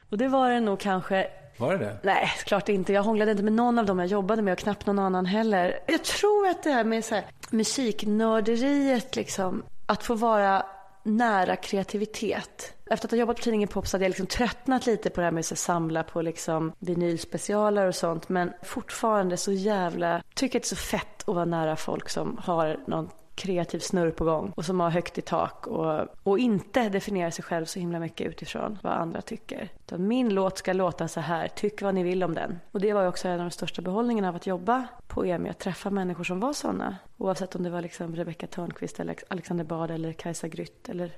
Och 0.09 0.17
det 0.17 0.27
var 0.27 0.49
det 0.51 0.59
nog 0.59 0.79
kanske 0.79 1.27
var 1.59 1.71
det 1.71 1.77
det? 1.77 1.97
Nej, 2.03 2.31
klart 2.45 2.69
inte. 2.69 2.93
Jag 2.93 3.03
hånglade 3.03 3.31
inte 3.31 3.43
med 3.43 3.53
någon 3.53 3.79
av 3.79 3.85
dem 3.85 3.99
jag 3.99 4.07
jobbade 4.07 4.41
med 4.41 4.53
och 4.53 4.59
knappt 4.59 4.85
någon 4.85 4.99
annan 4.99 5.25
heller. 5.25 5.79
Jag 5.87 6.03
tror 6.03 6.47
att 6.47 6.63
det 6.63 6.71
här 6.71 6.83
med 6.83 7.05
så 7.05 7.15
här, 7.15 7.25
musiknörderiet, 7.49 9.15
liksom, 9.15 9.63
att 9.85 10.03
få 10.03 10.15
vara 10.15 10.65
nära 11.03 11.55
kreativitet. 11.55 12.73
Efter 12.89 13.07
att 13.07 13.11
ha 13.11 13.17
jobbat 13.17 13.37
på 13.37 13.43
tidningen 13.43 13.67
Pop 13.67 13.87
så 13.87 13.97
hade 13.97 14.05
jag 14.05 14.09
liksom 14.09 14.27
tröttnat 14.27 14.85
lite 14.85 15.09
på 15.09 15.21
det 15.21 15.25
här 15.25 15.31
med 15.31 15.39
att 15.39 15.57
samla 15.57 16.03
på 16.03 16.21
liksom 16.21 16.71
vinylspecialer 16.79 17.85
och 17.85 17.95
sånt. 17.95 18.29
Men 18.29 18.53
fortfarande 18.63 19.37
så 19.37 19.51
jävla, 19.51 20.23
tycker 20.33 20.59
att 20.59 20.63
det 20.63 20.65
är 20.65 20.75
så 20.75 20.75
fett 20.75 21.29
att 21.29 21.35
vara 21.35 21.45
nära 21.45 21.75
folk 21.75 22.09
som 22.09 22.39
har 22.43 22.79
något 22.87 23.15
kreativ 23.39 23.79
snurr 23.79 24.11
på 24.11 24.25
gång 24.25 24.53
och 24.55 24.65
som 24.65 24.79
har 24.79 24.89
högt 24.89 25.17
i 25.17 25.21
tak 25.21 25.67
och, 25.67 26.07
och 26.23 26.39
inte 26.39 26.89
definierar 26.89 27.29
sig 27.29 27.43
själv 27.43 27.65
så 27.65 27.79
himla 27.79 27.99
mycket 27.99 28.27
utifrån 28.27 28.79
vad 28.83 28.93
andra 28.93 29.21
tycker. 29.21 29.69
Utan 29.85 30.07
min 30.07 30.33
låt 30.33 30.57
ska 30.57 30.73
låta 30.73 31.07
så 31.07 31.19
här, 31.19 31.47
tyck 31.47 31.81
vad 31.81 31.95
ni 31.95 32.03
vill 32.03 32.23
om 32.23 32.33
den. 32.33 32.59
Och 32.71 32.81
det 32.81 32.93
var 32.93 33.01
ju 33.01 33.07
också 33.07 33.27
en 33.27 33.33
av 33.33 33.39
de 33.39 33.51
största 33.51 33.81
behållningarna 33.81 34.29
av 34.29 34.35
att 34.35 34.47
jobba 34.47 34.87
på 35.07 35.25
EMI, 35.25 35.49
att 35.49 35.59
träffa 35.59 35.89
människor 35.89 36.23
som 36.23 36.39
var 36.39 36.53
sådana. 36.53 36.97
Oavsett 37.17 37.55
om 37.55 37.63
det 37.63 37.69
var 37.69 37.81
liksom 37.81 38.15
Rebecca 38.15 38.47
Törnqvist 38.47 38.99
eller 38.99 39.15
Alexander 39.27 39.65
Bard 39.65 39.91
eller 39.91 40.13
Kajsa 40.13 40.47
Grytt 40.47 40.89
eller 40.89 41.11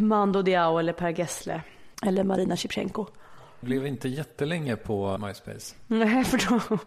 Mando 0.00 0.42
Diao 0.42 0.78
eller 0.78 0.92
Per 0.92 1.18
Gessle 1.18 1.62
eller 2.06 2.24
Marina 2.24 2.56
Shevchenko. 2.56 3.06
Blev 3.60 3.86
inte 3.86 4.08
jättelänge 4.08 4.76
på 4.76 5.18
MySpace. 5.18 5.74
Nej, 5.86 6.24
för 6.24 6.50
då 6.50 6.78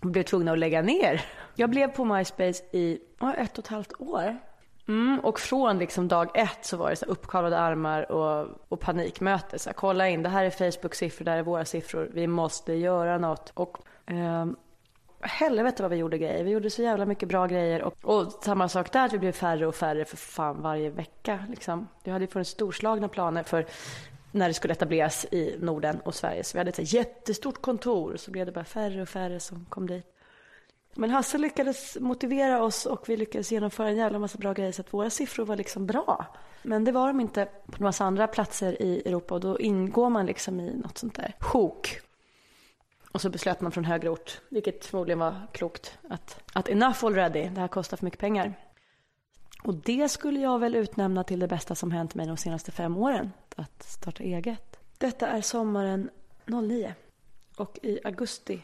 blev 0.00 0.16
jag 0.16 0.26
tvungna 0.26 0.52
att 0.52 0.58
lägga 0.58 0.82
ner. 0.82 1.24
Jag 1.54 1.70
blev 1.70 1.88
på 1.88 2.04
MySpace 2.04 2.64
i 2.72 3.00
ett 3.36 3.58
och 3.58 3.64
ett 3.64 3.70
halvt 3.70 3.92
år. 3.98 4.38
Mm, 4.88 5.20
och 5.20 5.40
från 5.40 5.78
liksom 5.78 6.08
dag 6.08 6.30
ett 6.34 6.64
så 6.64 6.76
var 6.76 6.90
det 6.90 6.96
så 6.96 7.04
här 7.04 7.12
uppkavlade 7.12 7.58
armar 7.58 8.12
och, 8.12 8.48
och 8.68 8.80
panikmöte. 8.80 9.58
Så 9.58 9.68
här, 9.68 9.74
kolla 9.74 10.08
in, 10.08 10.22
det 10.22 10.28
här 10.28 10.44
är 10.44 10.50
Facebook-siffror, 10.50 11.24
det 11.24 11.30
här 11.30 11.38
är 11.38 11.42
våra 11.42 11.64
siffror. 11.64 12.10
Vi 12.12 12.26
måste 12.26 12.72
göra 12.72 13.18
något. 13.18 13.50
Och 13.54 13.78
ehm, 14.06 14.56
helvete 15.20 15.82
vad 15.82 15.90
vi 15.90 15.96
gjorde 15.96 16.18
grejer. 16.18 16.44
Vi 16.44 16.50
gjorde 16.50 16.70
så 16.70 16.82
jävla 16.82 17.06
mycket 17.06 17.28
bra 17.28 17.46
grejer. 17.46 17.82
Och, 17.82 17.94
och 18.02 18.32
samma 18.32 18.68
sak 18.68 18.92
där, 18.92 19.04
att 19.04 19.12
vi 19.12 19.18
blev 19.18 19.32
färre 19.32 19.66
och 19.66 19.74
färre 19.74 20.04
för 20.04 20.16
fan 20.16 20.62
varje 20.62 20.90
vecka. 20.90 21.44
Liksom. 21.48 21.88
Det 22.04 22.10
hade 22.10 22.24
ju 22.24 22.30
funnits 22.30 22.50
storslagna 22.50 23.08
planer 23.08 23.42
för 23.42 23.66
när 24.36 24.48
det 24.48 24.54
skulle 24.54 24.72
etableras 24.72 25.26
i 25.30 25.56
Norden 25.60 26.00
och 26.00 26.14
Sverige. 26.14 26.44
Så 26.44 26.52
vi 26.52 26.58
hade 26.58 26.70
ett 26.70 26.92
jättestort 26.92 27.62
kontor. 27.62 28.16
Så 28.16 28.30
blev 28.30 28.46
det 28.46 28.52
bara 28.52 28.64
färre 28.64 29.02
och 29.02 29.08
färre 29.08 29.40
som 29.40 29.64
kom 29.64 29.86
dit. 29.86 30.06
Men 30.94 31.10
Hasse 31.10 31.38
lyckades 31.38 31.96
motivera 32.00 32.62
oss 32.62 32.86
och 32.86 33.08
vi 33.08 33.16
lyckades 33.16 33.52
genomföra 33.52 33.88
en 33.88 33.96
jävla 33.96 34.18
massa 34.18 34.38
bra 34.38 34.52
grejer 34.52 34.72
så 34.72 34.80
att 34.80 34.94
våra 34.94 35.10
siffror 35.10 35.44
var 35.44 35.56
liksom 35.56 35.86
bra. 35.86 36.26
Men 36.62 36.84
det 36.84 36.92
var 36.92 37.06
de 37.06 37.20
inte 37.20 37.44
på 37.44 37.76
en 37.78 37.84
massa 37.84 38.04
andra 38.04 38.26
platser 38.26 38.82
i 38.82 39.02
Europa 39.06 39.34
och 39.34 39.40
då 39.40 39.60
ingår 39.60 40.10
man 40.10 40.26
liksom 40.26 40.60
i 40.60 40.74
något 40.74 40.98
sånt 40.98 41.14
där 41.14 41.34
sjok. 41.40 42.00
Och 43.12 43.20
så 43.20 43.30
beslöt 43.30 43.60
man 43.60 43.72
från 43.72 43.84
högre 43.84 44.10
ort, 44.10 44.40
vilket 44.48 44.84
förmodligen 44.84 45.18
var 45.18 45.46
klokt, 45.52 45.98
att, 46.08 46.40
att 46.52 46.68
enough 46.68 47.04
already, 47.04 47.48
det 47.48 47.60
här 47.60 47.68
kostar 47.68 47.96
för 47.96 48.04
mycket 48.04 48.20
pengar. 48.20 48.54
Och 49.62 49.74
det 49.74 50.08
skulle 50.08 50.40
jag 50.40 50.58
väl 50.58 50.74
utnämna 50.74 51.24
till 51.24 51.38
det 51.40 51.48
bästa 51.48 51.74
som 51.74 51.90
hänt 51.90 52.14
mig 52.14 52.26
de 52.26 52.36
senaste 52.36 52.72
fem 52.72 52.96
åren, 52.96 53.32
att 53.56 53.82
starta 53.82 54.22
eget. 54.22 54.78
Detta 54.98 55.28
är 55.28 55.40
sommaren 55.40 56.10
09 56.46 56.94
och 57.56 57.78
i 57.82 58.00
augusti 58.04 58.62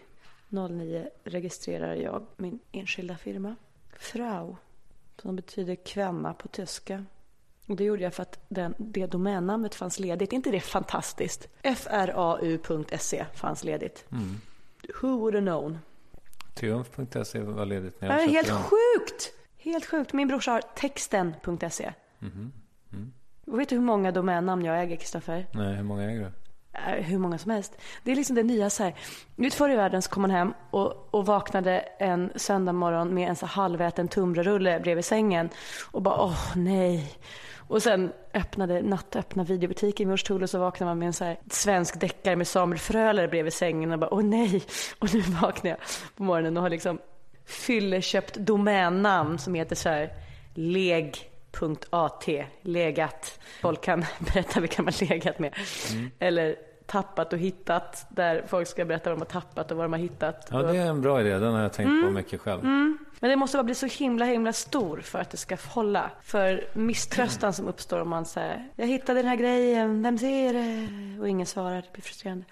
09 0.48 1.08
registrerar 1.24 1.94
jag 1.94 2.26
min 2.36 2.58
enskilda 2.72 3.16
firma. 3.16 3.56
Frau, 3.98 4.56
som 5.22 5.36
betyder 5.36 5.74
kvinna 5.74 6.34
på 6.34 6.48
tyska. 6.48 7.04
Och 7.68 7.76
det 7.76 7.84
gjorde 7.84 8.02
jag 8.02 8.14
för 8.14 8.22
att 8.22 8.40
den, 8.48 8.74
det 8.78 9.06
domännamnet 9.06 9.74
fanns 9.74 9.98
ledigt. 9.98 10.32
Är 10.32 10.36
inte 10.36 10.50
det 10.50 10.60
fantastiskt? 10.60 11.48
frau.se 11.76 13.26
fanns 13.34 13.64
ledigt. 13.64 14.04
Who 15.00 15.08
would 15.08 15.34
have 15.34 15.46
known? 15.46 15.78
Triumf.se 16.54 17.40
var 17.40 17.66
ledigt 17.66 18.00
när 18.00 18.08
jag 18.08 18.28
helt 18.28 18.48
köpte 18.48 18.52
den. 18.52 18.62
sjukt! 18.62 19.34
Helt 19.64 19.86
sjukt. 19.86 20.12
Min 20.12 20.28
brorsa 20.28 20.50
har 20.50 20.60
texten.se. 20.60 21.92
Och 23.46 23.60
vet 23.60 23.68
du 23.68 23.74
hur 23.74 23.82
många 23.82 24.12
domännamn 24.12 24.64
jag 24.64 24.82
äger, 24.82 24.96
Kristoffer? 24.96 25.46
Nej, 25.54 25.74
hur 25.74 25.82
många 25.82 26.10
äger 26.10 26.20
du? 26.20 26.30
Eh, 26.78 27.04
hur 27.04 27.18
många 27.18 27.38
som 27.38 27.50
helst. 27.50 27.78
Det 28.02 28.12
är 28.12 28.16
liksom 28.16 28.36
det 28.36 28.42
nya 28.42 28.70
så 28.70 28.82
här. 28.82 28.94
Ut 29.36 29.54
förr 29.54 29.70
i 29.70 29.76
världen 29.76 30.02
så 30.02 30.10
kom 30.10 30.20
man 30.20 30.30
hem 30.30 30.54
och, 30.70 31.14
och 31.14 31.26
vaknade 31.26 31.78
en 31.98 32.32
söndag 32.36 32.72
morgon 32.72 33.14
med 33.14 33.28
en 33.28 33.36
så 33.36 33.46
halväten 33.46 34.08
tunnbrödsrulle 34.08 34.80
bredvid 34.80 35.04
sängen. 35.04 35.48
Och 35.90 36.02
bara, 36.02 36.22
åh 36.22 36.56
nej. 36.56 37.18
Och 37.68 37.82
sen 37.82 38.12
öppnade, 38.34 38.82
nattöppna 38.82 39.44
videobutiken 39.44 40.06
i 40.06 40.10
Mörstull 40.10 40.42
och 40.42 40.50
så 40.50 40.58
vaknade 40.58 40.90
man 40.90 40.98
med 40.98 41.06
en 41.06 41.12
så 41.12 41.24
här 41.24 41.38
svensk 41.50 42.00
deckare 42.00 42.36
med 42.36 42.46
Samuel 42.48 42.78
Fröler 42.78 43.28
bredvid 43.28 43.52
sängen 43.52 43.92
och 43.92 43.98
bara, 43.98 44.14
åh 44.14 44.22
nej. 44.22 44.62
Och 44.98 45.14
nu 45.14 45.20
vaknar 45.20 45.70
jag 45.70 45.78
på 46.16 46.22
morgonen 46.22 46.56
och 46.56 46.62
har 46.62 46.70
liksom 46.70 46.98
fylleköpt 47.46 48.34
domännamn 48.34 49.38
som 49.38 49.54
heter 49.54 49.76
så 49.76 49.88
här 49.88 50.10
leg 50.54 51.28
.at, 51.90 52.28
legat. 52.62 53.40
Folk 53.60 53.80
kan 53.80 54.04
berätta 54.18 54.60
vilka 54.60 54.82
man 54.82 54.92
legat 55.00 55.38
med. 55.38 55.54
Eller 56.18 56.56
tappat 56.86 57.32
och 57.32 57.38
hittat, 57.38 58.06
där 58.08 58.44
folk 58.46 58.68
ska 58.68 58.84
berätta 58.84 59.10
vad 59.10 59.18
de 59.18 59.20
har 59.20 59.40
tappat 59.40 59.70
och 59.70 59.76
vad 59.76 59.84
de 59.84 59.92
har 59.92 60.00
hittat. 60.00 60.48
Ja, 60.50 60.62
det 60.62 60.78
är 60.78 60.86
en 60.86 61.00
bra 61.00 61.20
idé. 61.20 61.38
Den 61.38 61.52
har 61.54 61.62
jag 61.62 61.72
tänkt 61.72 62.04
på 62.04 62.10
mycket 62.10 62.40
själv. 62.40 62.64
Men 63.20 63.30
det 63.30 63.36
måste 63.36 63.56
bara 63.56 63.64
bli 63.64 63.74
så 63.74 63.86
himla 63.86 64.24
himla 64.24 64.52
stor 64.52 65.00
för 65.00 65.18
att 65.18 65.30
det 65.30 65.36
ska 65.36 65.56
hålla. 65.68 66.10
För 66.22 66.64
misströstan 66.72 67.52
som 67.52 67.68
uppstår 67.68 68.00
om 68.00 68.08
man 68.08 68.24
säger 68.24 68.68
jag 68.76 68.86
hittade 68.86 69.18
den 69.18 69.28
här 69.28 69.36
grejen, 69.36 70.02
vem 70.02 70.18
ser 70.18 70.52
det? 70.52 71.20
Och 71.20 71.28
ingen 71.28 71.46
svarar, 71.46 71.76
det 71.76 71.92
blir 71.92 72.02
frustrerande. 72.02 72.44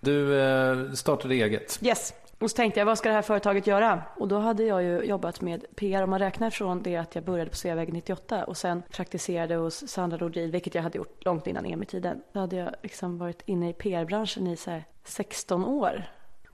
Du 0.00 0.40
eh, 0.40 0.92
startade 0.92 1.34
eget. 1.34 1.78
Yes. 1.82 2.14
Och 2.38 2.50
så 2.50 2.56
tänkte 2.56 2.80
jag, 2.80 2.86
vad 2.86 2.98
ska 2.98 3.08
det 3.08 3.14
här 3.14 3.22
företaget 3.22 3.66
göra? 3.66 4.02
Och 4.16 4.28
då 4.28 4.38
hade 4.38 4.64
jag 4.64 4.82
ju 4.82 5.02
jobbat 5.02 5.40
med 5.40 5.64
PR. 5.76 6.02
Om 6.02 6.10
man 6.10 6.18
räknar 6.18 6.50
från 6.50 6.82
det 6.82 6.96
att 6.96 7.14
jag 7.14 7.24
började 7.24 7.50
på 7.50 7.56
Sveavägen 7.56 7.94
98 7.94 8.44
och 8.44 8.56
sen 8.56 8.82
praktiserade 8.90 9.54
hos 9.54 9.88
Sandra 9.88 10.16
Nordin, 10.16 10.50
vilket 10.50 10.74
jag 10.74 10.82
hade 10.82 10.98
gjort 10.98 11.24
långt 11.24 11.46
innan 11.46 11.66
EMI-tiden. 11.66 12.22
Då 12.32 12.40
hade 12.40 12.56
jag 12.56 12.74
liksom 12.82 13.18
varit 13.18 13.42
inne 13.46 13.70
i 13.70 13.72
PR-branschen 13.72 14.46
i 14.46 14.56
så 14.56 14.70
här 14.70 14.84
16 15.04 15.64
år. 15.64 16.04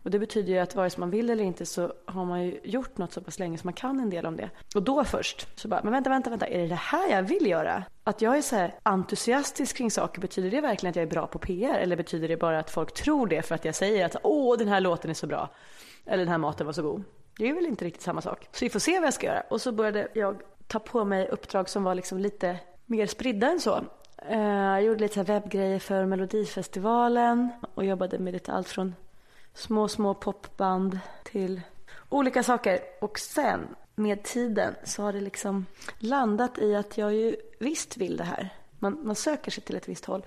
Och 0.02 0.10
det 0.10 0.18
betyder 0.18 0.52
ju 0.52 0.58
att 0.58 0.74
vare 0.74 0.90
sig 0.90 1.00
man 1.00 1.10
vill 1.10 1.30
eller 1.30 1.44
inte 1.44 1.66
så 1.66 1.92
har 2.06 2.24
man 2.24 2.44
ju 2.44 2.60
gjort 2.64 2.98
något 2.98 3.12
så 3.12 3.20
pass 3.20 3.38
länge 3.38 3.58
så 3.58 3.66
man 3.66 3.74
kan 3.74 4.00
en 4.00 4.10
del 4.10 4.26
om 4.26 4.36
det. 4.36 4.50
Och 4.74 4.82
då 4.82 5.04
först 5.04 5.58
så 5.58 5.68
bara, 5.68 5.80
men 5.82 5.92
vänta, 5.92 6.10
vänta, 6.10 6.30
vänta, 6.30 6.46
är 6.46 6.58
det 6.58 6.66
det 6.66 6.74
här 6.74 7.10
jag 7.10 7.22
vill 7.22 7.46
göra? 7.46 7.84
Att 8.04 8.22
jag 8.22 8.36
är 8.36 8.42
så 8.42 8.56
här 8.56 8.74
entusiastisk 8.82 9.76
kring 9.76 9.90
saker, 9.90 10.20
betyder 10.20 10.50
det 10.50 10.60
verkligen 10.60 10.90
att 10.90 10.96
jag 10.96 11.02
är 11.02 11.10
bra 11.10 11.26
på 11.26 11.38
PR? 11.38 11.78
Eller 11.78 11.96
betyder 11.96 12.28
det 12.28 12.36
bara 12.36 12.58
att 12.58 12.70
folk 12.70 12.94
tror 12.94 13.26
det 13.26 13.42
för 13.42 13.54
att 13.54 13.64
jag 13.64 13.74
säger 13.74 14.06
att 14.06 14.16
åh, 14.22 14.58
den 14.58 14.68
här 14.68 14.80
låten 14.80 15.10
är 15.10 15.14
så 15.14 15.26
bra? 15.26 15.48
Eller 16.06 16.18
den 16.18 16.28
här 16.28 16.38
maten 16.38 16.66
var 16.66 16.72
så 16.72 16.82
god? 16.82 17.04
Det 17.38 17.48
är 17.48 17.54
väl 17.54 17.66
inte 17.66 17.84
riktigt 17.84 18.02
samma 18.02 18.20
sak. 18.20 18.48
Så 18.52 18.64
vi 18.64 18.70
får 18.70 18.78
se 18.78 18.98
vad 18.98 19.06
jag 19.06 19.14
ska 19.14 19.26
göra. 19.26 19.42
Och 19.50 19.60
så 19.60 19.72
började 19.72 20.08
jag 20.14 20.42
ta 20.66 20.78
på 20.78 21.04
mig 21.04 21.28
uppdrag 21.28 21.68
som 21.68 21.84
var 21.84 21.94
liksom 21.94 22.18
lite 22.18 22.58
mer 22.86 23.06
spridda 23.06 23.46
än 23.46 23.60
så. 23.60 23.84
Eh, 24.28 24.40
jag 24.40 24.82
gjorde 24.82 25.00
lite 25.00 25.14
så 25.14 25.22
webbgrejer 25.22 25.78
för 25.78 26.06
Melodifestivalen 26.06 27.48
och 27.74 27.84
jobbade 27.84 28.18
med 28.18 28.32
lite 28.32 28.52
allt 28.52 28.68
från 28.68 28.94
små, 29.54 29.88
små 29.88 30.14
popband 30.14 30.98
till 31.22 31.60
olika 32.08 32.42
saker. 32.42 32.80
Och 33.00 33.18
sen 33.18 33.60
med 33.94 34.22
tiden 34.22 34.74
så 34.84 35.02
har 35.02 35.12
det 35.12 35.20
liksom 35.20 35.66
landat 35.98 36.58
i 36.58 36.76
att 36.76 36.98
jag 36.98 37.14
ju 37.14 37.36
visst 37.58 37.96
vill 37.96 38.16
det 38.16 38.24
här. 38.24 38.48
Man, 38.78 38.98
man 39.02 39.14
söker 39.14 39.50
sig 39.50 39.62
till 39.64 39.76
ett 39.76 39.88
visst 39.88 40.04
håll. 40.04 40.26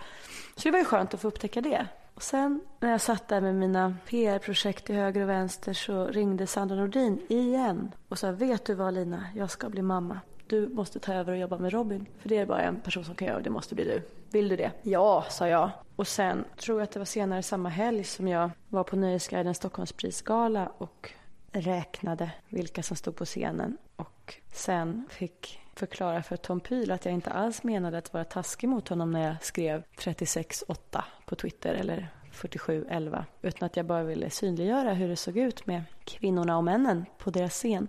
Så 0.56 0.62
det 0.64 0.72
var 0.72 0.80
ju 0.80 0.86
skönt 0.86 1.14
att 1.14 1.22
få 1.22 1.28
upptäcka 1.28 1.62
det. 1.62 1.88
Och 2.14 2.24
sen 2.24 2.62
när 2.80 2.92
jag 2.92 3.02
satt 3.02 3.28
där 3.28 3.42
med 3.42 3.56
mina 3.56 3.96
PR-projekt 4.06 4.86
till 4.86 4.96
höger 4.96 5.22
och 5.22 5.30
vänster 5.30 5.74
så 5.74 6.08
ringde 6.08 6.48
Sandra 6.48 6.76
Nordin 6.76 7.26
igen 7.30 7.92
och 8.10 8.20
sa 8.20 8.32
vet 8.32 8.66
du 8.66 8.74
vad 8.74 8.94
Lina, 8.94 9.26
jag 9.36 9.52
ska 9.52 9.70
bli 9.70 9.82
mamma. 9.82 10.20
Du 10.48 10.68
måste 10.68 11.00
ta 11.00 11.14
över 11.14 11.32
och 11.32 11.38
jobba 11.38 11.58
med 11.58 11.74
Robin. 11.74 12.06
För 12.20 12.30
det 12.30 12.38
är 12.38 12.46
bara 12.46 12.62
en 12.62 12.80
person 12.80 13.06
som 13.06 13.16
kan 13.16 13.28
göra 13.28 13.38
och 13.38 13.44
det 13.44 13.50
måste 13.50 13.76
bli 13.76 13.84
du. 13.84 14.02
Vill 14.36 14.50
du 14.50 14.56
det? 14.56 14.72
Ja, 14.82 15.26
sa 15.30 15.48
jag. 15.48 15.70
Och 15.96 16.08
sen 16.08 16.46
tror 16.58 16.80
jag 16.80 16.84
att 16.84 16.92
det 16.92 17.00
var 17.00 17.06
senare 17.06 17.44
samma 17.44 17.70
helg 17.70 18.04
som 18.04 18.28
jag 18.28 18.52
var 18.70 18.84
på 18.84 18.96
Nöjesguidens 18.96 19.58
Stockholmsprisgala 19.58 20.72
och 20.78 21.12
räknade 21.52 22.32
vilka 22.50 22.84
som 22.84 22.98
stod 22.98 23.16
på 23.16 23.26
scenen. 23.26 23.78
Och 23.96 24.36
sen 24.54 25.08
fick 25.10 25.60
förklara 25.76 26.24
för 26.24 26.38
Tom 26.38 26.60
Pyl 26.60 26.92
att 26.92 27.06
jag 27.06 27.14
inte 27.14 27.30
alls 27.30 27.64
menade 27.64 27.98
att 27.98 28.14
vara 28.14 28.24
taskig 28.24 28.70
mot 28.70 28.88
honom 28.88 29.12
när 29.12 29.28
jag 29.28 29.44
skrev 29.44 29.84
36.8 29.98 31.02
på 31.26 31.36
Twitter 31.36 31.74
eller 31.74 32.08
47.11. 32.32 33.24
Utan 33.42 33.66
att 33.66 33.78
jag 33.78 33.86
bara 33.86 34.04
ville 34.04 34.30
synliggöra 34.30 34.94
hur 34.94 35.10
det 35.10 35.16
såg 35.16 35.38
ut 35.38 35.66
med 35.66 35.84
kvinnorna 36.04 36.58
och 36.58 36.64
männen 36.64 37.06
på 37.18 37.30
deras 37.30 37.54
scen. 37.54 37.88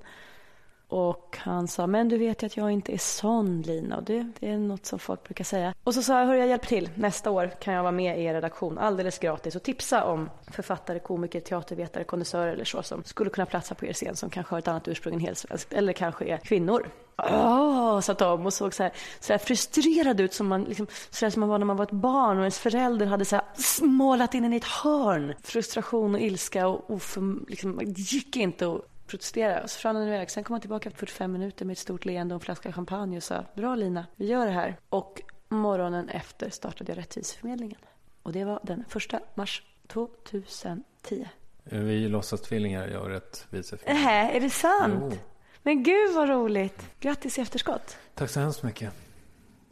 Och 0.88 1.36
han 1.40 1.68
sa, 1.68 1.86
men 1.86 2.08
du 2.08 2.18
vet 2.18 2.42
ju 2.42 2.46
att 2.46 2.56
jag 2.56 2.70
inte 2.70 2.92
är 2.92 2.98
sån 2.98 3.62
Lina 3.62 3.96
och 3.96 4.02
det, 4.02 4.32
det 4.40 4.50
är 4.50 4.58
något 4.58 4.86
som 4.86 4.98
folk 4.98 5.24
brukar 5.24 5.44
säga. 5.44 5.74
Och 5.84 5.94
så 5.94 6.02
sa 6.02 6.18
jag, 6.18 6.26
hörru 6.26 6.38
jag 6.38 6.48
hjälper 6.48 6.66
till. 6.66 6.90
Nästa 6.94 7.30
år 7.30 7.50
kan 7.60 7.74
jag 7.74 7.82
vara 7.82 7.92
med 7.92 8.20
i 8.20 8.24
er 8.24 8.34
redaktion 8.34 8.78
alldeles 8.78 9.18
gratis 9.18 9.56
och 9.56 9.62
tipsa 9.62 10.04
om 10.04 10.30
författare, 10.50 10.98
komiker, 10.98 11.40
teatervetare, 11.40 12.04
kondensörer 12.04 12.52
eller 12.52 12.64
så 12.64 12.82
som 12.82 13.04
skulle 13.04 13.30
kunna 13.30 13.46
platsa 13.46 13.74
på 13.74 13.86
er 13.86 13.92
scen 13.92 14.16
som 14.16 14.30
kanske 14.30 14.54
har 14.54 14.58
ett 14.58 14.68
annat 14.68 14.88
ursprung 14.88 15.14
än 15.14 15.20
helsvenskt 15.20 15.72
eller 15.72 15.92
kanske 15.92 16.24
är 16.24 16.38
kvinnor. 16.38 16.90
Åh, 17.16 18.00
sa 18.00 18.14
Tom 18.14 18.46
och 18.46 18.52
såg 18.52 18.74
så 18.74 18.82
här, 18.82 18.92
så 19.20 19.32
här 19.32 19.38
frustrerad 19.38 20.20
ut 20.20 20.34
som 20.34 20.46
man, 20.46 20.64
liksom, 20.64 20.86
så 21.10 21.24
här 21.24 21.30
som 21.30 21.40
man 21.40 21.48
var 21.48 21.58
när 21.58 21.66
man 21.66 21.76
var 21.76 21.84
ett 21.84 21.90
barn 21.90 22.36
och 22.36 22.42
ens 22.42 22.58
förälder 22.58 23.06
hade 23.06 23.24
så 23.24 23.36
här 23.36 23.44
målat 23.84 24.34
in 24.34 24.44
en 24.44 24.52
i 24.52 24.56
ett 24.56 24.64
hörn. 24.64 25.34
Frustration 25.42 26.14
och 26.14 26.20
ilska 26.20 26.68
och 26.68 26.90
oför, 26.90 27.50
liksom, 27.50 27.80
gick 27.84 28.36
inte 28.36 28.66
att 28.66 28.95
protestera. 29.06 29.62
Och 29.62 29.70
så 29.70 29.74
försvann 29.74 29.96
han 29.96 30.06
iväg. 30.06 30.30
Sen 30.30 30.44
kom 30.44 30.54
han 30.54 30.60
tillbaka 30.60 30.88
efter 30.88 30.98
45 30.98 31.32
minuter 31.32 31.64
med 31.64 31.72
ett 31.72 31.78
stort 31.78 32.04
leende 32.04 32.34
och 32.34 32.40
en 32.40 32.44
flaska 32.44 32.72
champagne 32.72 33.16
och 33.16 33.22
sa 33.22 33.44
Bra 33.54 33.74
Lina, 33.74 34.06
vi 34.16 34.26
gör 34.26 34.46
det 34.46 34.52
här. 34.52 34.76
Och 34.88 35.22
morgonen 35.48 36.08
efter 36.08 36.50
startade 36.50 36.92
jag 36.92 36.98
Rättviseförmedlingen. 36.98 37.78
Och 38.22 38.32
det 38.32 38.44
var 38.44 38.60
den 38.62 38.84
1 39.12 39.36
mars 39.36 39.62
2010. 39.88 41.26
Vi 41.64 42.04
är 42.04 42.08
låtsastvillingar, 42.08 42.88
jag 42.88 43.02
och 43.02 43.08
rättvise. 43.08 43.78
Nähä, 43.86 44.30
är 44.30 44.40
det 44.40 44.50
sant? 44.50 45.04
Jo. 45.10 45.18
Men 45.62 45.82
gud 45.82 46.14
vad 46.14 46.28
roligt. 46.28 46.86
Grattis 47.00 47.38
i 47.38 47.40
efterskott. 47.40 47.96
Tack 48.14 48.30
så 48.30 48.40
hemskt 48.40 48.62
mycket. 48.62 48.92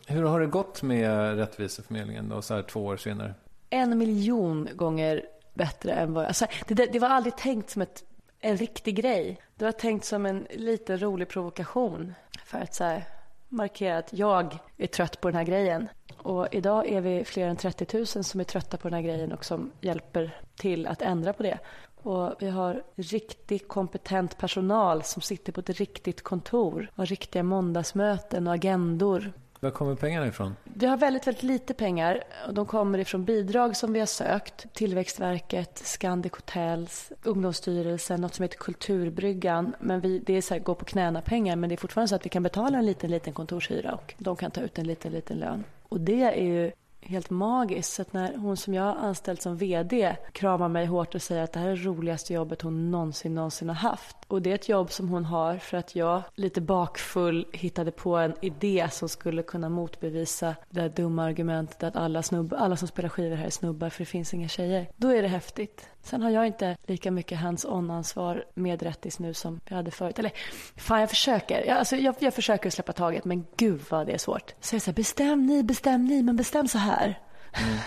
Hur 0.06 0.22
har 0.22 0.40
det 0.40 0.46
gått 0.46 0.82
med 0.82 1.36
Rättviseförmedlingen 1.36 2.28
då, 2.28 2.42
så 2.42 2.54
här 2.54 2.62
två 2.62 2.84
år 2.84 2.96
senare? 2.96 3.34
En 3.70 3.98
miljon 3.98 4.68
gånger 4.74 5.22
bättre 5.54 5.92
än 5.92 6.12
vad 6.12 6.24
jag... 6.24 6.28
Alltså, 6.28 6.46
det, 6.68 6.74
det 6.74 6.98
var 6.98 7.08
aldrig 7.08 7.36
tänkt 7.36 7.70
som 7.70 7.82
ett, 7.82 8.04
en 8.44 8.56
riktig 8.56 8.96
grej. 8.96 9.38
Det 9.56 9.64
var 9.64 9.72
tänkt 9.72 10.04
som 10.04 10.26
en 10.26 10.46
liten 10.50 10.98
rolig 10.98 11.28
provokation. 11.28 12.14
För 12.44 12.58
att 12.58 12.74
så 12.74 12.84
här, 12.84 13.04
markera 13.48 13.98
att 13.98 14.12
jag 14.12 14.58
är 14.76 14.86
trött 14.86 15.20
på 15.20 15.28
den 15.28 15.36
här 15.36 15.44
grejen. 15.44 15.88
Och 16.16 16.48
idag 16.54 16.88
är 16.88 17.00
vi 17.00 17.24
fler 17.24 17.48
än 17.48 17.56
30 17.56 17.96
000 17.96 18.06
som 18.06 18.40
är 18.40 18.44
trötta 18.44 18.76
på 18.76 18.88
den 18.88 18.94
här 18.94 19.02
grejen 19.02 19.32
och 19.32 19.44
som 19.44 19.72
hjälper 19.80 20.40
till 20.56 20.86
att 20.86 21.02
ändra 21.02 21.32
på 21.32 21.42
det. 21.42 21.58
Och 22.02 22.34
vi 22.38 22.48
har 22.48 22.82
riktigt 22.94 23.68
kompetent 23.68 24.38
personal 24.38 25.02
som 25.02 25.22
sitter 25.22 25.52
på 25.52 25.60
ett 25.60 25.70
riktigt 25.70 26.22
kontor. 26.22 26.90
Har 26.94 27.06
riktiga 27.06 27.42
måndagsmöten 27.42 28.46
och 28.46 28.54
agendor. 28.54 29.32
Var 29.64 29.70
kommer 29.70 29.94
pengarna 29.94 30.26
ifrån? 30.26 30.56
Vi 30.64 30.86
har 30.86 30.96
väldigt, 30.96 31.26
väldigt 31.26 31.42
lite 31.42 31.74
pengar. 31.74 32.24
De 32.52 32.66
kommer 32.66 32.98
ifrån 32.98 33.24
bidrag 33.24 33.76
som 33.76 33.92
vi 33.92 33.98
har 33.98 34.06
sökt. 34.06 34.74
Tillväxtverket, 34.74 35.78
Scandic 35.78 36.32
Hotels, 36.32 37.12
Ungdomsstyrelsen, 37.22 38.20
något 38.20 38.34
som 38.34 38.42
heter 38.42 38.58
Kulturbryggan. 38.58 39.74
Men 39.80 40.00
vi, 40.00 40.18
det 40.18 40.36
är 40.36 40.42
så 40.42 40.54
här, 40.54 40.60
gå 40.60 40.74
på 40.74 40.84
knäna 40.84 41.20
pengar 41.20 41.56
men 41.56 41.68
det 41.68 41.74
är 41.74 41.76
fortfarande 41.76 42.08
så 42.08 42.14
att 42.14 42.26
vi 42.26 42.30
kan 42.30 42.42
betala 42.42 42.78
en 42.78 42.86
liten, 42.86 43.10
liten 43.10 43.32
kontorshyra 43.32 43.92
och 43.92 44.14
de 44.18 44.36
kan 44.36 44.50
ta 44.50 44.60
ut 44.60 44.78
en 44.78 44.86
liten, 44.86 45.12
liten 45.12 45.38
lön. 45.38 45.64
Och 45.82 46.00
det 46.00 46.22
är 46.22 46.42
ju 46.42 46.72
helt 47.06 47.30
magiskt. 47.30 47.92
Så 47.92 48.02
att 48.02 48.12
när 48.12 48.36
hon 48.36 48.56
som 48.56 48.74
jag 48.74 48.82
har 48.82 48.94
anställt 48.94 49.42
som 49.42 49.56
VD 49.56 50.16
kramar 50.32 50.68
mig 50.68 50.86
hårt 50.86 51.14
och 51.14 51.22
säger 51.22 51.42
att 51.42 51.52
det 51.52 51.60
här 51.60 51.68
är 51.68 51.76
det 51.76 51.82
roligaste 51.82 52.34
jobbet 52.34 52.62
hon 52.62 52.90
någonsin, 52.90 53.34
någonsin 53.34 53.68
har 53.68 53.76
haft. 53.76 54.16
Och 54.28 54.42
det 54.42 54.50
är 54.50 54.54
ett 54.54 54.68
jobb 54.68 54.92
som 54.92 55.08
hon 55.08 55.24
har 55.24 55.58
för 55.58 55.76
att 55.76 55.96
jag 55.96 56.22
lite 56.34 56.60
bakfull 56.60 57.46
hittade 57.52 57.90
på 57.90 58.16
en 58.16 58.34
idé 58.40 58.88
som 58.92 59.08
skulle 59.08 59.42
kunna 59.42 59.68
motbevisa 59.68 60.54
det 60.70 60.80
här 60.80 60.88
dumma 60.88 61.24
argumentet 61.24 61.82
att 61.82 61.96
alla, 61.96 62.22
snubb, 62.22 62.54
alla 62.58 62.76
som 62.76 62.88
spelar 62.88 63.08
skivor 63.08 63.36
här 63.36 63.46
är 63.46 63.50
snubbar 63.50 63.90
för 63.90 63.98
det 63.98 64.06
finns 64.06 64.34
inga 64.34 64.48
tjejer. 64.48 64.88
Då 64.96 65.08
är 65.08 65.22
det 65.22 65.28
häftigt. 65.28 65.88
Sen 66.04 66.22
har 66.22 66.30
jag 66.30 66.46
inte 66.46 66.76
lika 66.86 67.10
mycket 67.10 67.38
hands-on-ansvar 67.38 68.44
med 68.54 68.82
Rättis 68.82 69.18
nu 69.18 69.34
som 69.34 69.60
jag 69.68 69.76
hade 69.76 69.90
förut. 69.90 70.18
Eller 70.18 70.32
fan, 70.76 71.00
jag 71.00 71.10
försöker. 71.10 71.64
Jag, 71.64 71.78
alltså, 71.78 71.96
jag, 71.96 72.14
jag 72.18 72.34
försöker 72.34 72.70
släppa 72.70 72.92
taget, 72.92 73.24
men 73.24 73.46
gud 73.56 73.80
vad 73.88 74.06
det 74.06 74.12
är 74.12 74.18
svårt. 74.18 74.54
Så 74.60 74.80
så 74.80 74.86
här, 74.86 74.94
bestäm 74.94 75.46
ni, 75.46 75.62
bestäm 75.62 76.04
ni, 76.04 76.22
men 76.22 76.36
bestäm 76.36 76.68
så 76.68 76.78
här. 76.78 77.18
Mm. 77.52 77.78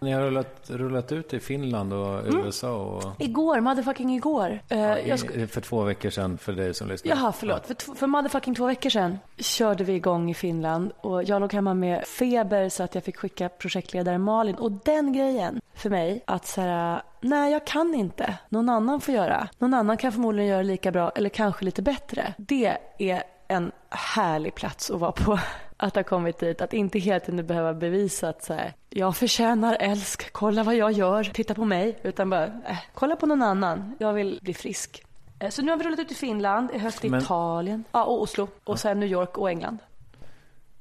Ni 0.00 0.12
har 0.12 0.20
rullat, 0.20 0.70
rullat 0.70 1.12
ut 1.12 1.34
i 1.34 1.40
Finland 1.40 1.92
och 1.92 2.22
USA 2.26 2.72
och... 2.72 3.22
Igår, 3.22 3.60
motherfucking 3.60 4.14
igår. 4.14 4.60
Eh, 4.68 4.78
Ja, 4.80 5.16
i, 5.34 5.46
för 5.46 5.60
två 5.60 5.82
veckor 5.82 6.10
sedan 6.10 6.38
för 6.38 6.52
dig 6.52 6.74
som 6.74 6.88
lyssnar. 6.88 7.16
Jaha, 7.16 7.32
förlåt. 7.32 7.66
För, 7.66 7.94
för 7.94 8.06
motherfucking 8.06 8.54
två 8.54 8.66
veckor 8.66 8.90
sedan 8.90 9.18
körde 9.38 9.84
vi 9.84 9.92
igång 9.92 10.30
i 10.30 10.34
Finland 10.34 10.92
och 11.00 11.24
jag 11.24 11.40
låg 11.40 11.52
hemma 11.52 11.74
med 11.74 12.04
feber 12.06 12.68
så 12.68 12.82
att 12.82 12.94
jag 12.94 13.04
fick 13.04 13.16
skicka 13.16 13.48
projektledare 13.48 14.18
Malin. 14.18 14.54
Och 14.54 14.72
den 14.72 15.12
grejen 15.12 15.60
för 15.74 15.90
mig 15.90 16.22
att 16.24 16.46
säga 16.46 17.02
nej 17.20 17.52
jag 17.52 17.66
kan 17.66 17.94
inte. 17.94 18.38
Någon 18.48 18.68
annan 18.68 19.00
får 19.00 19.14
göra. 19.14 19.48
Någon 19.58 19.74
annan 19.74 19.96
kan 19.96 20.12
förmodligen 20.12 20.50
göra 20.50 20.62
lika 20.62 20.90
bra 20.92 21.10
eller 21.10 21.28
kanske 21.28 21.64
lite 21.64 21.82
bättre. 21.82 22.34
Det 22.38 22.76
är 22.98 23.22
en 23.50 23.72
härlig 23.90 24.54
plats 24.54 24.90
att 24.90 25.00
vara 25.00 25.12
på. 25.12 25.38
Att 25.76 25.94
ha 25.96 26.02
kommit 26.02 26.38
dit, 26.38 26.60
att 26.60 26.72
inte 26.72 26.98
hela 26.98 27.20
tiden 27.20 27.46
behöva 27.46 27.74
bevisa 27.74 28.28
att 28.28 28.44
så 28.44 28.54
här, 28.54 28.72
jag 28.90 29.16
förtjänar 29.16 29.76
älsk, 29.80 30.32
kolla 30.32 30.62
vad 30.62 30.74
jag 30.74 30.92
gör, 30.92 31.24
titta 31.24 31.54
på 31.54 31.64
mig. 31.64 31.98
Utan 32.02 32.30
bara, 32.30 32.44
äh, 32.46 32.78
kolla 32.94 33.16
på 33.16 33.26
någon 33.26 33.42
annan, 33.42 33.96
jag 33.98 34.12
vill 34.12 34.38
bli 34.42 34.54
frisk. 34.54 35.02
Eh, 35.38 35.50
Så 35.50 35.62
nu 35.62 35.70
har 35.70 35.78
vi 35.78 35.84
rullat 35.84 35.98
ut 35.98 36.10
i 36.12 36.14
Finland, 36.14 36.70
i 36.74 36.78
höst 36.78 37.04
i 37.04 37.08
Men- 37.10 37.22
Italien, 37.22 37.84
ja, 37.92 38.04
och 38.04 38.22
Oslo 38.22 38.48
och 38.64 38.78
sen 38.78 39.00
New 39.00 39.08
York 39.08 39.38
och 39.38 39.50
England. 39.50 39.78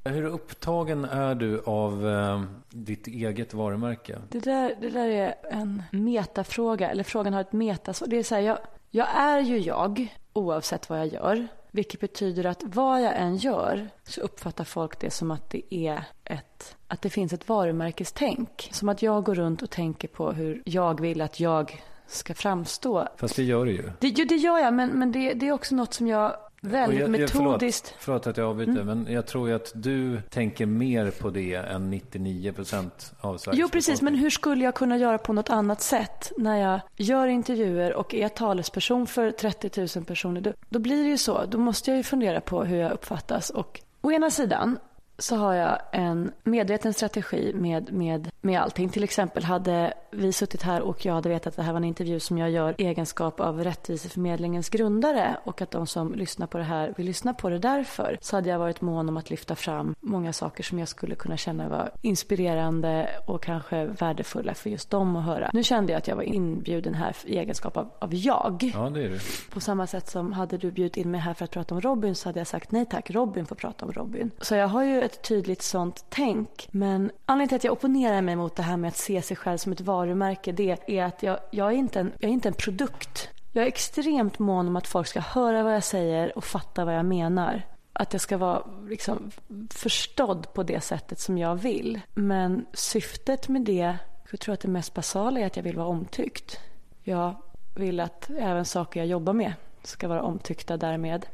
Hur 0.04 0.26
upptagen 0.26 1.06
är 1.06 1.36
du 1.36 1.62
av 1.66 2.08
eh, 2.10 2.42
ditt 2.70 3.08
eget 3.08 3.54
varumärke? 3.54 4.18
Det 4.30 4.40
där, 4.40 4.76
det 4.82 4.90
där 4.90 5.08
är 5.08 5.36
en 5.52 5.84
metafråga, 5.92 6.90
eller 6.90 7.04
frågan 7.04 7.34
har 7.34 7.42
ett 7.42 7.54
metasvar. 7.54 8.08
Det 8.08 8.18
är 8.18 8.24
så 8.24 8.36
här, 8.36 8.42
jag, 8.42 8.58
jag 8.92 9.08
är 9.16 9.40
ju 9.40 9.58
jag 9.60 10.16
oavsett 10.34 10.90
vad 10.90 11.00
jag 11.00 11.08
gör. 11.08 11.48
Vilket 11.72 12.00
betyder 12.00 12.46
att 12.46 12.64
vad 12.64 13.02
jag 13.02 13.18
än 13.18 13.38
gör 13.38 13.90
så 14.04 14.22
uppfattar 14.22 14.64
folk 14.64 15.00
det 15.00 15.12
som 15.12 15.32
att 15.32 15.50
det 15.50 15.76
är 15.76 16.04
ett 16.24 16.76
att 16.88 17.02
det 17.02 17.10
finns 17.10 17.34
ett 17.34 17.50
varumärkestänk. 17.50 18.70
Som 18.72 18.90
att 18.90 19.02
jag 19.02 19.24
går 19.24 19.36
runt 19.36 19.62
och 19.62 19.70
tänker 19.70 20.08
på 20.08 20.32
hur 20.32 20.62
jag 20.66 21.02
vill 21.02 21.22
att 21.22 21.40
jag 21.40 21.84
ska 22.08 22.34
framstå. 22.34 23.08
Fast 23.18 23.36
det 23.36 23.44
gör 23.44 23.66
du 23.66 23.72
ju. 23.72 23.92
Det, 24.00 24.08
jo, 24.08 24.26
det 24.30 24.36
gör 24.36 24.58
jag, 24.58 24.74
men, 24.74 24.90
men 24.90 25.12
det, 25.12 25.34
det 25.34 25.48
är 25.48 25.52
också 25.52 25.76
något 25.76 25.94
som 25.94 26.08
jag 26.08 26.36
väldigt 26.62 27.00
jag- 27.00 27.10
jag- 27.10 27.20
metodiskt... 27.20 27.88
Förlåt, 28.00 28.24
förlåt 28.24 28.28
att 28.28 28.38
jag 28.38 28.48
avbryter, 28.50 28.72
Mm. 28.82 28.86
men 29.04 29.14
jag 29.14 29.26
tror 29.28 29.50
ju 29.50 29.56
att 29.56 29.72
du 29.76 30.22
tänker 30.30 30.66
mer 30.66 31.12
på 31.12 31.30
det 31.30 31.54
än 31.56 31.90
99 31.90 32.52
procent 32.54 33.14
av 33.22 33.38
Sveriges 33.38 33.60
Jo, 33.62 33.70
precis. 33.70 33.88
Men 33.88 33.96
befolkning. 34.06 34.22
hur 34.24 34.30
skulle 34.30 34.64
jag 34.64 34.76
kunna 34.76 34.98
göra 34.98 35.18
på 35.18 35.34
något 35.34 35.50
annat 35.50 35.82
sätt 35.82 36.32
när 36.38 36.58
jag 36.58 36.80
gör 36.98 37.28
intervjuer 37.28 37.94
och 37.94 38.14
är 38.16 38.30
talesperson 38.30 39.08
för 39.08 39.32
30 39.32 39.88
000 39.98 40.06
personer? 40.06 40.42
Då, 40.42 40.54
då 40.70 40.80
blir 40.80 41.04
det 41.04 41.10
ju 41.10 41.18
så. 41.18 41.46
Då 41.46 41.58
måste 41.58 41.92
jag 41.92 41.98
ju 41.98 42.04
fundera 42.04 42.42
på 42.42 42.64
hur 42.64 42.78
jag 42.78 42.92
uppfattas. 42.92 43.50
Och 43.50 43.82
å 44.02 44.12
ena 44.12 44.32
sidan 44.32 44.80
så 45.20 45.36
har 45.36 45.54
jag 45.54 45.80
en 45.92 46.32
medveten 46.44 46.94
strategi 46.94 47.54
med, 47.56 47.94
med, 47.94 48.30
med 48.42 48.62
allting. 48.62 48.90
Till 48.90 49.04
exempel 49.04 49.44
hade 49.44 49.94
vi 50.12 50.32
suttit 50.34 50.62
här 50.62 50.82
och 50.82 51.06
jag 51.06 51.14
hade 51.14 51.30
vetat 51.30 51.48
att 51.48 51.56
det 51.56 51.64
här 51.64 51.72
var 51.72 51.78
en 51.78 51.84
intervju 51.84 52.20
som 52.20 52.38
jag 52.38 52.50
gör 52.50 52.76
i 52.78 52.86
egenskap 52.86 53.40
av 53.40 53.64
Rättviseförmedlingens 53.64 54.70
grundare 54.70 55.38
och 55.44 55.62
att 55.62 55.72
de 55.72 55.88
som 55.88 56.14
lyssnar 56.14 56.48
på 56.48 56.58
det 56.58 56.64
här 56.64 56.94
vill 56.98 57.06
lyssna 57.06 57.34
på 57.34 57.50
det 57.50 57.60
därför 57.60 58.18
så 58.22 58.36
hade 58.36 58.50
jag 58.50 58.60
varit 58.60 58.82
mån 58.82 59.10
om 59.10 59.18
att 59.18 59.30
lyfta 59.30 59.56
fram 59.56 59.96
många 60.00 60.34
saker 60.34 60.64
som 60.64 60.80
jag 60.80 60.88
skulle 60.88 61.16
kunna 61.16 61.38
känna 61.38 61.70
var 61.70 61.92
inspirerande 62.02 63.10
och 63.28 63.44
kanske 63.44 63.86
värdefulla 63.86 64.54
för 64.54 64.70
just 64.70 64.90
dem 64.90 65.16
att 65.16 65.26
höra. 65.26 65.50
Nu 65.54 65.64
kände 65.64 65.92
jag 65.92 65.98
att 65.98 66.08
jag 66.08 66.16
var 66.16 66.24
inbjuden 66.24 66.94
här 66.94 67.16
i 67.26 67.38
egenskap 67.38 67.78
av, 67.78 67.90
av 68.00 68.16
jag. 68.16 68.72
Ja, 68.74 68.90
det 68.90 69.04
är 69.04 69.10
du. 69.10 69.20
På 69.54 69.60
samma 69.60 69.88
sätt 69.88 70.10
som 70.10 70.34
hade 70.34 70.58
du 70.58 70.72
bjudit 70.72 70.98
in 70.98 71.12
mig 71.12 71.22
här 71.22 71.34
för 71.34 71.46
att 71.46 71.52
prata 71.52 71.76
om 71.76 71.82
Robin 71.82 72.16
så 72.16 72.30
hade 72.30 72.40
jag 72.40 72.48
sagt 72.48 72.72
nej 72.72 72.86
tack, 72.86 73.12
Robin 73.12 73.46
får 73.46 73.56
prata 73.56 73.86
om 73.86 73.92
Robin. 73.92 74.32
Så 74.42 74.56
jag 74.56 74.68
har 74.68 74.84
ju 74.84 75.02
ett 75.12 75.22
tydligt 75.22 75.62
sånt 75.62 76.06
tänk. 76.10 76.68
Men 76.72 77.12
anledningen 77.26 77.50
till 77.50 77.56
att 77.56 77.64
jag 77.64 77.74
opponerar 77.74 78.22
mig 78.22 78.36
mot 78.36 78.56
det 78.56 78.64
här 78.64 78.78
med 78.78 78.88
att 78.88 78.98
se 78.98 79.22
sig 79.22 79.38
själv 79.38 79.58
som 79.58 79.72
ett 79.72 79.82
varumärke 79.82 80.52
det 80.52 80.78
är 80.88 81.04
att 81.04 81.24
jag, 81.24 81.40
jag, 81.52 81.68
är, 81.68 81.76
inte 81.76 82.00
en, 82.00 82.12
jag 82.20 82.30
är 82.30 82.34
inte 82.34 82.48
en 82.48 82.54
produkt. 82.54 83.30
Jag 83.52 83.64
är 83.64 83.68
extremt 83.68 84.40
mån 84.40 84.68
om 84.68 84.76
att 84.76 84.88
folk 84.88 85.08
ska 85.08 85.20
höra 85.20 85.64
vad 85.64 85.74
jag 85.76 85.84
säger 85.84 86.38
och 86.38 86.44
fatta 86.44 86.86
vad 86.86 86.96
jag 86.96 87.06
menar. 87.06 87.62
Att 87.94 88.14
jag 88.14 88.22
ska 88.22 88.38
vara 88.38 88.64
liksom 88.88 89.32
förstådd 89.70 90.54
på 90.54 90.64
det 90.64 90.82
sättet 90.82 91.20
som 91.20 91.38
jag 91.38 91.56
vill. 91.56 92.02
Men 92.14 92.66
syftet 92.74 93.48
med 93.48 93.62
det, 93.62 93.98
jag 94.32 94.40
tror 94.40 94.54
att 94.54 94.60
det 94.60 94.68
mest 94.68 94.94
basala 94.94 95.40
är 95.40 95.46
att 95.46 95.56
jag 95.56 95.64
vill 95.64 95.78
vara 95.78 95.88
omtyckt. 95.88 96.60
Jag 97.04 97.36
vill 97.76 98.00
att 98.00 98.30
även 98.30 98.66
saker 98.66 99.00
jag 99.00 99.08
jobbar 99.08 99.34
med 99.34 99.54
ska 99.84 100.08
vara 100.08 100.22
omtyckta 100.22 100.78
därmed. 100.78 101.26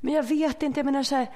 Men 0.00 0.14
jag 0.14 0.22
vet 0.22 0.62
inte, 0.62 0.80
jag 0.80 0.84
menar 0.84 1.02
så 1.02 1.14
här, 1.14 1.30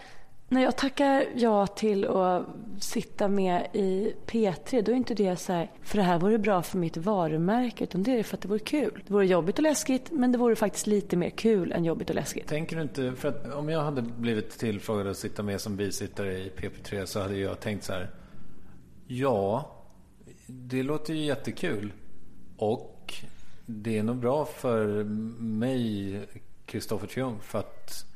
när 0.49 0.63
jag 0.63 0.77
tackar 0.77 1.27
ja 1.35 1.67
till 1.67 2.05
att 2.05 2.47
sitta 2.81 3.29
med 3.29 3.67
i 3.73 4.15
P3 4.27 4.83
då 4.83 4.93
är 4.93 4.97
inte 4.97 5.15
det 5.15 5.37
så 5.37 5.53
här, 5.53 5.71
för 5.83 5.99
det 5.99 6.05
här 6.05 6.19
vore 6.19 6.39
bra 6.39 6.63
för 6.63 6.79
mitt 6.79 6.97
varumärke 6.97 7.85
utan 7.85 8.03
det 8.03 8.19
är 8.19 8.23
för 8.23 8.37
att 8.37 8.41
det 8.41 8.49
vore 8.49 8.59
kul. 8.59 9.03
Det 9.07 9.13
vore 9.13 9.27
jobbigt 9.27 9.59
och 9.59 9.63
läskigt 9.63 10.11
men 10.11 10.33
det 10.33 10.39
vore 10.39 10.57
faktiskt 10.57 10.87
lite 10.87 11.17
mer 11.17 11.31
kul 11.31 11.73
än 11.73 11.85
jobbigt 11.85 12.11
och 12.11 12.17
läskigt. 12.17 12.47
Tänker 12.49 12.77
du 12.77 12.83
inte, 12.83 13.13
för 13.13 13.29
att 13.29 13.55
om 13.55 13.69
jag 13.69 13.81
hade 13.81 14.03
blivit 14.03 14.51
tillfrågad 14.51 15.07
att 15.07 15.17
sitta 15.17 15.43
med 15.43 15.61
som 15.61 15.77
bisittare 15.77 16.39
i 16.39 16.53
PP3 16.57 17.05
så 17.07 17.21
hade 17.21 17.37
jag 17.37 17.61
tänkt 17.61 17.85
så 17.85 17.93
här. 17.93 18.11
Ja, 19.07 19.71
det 20.47 20.83
låter 20.83 21.15
ju 21.15 21.25
jättekul. 21.25 21.93
Och 22.57 23.15
det 23.67 23.99
är 23.99 24.03
nog 24.03 24.17
bra 24.17 24.45
för 24.45 25.05
mig, 25.39 26.21
Kristoffer 26.67 27.07
Triumf, 27.07 27.55
att 27.55 28.14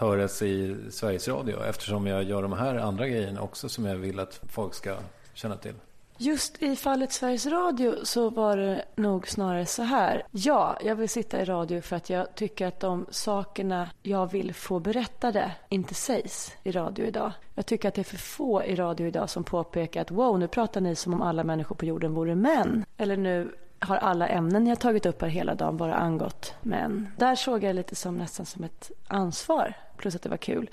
höras 0.00 0.42
i 0.42 0.76
Sveriges 0.90 1.28
Radio. 1.28 1.64
Eftersom 1.64 2.06
jag 2.06 2.22
gör 2.22 2.42
de 2.42 2.52
här 2.52 2.74
andra 2.74 3.08
grejerna 3.08 3.40
också 3.42 3.68
som 3.68 3.84
jag 3.84 3.96
vill 3.96 4.20
att 4.20 4.40
folk 4.48 4.74
ska 4.74 4.96
känna 5.34 5.56
till. 5.56 5.74
Just 6.22 6.62
i 6.62 6.76
fallet 6.76 7.12
Sveriges 7.12 7.46
Radio 7.46 7.94
så 8.04 8.30
var 8.30 8.56
det 8.56 8.84
nog 8.96 9.28
snarare 9.28 9.66
så 9.66 9.82
här. 9.82 10.22
Ja, 10.30 10.78
jag 10.84 10.96
vill 10.96 11.08
sitta 11.08 11.42
i 11.42 11.44
radio 11.44 11.80
för 11.80 11.96
att 11.96 12.10
jag 12.10 12.34
tycker 12.34 12.66
att 12.66 12.80
de 12.80 13.06
sakerna 13.10 13.90
jag 14.02 14.30
vill 14.32 14.54
få 14.54 14.78
berättade 14.78 15.52
inte 15.68 15.94
sägs 15.94 16.52
i 16.62 16.72
radio 16.72 17.06
idag. 17.06 17.32
Jag 17.54 17.66
tycker 17.66 17.88
att 17.88 17.94
det 17.94 18.02
är 18.02 18.04
för 18.04 18.16
få 18.16 18.64
i 18.64 18.74
radio 18.74 19.06
idag 19.06 19.30
som 19.30 19.44
påpekar 19.44 20.00
att 20.00 20.10
wow, 20.10 20.38
nu 20.38 20.48
pratar 20.48 20.80
ni 20.80 20.96
som 20.96 21.14
om 21.14 21.22
alla 21.22 21.44
människor 21.44 21.76
på 21.76 21.86
jorden 21.86 22.14
vore 22.14 22.34
män. 22.34 22.84
Eller 22.96 23.16
nu 23.16 23.54
har 23.80 23.96
alla 23.96 24.28
ämnen 24.28 24.66
jag 24.66 24.80
tagit 24.80 25.06
upp 25.06 25.22
här 25.22 25.28
hela 25.28 25.54
dagen 25.54 25.76
bara 25.76 25.94
angått 25.94 26.54
män. 26.62 27.08
Där 27.16 27.34
såg 27.34 27.64
jag 27.64 27.76
lite 27.76 27.94
som 27.94 28.16
nästan 28.16 28.46
som 28.46 28.64
ett 28.64 28.90
ansvar, 29.08 29.74
plus 29.96 30.14
att 30.14 30.22
det 30.22 30.28
var 30.28 30.36
kul. 30.36 30.70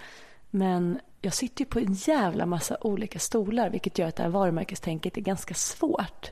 Men 0.49 0.99
jag 1.21 1.33
sitter 1.33 1.61
ju 1.61 1.65
på 1.65 1.79
en 1.79 1.93
jävla 1.93 2.45
massa 2.45 2.77
olika 2.81 3.19
stolar 3.19 3.69
vilket 3.69 3.97
gör 3.97 4.07
att 4.07 4.15
det 4.15 4.23
här 4.23 4.29
varumärkestänket 4.29 5.17
är 5.17 5.21
ganska 5.21 5.53
svårt. 5.53 6.31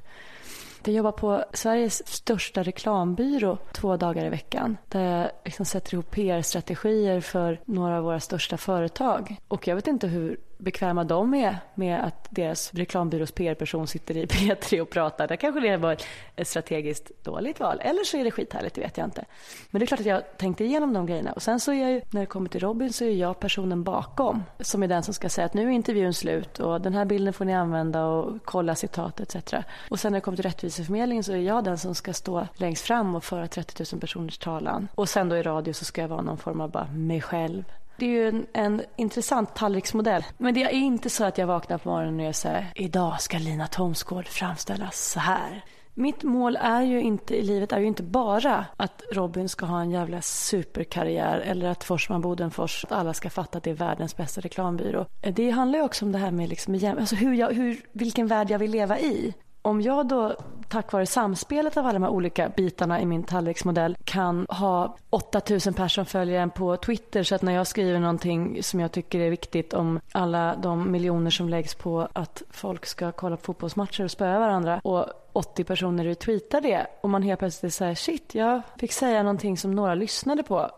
Jag 0.85 0.95
jobbar 0.95 1.11
på 1.11 1.45
Sveriges 1.53 2.07
största 2.07 2.63
reklambyrå 2.63 3.57
två 3.73 3.97
dagar 3.97 4.25
i 4.25 4.29
veckan. 4.29 4.77
Där 4.89 5.01
jag 5.01 5.31
liksom 5.45 5.65
sätter 5.65 5.93
ihop 5.93 6.11
PR-strategier 6.11 7.21
för 7.21 7.59
några 7.65 7.97
av 7.97 8.03
våra 8.03 8.19
största 8.19 8.57
företag. 8.57 9.35
Och 9.47 9.67
jag 9.67 9.75
vet 9.75 9.87
inte 9.87 10.07
hur 10.07 10.39
bekväma 10.57 11.03
de 11.03 11.33
är 11.33 11.57
med 11.75 12.03
att 12.03 12.27
deras 12.29 12.73
reklambyrås 12.73 13.31
PR-person 13.31 13.87
sitter 13.87 14.17
i 14.17 14.25
P3 14.25 14.81
och 14.81 14.89
pratar. 14.89 15.27
Det 15.27 15.37
kanske 15.37 15.59
det 15.59 15.77
var 15.77 15.97
ett 16.35 16.47
strategiskt 16.47 17.11
dåligt 17.23 17.59
val. 17.59 17.79
Eller 17.81 18.03
så 18.03 18.17
är 18.17 18.23
det 18.23 18.31
skithärligt, 18.31 18.75
det 18.75 18.81
vet 18.81 18.97
jag 18.97 19.07
inte. 19.07 19.25
Men 19.71 19.79
det 19.79 19.83
är 19.83 19.87
klart 19.87 19.99
att 19.99 20.05
jag 20.05 20.37
tänkte 20.37 20.63
igenom 20.63 20.93
de 20.93 21.05
grejerna. 21.05 21.31
Och 21.31 21.41
sen 21.41 21.59
så 21.59 21.71
är 21.71 21.81
jag 21.81 21.91
ju, 21.91 22.01
när 22.11 22.21
det 22.21 22.25
kommer 22.25 22.49
till 22.49 22.61
Robin 22.61 22.93
så 22.93 23.03
är 23.03 23.09
jag 23.09 23.39
personen 23.39 23.83
bakom. 23.83 24.43
Som 24.59 24.83
är 24.83 24.87
den 24.87 25.03
som 25.03 25.13
ska 25.13 25.29
säga 25.29 25.45
att 25.45 25.53
nu 25.53 25.67
är 25.67 25.71
intervjun 25.71 26.13
slut 26.13 26.59
och 26.59 26.81
den 26.81 26.93
här 26.93 27.05
bilden 27.05 27.33
får 27.33 27.45
ni 27.45 27.53
använda 27.53 28.05
och 28.05 28.45
kolla 28.45 28.75
citat 28.75 29.19
etc. 29.19 29.53
Och 29.89 29.99
sen 29.99 30.11
när 30.11 30.19
det 30.19 30.21
kommer 30.21 30.35
till 30.35 30.45
Rättviseförmedlingen 30.45 31.23
så 31.23 31.33
är 31.33 31.37
jag 31.37 31.63
den 31.63 31.77
som 31.77 31.95
ska 31.95 32.13
stå 32.13 32.47
längst 32.53 32.85
fram 32.85 33.15
och 33.15 33.23
föra 33.23 33.47
30 33.47 33.83
000 33.93 34.01
personers 34.01 34.37
talan. 34.37 34.87
Och 34.95 35.09
sen 35.09 35.29
då 35.29 35.37
i 35.37 35.43
radio 35.43 35.73
så 35.73 35.85
ska 35.85 36.01
jag 36.01 36.07
vara 36.07 36.21
någon 36.21 36.37
form 36.37 36.61
av 36.61 36.71
bara 36.71 36.87
mig 36.87 37.21
själv. 37.21 37.63
Det 37.97 38.05
är 38.05 38.09
ju 38.09 38.27
en, 38.27 38.45
en 38.53 38.81
intressant 38.95 39.55
tallriksmodell. 39.55 40.25
Men 40.37 40.53
det 40.53 40.63
är 40.63 40.69
inte 40.69 41.09
så 41.09 41.23
att 41.23 41.37
jag 41.37 41.47
vaknar 41.47 41.77
på 41.77 41.89
morgonen 41.89 42.27
och 42.27 42.35
säger 42.35 42.71
idag 42.75 43.21
ska 43.21 43.37
Lina 43.37 43.67
Thomsgård 43.67 44.27
framställas 44.27 45.11
så 45.11 45.19
här. 45.19 45.63
Mitt 45.97 46.23
mål 46.23 46.57
är 46.61 46.81
ju 46.81 47.01
inte 47.01 47.35
i 47.35 47.41
livet 47.41 47.71
är 47.71 47.79
ju 47.79 47.87
inte 47.87 48.03
bara 48.03 48.65
att 48.77 49.03
Robin 49.11 49.49
ska 49.49 49.65
ha 49.65 49.81
en 49.81 49.91
jävla 49.91 50.21
superkarriär 50.21 51.39
eller 51.39 51.69
att 51.69 51.83
Forsman 51.83 52.21
Bodenfors, 52.21 52.85
att 52.85 52.91
alla 52.91 53.13
ska 53.13 53.29
fatta 53.29 53.57
att 53.57 53.63
det 53.63 53.69
är 53.69 53.75
världens 53.75 54.17
bästa 54.17 54.41
reklambyrå. 54.41 55.05
Det 55.33 55.49
handlar 55.49 55.79
ju 55.79 55.85
också 55.85 56.05
om 56.05 56.11
det 56.11 56.17
här 56.17 56.31
med 56.31 56.49
liksom, 56.49 56.95
alltså 56.99 57.15
hur 57.15 57.33
jag, 57.33 57.53
hur, 57.53 57.77
vilken 57.91 58.27
värld 58.27 58.49
jag 58.49 58.59
vill 58.59 58.71
leva 58.71 58.99
i. 58.99 59.33
Om 59.65 59.81
jag 59.81 60.07
då 60.07 60.35
tack 60.67 60.91
vare 60.91 61.05
samspelet 61.05 61.77
av 61.77 61.85
alla 61.85 61.93
de 61.93 62.03
här 62.03 62.09
olika 62.09 62.49
bitarna 62.49 63.01
i 63.01 63.05
min 63.05 63.23
tallriksmodell 63.23 63.97
kan 64.03 64.45
ha 64.49 64.97
8000 65.09 65.73
personer 65.73 66.05
följer 66.05 66.39
en 66.41 66.49
på 66.49 66.77
Twitter 66.77 67.23
så 67.23 67.35
att 67.35 67.41
när 67.41 67.51
jag 67.51 67.67
skriver 67.67 67.99
någonting 67.99 68.63
som 68.63 68.79
jag 68.79 68.91
tycker 68.91 69.19
är 69.19 69.29
viktigt 69.29 69.73
om 69.73 69.99
alla 70.11 70.55
de 70.55 70.91
miljoner 70.91 71.31
som 71.31 71.49
läggs 71.49 71.75
på 71.75 72.07
att 72.13 72.43
folk 72.49 72.85
ska 72.85 73.11
kolla 73.11 73.37
på 73.37 73.43
fotbollsmatcher 73.43 74.03
och 74.03 74.11
spöa 74.11 74.39
varandra 74.39 74.81
och 74.83 75.05
80 75.33 75.63
personer 75.63 76.03
retweetar 76.03 76.61
det 76.61 76.87
och 77.01 77.09
man 77.09 77.21
helt 77.21 77.39
plötsligt 77.39 77.73
säger 77.73 77.95
shit 77.95 78.35
jag 78.35 78.61
fick 78.77 78.91
säga 78.91 79.23
någonting 79.23 79.57
som 79.57 79.75
några 79.75 79.95
lyssnade 79.95 80.43
på. 80.43 80.69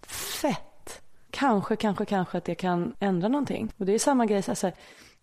Fett! 0.42 1.02
Kanske, 1.32 1.76
kanske, 1.76 2.06
kanske 2.06 2.38
att 2.38 2.46
det 2.46 2.56
kan 2.56 2.94
ändra 3.00 3.28
någonting. 3.28 3.74
Och 3.78 3.86
det 3.86 3.94
är 3.94 4.00
samma 4.00 4.26
grej, 4.26 4.42
så 4.42 4.68
här, 4.68 4.74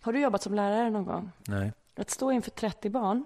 har 0.01 0.13
du 0.13 0.19
jobbat 0.19 0.41
som 0.41 0.53
lärare 0.53 0.89
någon 0.89 1.05
gång? 1.05 1.31
Nej. 1.47 1.71
Att 1.97 2.09
stå 2.09 2.31
inför 2.31 2.51
30 2.51 2.89
barn 2.89 3.25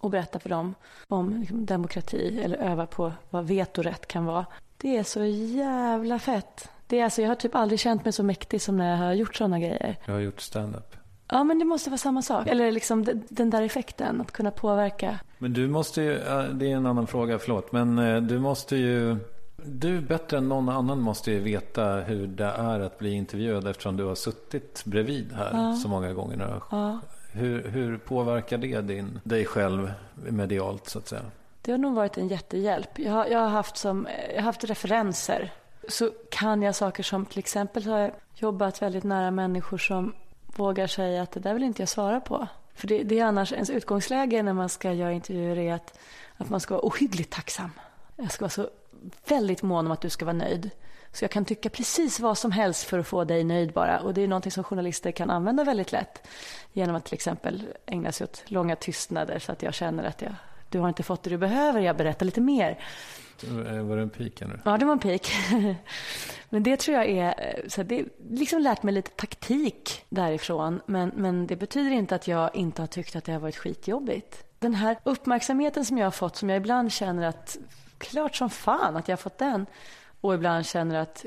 och 0.00 0.10
berätta 0.10 0.38
för 0.38 0.48
dem 0.48 0.74
om 1.08 1.40
liksom, 1.40 1.66
demokrati 1.66 2.40
eller 2.44 2.56
öva 2.56 2.86
på 2.86 3.12
vad 3.30 3.46
vetorätt 3.46 4.06
kan 4.06 4.24
vara. 4.24 4.46
Det 4.76 4.96
är 4.96 5.02
så 5.02 5.24
jävla 5.24 6.18
fett. 6.18 6.68
Det 6.86 6.98
är 7.00 7.04
alltså, 7.04 7.22
jag 7.22 7.28
har 7.28 7.34
typ 7.34 7.54
aldrig 7.54 7.80
känt 7.80 8.04
mig 8.04 8.12
så 8.12 8.22
mäktig 8.22 8.62
som 8.62 8.76
när 8.76 8.90
jag 8.90 8.98
har 8.98 9.12
gjort 9.12 9.36
sådana 9.36 9.58
grejer. 9.58 9.96
Jag 10.06 10.12
har 10.14 10.20
gjort 10.20 10.40
stand-up. 10.40 10.96
Ja, 11.28 11.44
men 11.44 11.58
det 11.58 11.64
måste 11.64 11.90
vara 11.90 11.98
samma 11.98 12.22
sak. 12.22 12.46
Eller 12.46 12.72
liksom 12.72 13.04
den- 13.28 13.50
där 13.50 13.62
effekten, 13.62 14.20
att 14.20 14.32
kunna 14.32 14.50
påverka. 14.50 15.18
Men 15.38 15.52
du 15.52 15.68
måste 15.68 16.02
ju, 16.02 16.12
ja, 16.26 16.42
det 16.42 16.72
är 16.72 16.76
en 16.76 16.86
annan 16.86 17.06
fråga, 17.06 17.38
förlåt. 17.38 17.72
Men 17.72 17.98
eh, 17.98 18.20
du 18.22 18.38
måste 18.38 18.76
ju, 18.76 19.16
du 19.64 20.00
bättre 20.00 20.38
än 20.38 20.48
någon 20.48 20.68
annan 20.68 21.00
måste 21.00 21.30
ju 21.30 21.38
veta 21.40 21.84
hur 21.94 22.26
det 22.26 22.44
är 22.44 22.80
att 22.80 22.98
bli 22.98 23.12
intervjuad 23.12 23.68
eftersom 23.68 23.96
du 23.96 24.04
har 24.04 24.14
suttit 24.14 24.82
bredvid 24.84 25.32
här 25.32 25.74
så 25.74 25.88
många 25.88 26.12
gånger 26.12 26.36
nu. 26.36 26.60
Ja. 26.70 26.98
Hur, 27.36 27.68
hur 27.68 27.98
påverkar 27.98 28.58
det 28.58 28.80
din, 28.80 29.20
dig 29.24 29.44
själv 29.44 29.92
medialt 30.14 30.88
så 30.88 30.98
att 30.98 31.08
säga? 31.08 31.22
Det 31.62 31.70
har 31.70 31.78
nog 31.78 31.94
varit 31.94 32.18
en 32.18 32.28
jättehjälp. 32.28 32.98
Jag 32.98 33.12
har, 33.12 33.26
jag 33.26 33.38
har, 33.38 33.48
haft, 33.48 33.76
som, 33.76 34.08
jag 34.28 34.36
har 34.36 34.42
haft 34.42 34.64
referenser. 34.64 35.52
Så 35.88 36.10
kan 36.30 36.62
jag 36.62 36.74
saker 36.74 37.02
som 37.02 37.26
till 37.26 37.38
exempel 37.38 37.82
så 37.82 37.90
har 37.90 37.98
jag 37.98 38.10
jobbat 38.34 38.82
väldigt 38.82 39.04
nära 39.04 39.30
människor 39.30 39.78
som 39.78 40.12
vågar 40.56 40.86
säga 40.86 41.22
att 41.22 41.30
det 41.30 41.40
där 41.40 41.54
vill 41.54 41.62
inte 41.62 41.82
jag 41.82 41.88
svara 41.88 42.20
på. 42.20 42.46
För 42.74 42.86
det, 42.86 43.02
det 43.02 43.18
är 43.18 43.24
annars 43.24 43.52
ens 43.52 43.70
utgångsläge 43.70 44.42
när 44.42 44.52
man 44.52 44.68
ska 44.68 44.92
göra 44.92 45.12
intervjuer 45.12 45.58
är 45.58 45.74
att, 45.74 45.98
att 46.36 46.50
man 46.50 46.60
ska 46.60 46.74
vara 46.74 46.86
ohyggligt 46.86 47.32
tacksam. 47.32 47.70
Jag 48.16 48.32
ska 48.32 48.44
vara 48.44 48.50
så 48.50 48.68
väldigt 49.28 49.62
mån 49.62 49.86
om 49.86 49.92
att 49.92 50.00
du 50.00 50.10
ska 50.10 50.24
vara 50.24 50.36
nöjd. 50.36 50.70
Så 51.14 51.24
jag 51.24 51.30
kan 51.30 51.44
tycka 51.44 51.70
precis 51.70 52.20
vad 52.20 52.38
som 52.38 52.52
helst 52.52 52.84
för 52.84 52.98
att 52.98 53.06
få 53.06 53.24
dig 53.24 53.44
nöjd 53.44 53.72
bara. 53.72 54.00
Och 54.00 54.14
det 54.14 54.22
är 54.22 54.28
någonting 54.28 54.52
som 54.52 54.64
journalister 54.64 55.12
kan 55.12 55.30
använda 55.30 55.64
väldigt 55.64 55.92
lätt. 55.92 56.26
Genom 56.72 56.96
att 56.96 57.04
till 57.04 57.14
exempel 57.14 57.62
ägna 57.86 58.12
sig 58.12 58.24
åt 58.24 58.42
långa 58.46 58.76
tystnader 58.76 59.38
så 59.38 59.52
att 59.52 59.62
jag 59.62 59.74
känner 59.74 60.04
att 60.04 60.22
jag, 60.22 60.34
du 60.68 60.78
har 60.78 60.88
inte 60.88 61.02
fått 61.02 61.22
det 61.22 61.30
du 61.30 61.38
behöver, 61.38 61.80
jag 61.80 61.96
berättar 61.96 62.26
lite 62.26 62.40
mer. 62.40 62.78
Var 63.82 63.96
det 63.96 64.02
en 64.02 64.10
pik 64.10 64.40
nu? 64.40 64.60
Ja, 64.64 64.78
det 64.78 64.84
var 64.84 64.92
en 64.92 64.98
pik. 64.98 65.32
men 66.48 66.62
det 66.62 66.76
tror 66.76 66.96
jag 66.96 67.08
är, 67.08 67.28
eh, 67.28 67.68
så 67.68 67.82
det 67.82 68.04
liksom 68.30 68.62
lärt 68.62 68.82
mig 68.82 68.94
lite 68.94 69.10
taktik 69.10 70.04
därifrån. 70.08 70.80
Men, 70.86 71.12
men 71.16 71.46
det 71.46 71.56
betyder 71.56 71.90
inte 71.90 72.14
att 72.14 72.28
jag 72.28 72.54
inte 72.54 72.82
har 72.82 72.86
tyckt 72.86 73.16
att 73.16 73.24
det 73.24 73.32
har 73.32 73.40
varit 73.40 73.56
skitjobbigt. 73.56 74.44
Den 74.58 74.74
här 74.74 74.96
uppmärksamheten 75.04 75.84
som 75.84 75.98
jag 75.98 76.06
har 76.06 76.10
fått, 76.10 76.36
som 76.36 76.50
jag 76.50 76.56
ibland 76.56 76.92
känner 76.92 77.26
att 77.28 77.58
klart 77.98 78.36
som 78.36 78.50
fan 78.50 78.96
att 78.96 79.08
jag 79.08 79.12
har 79.12 79.22
fått 79.22 79.38
den. 79.38 79.66
Och 80.24 80.34
ibland 80.34 80.66
känner 80.66 80.94
att 81.00 81.24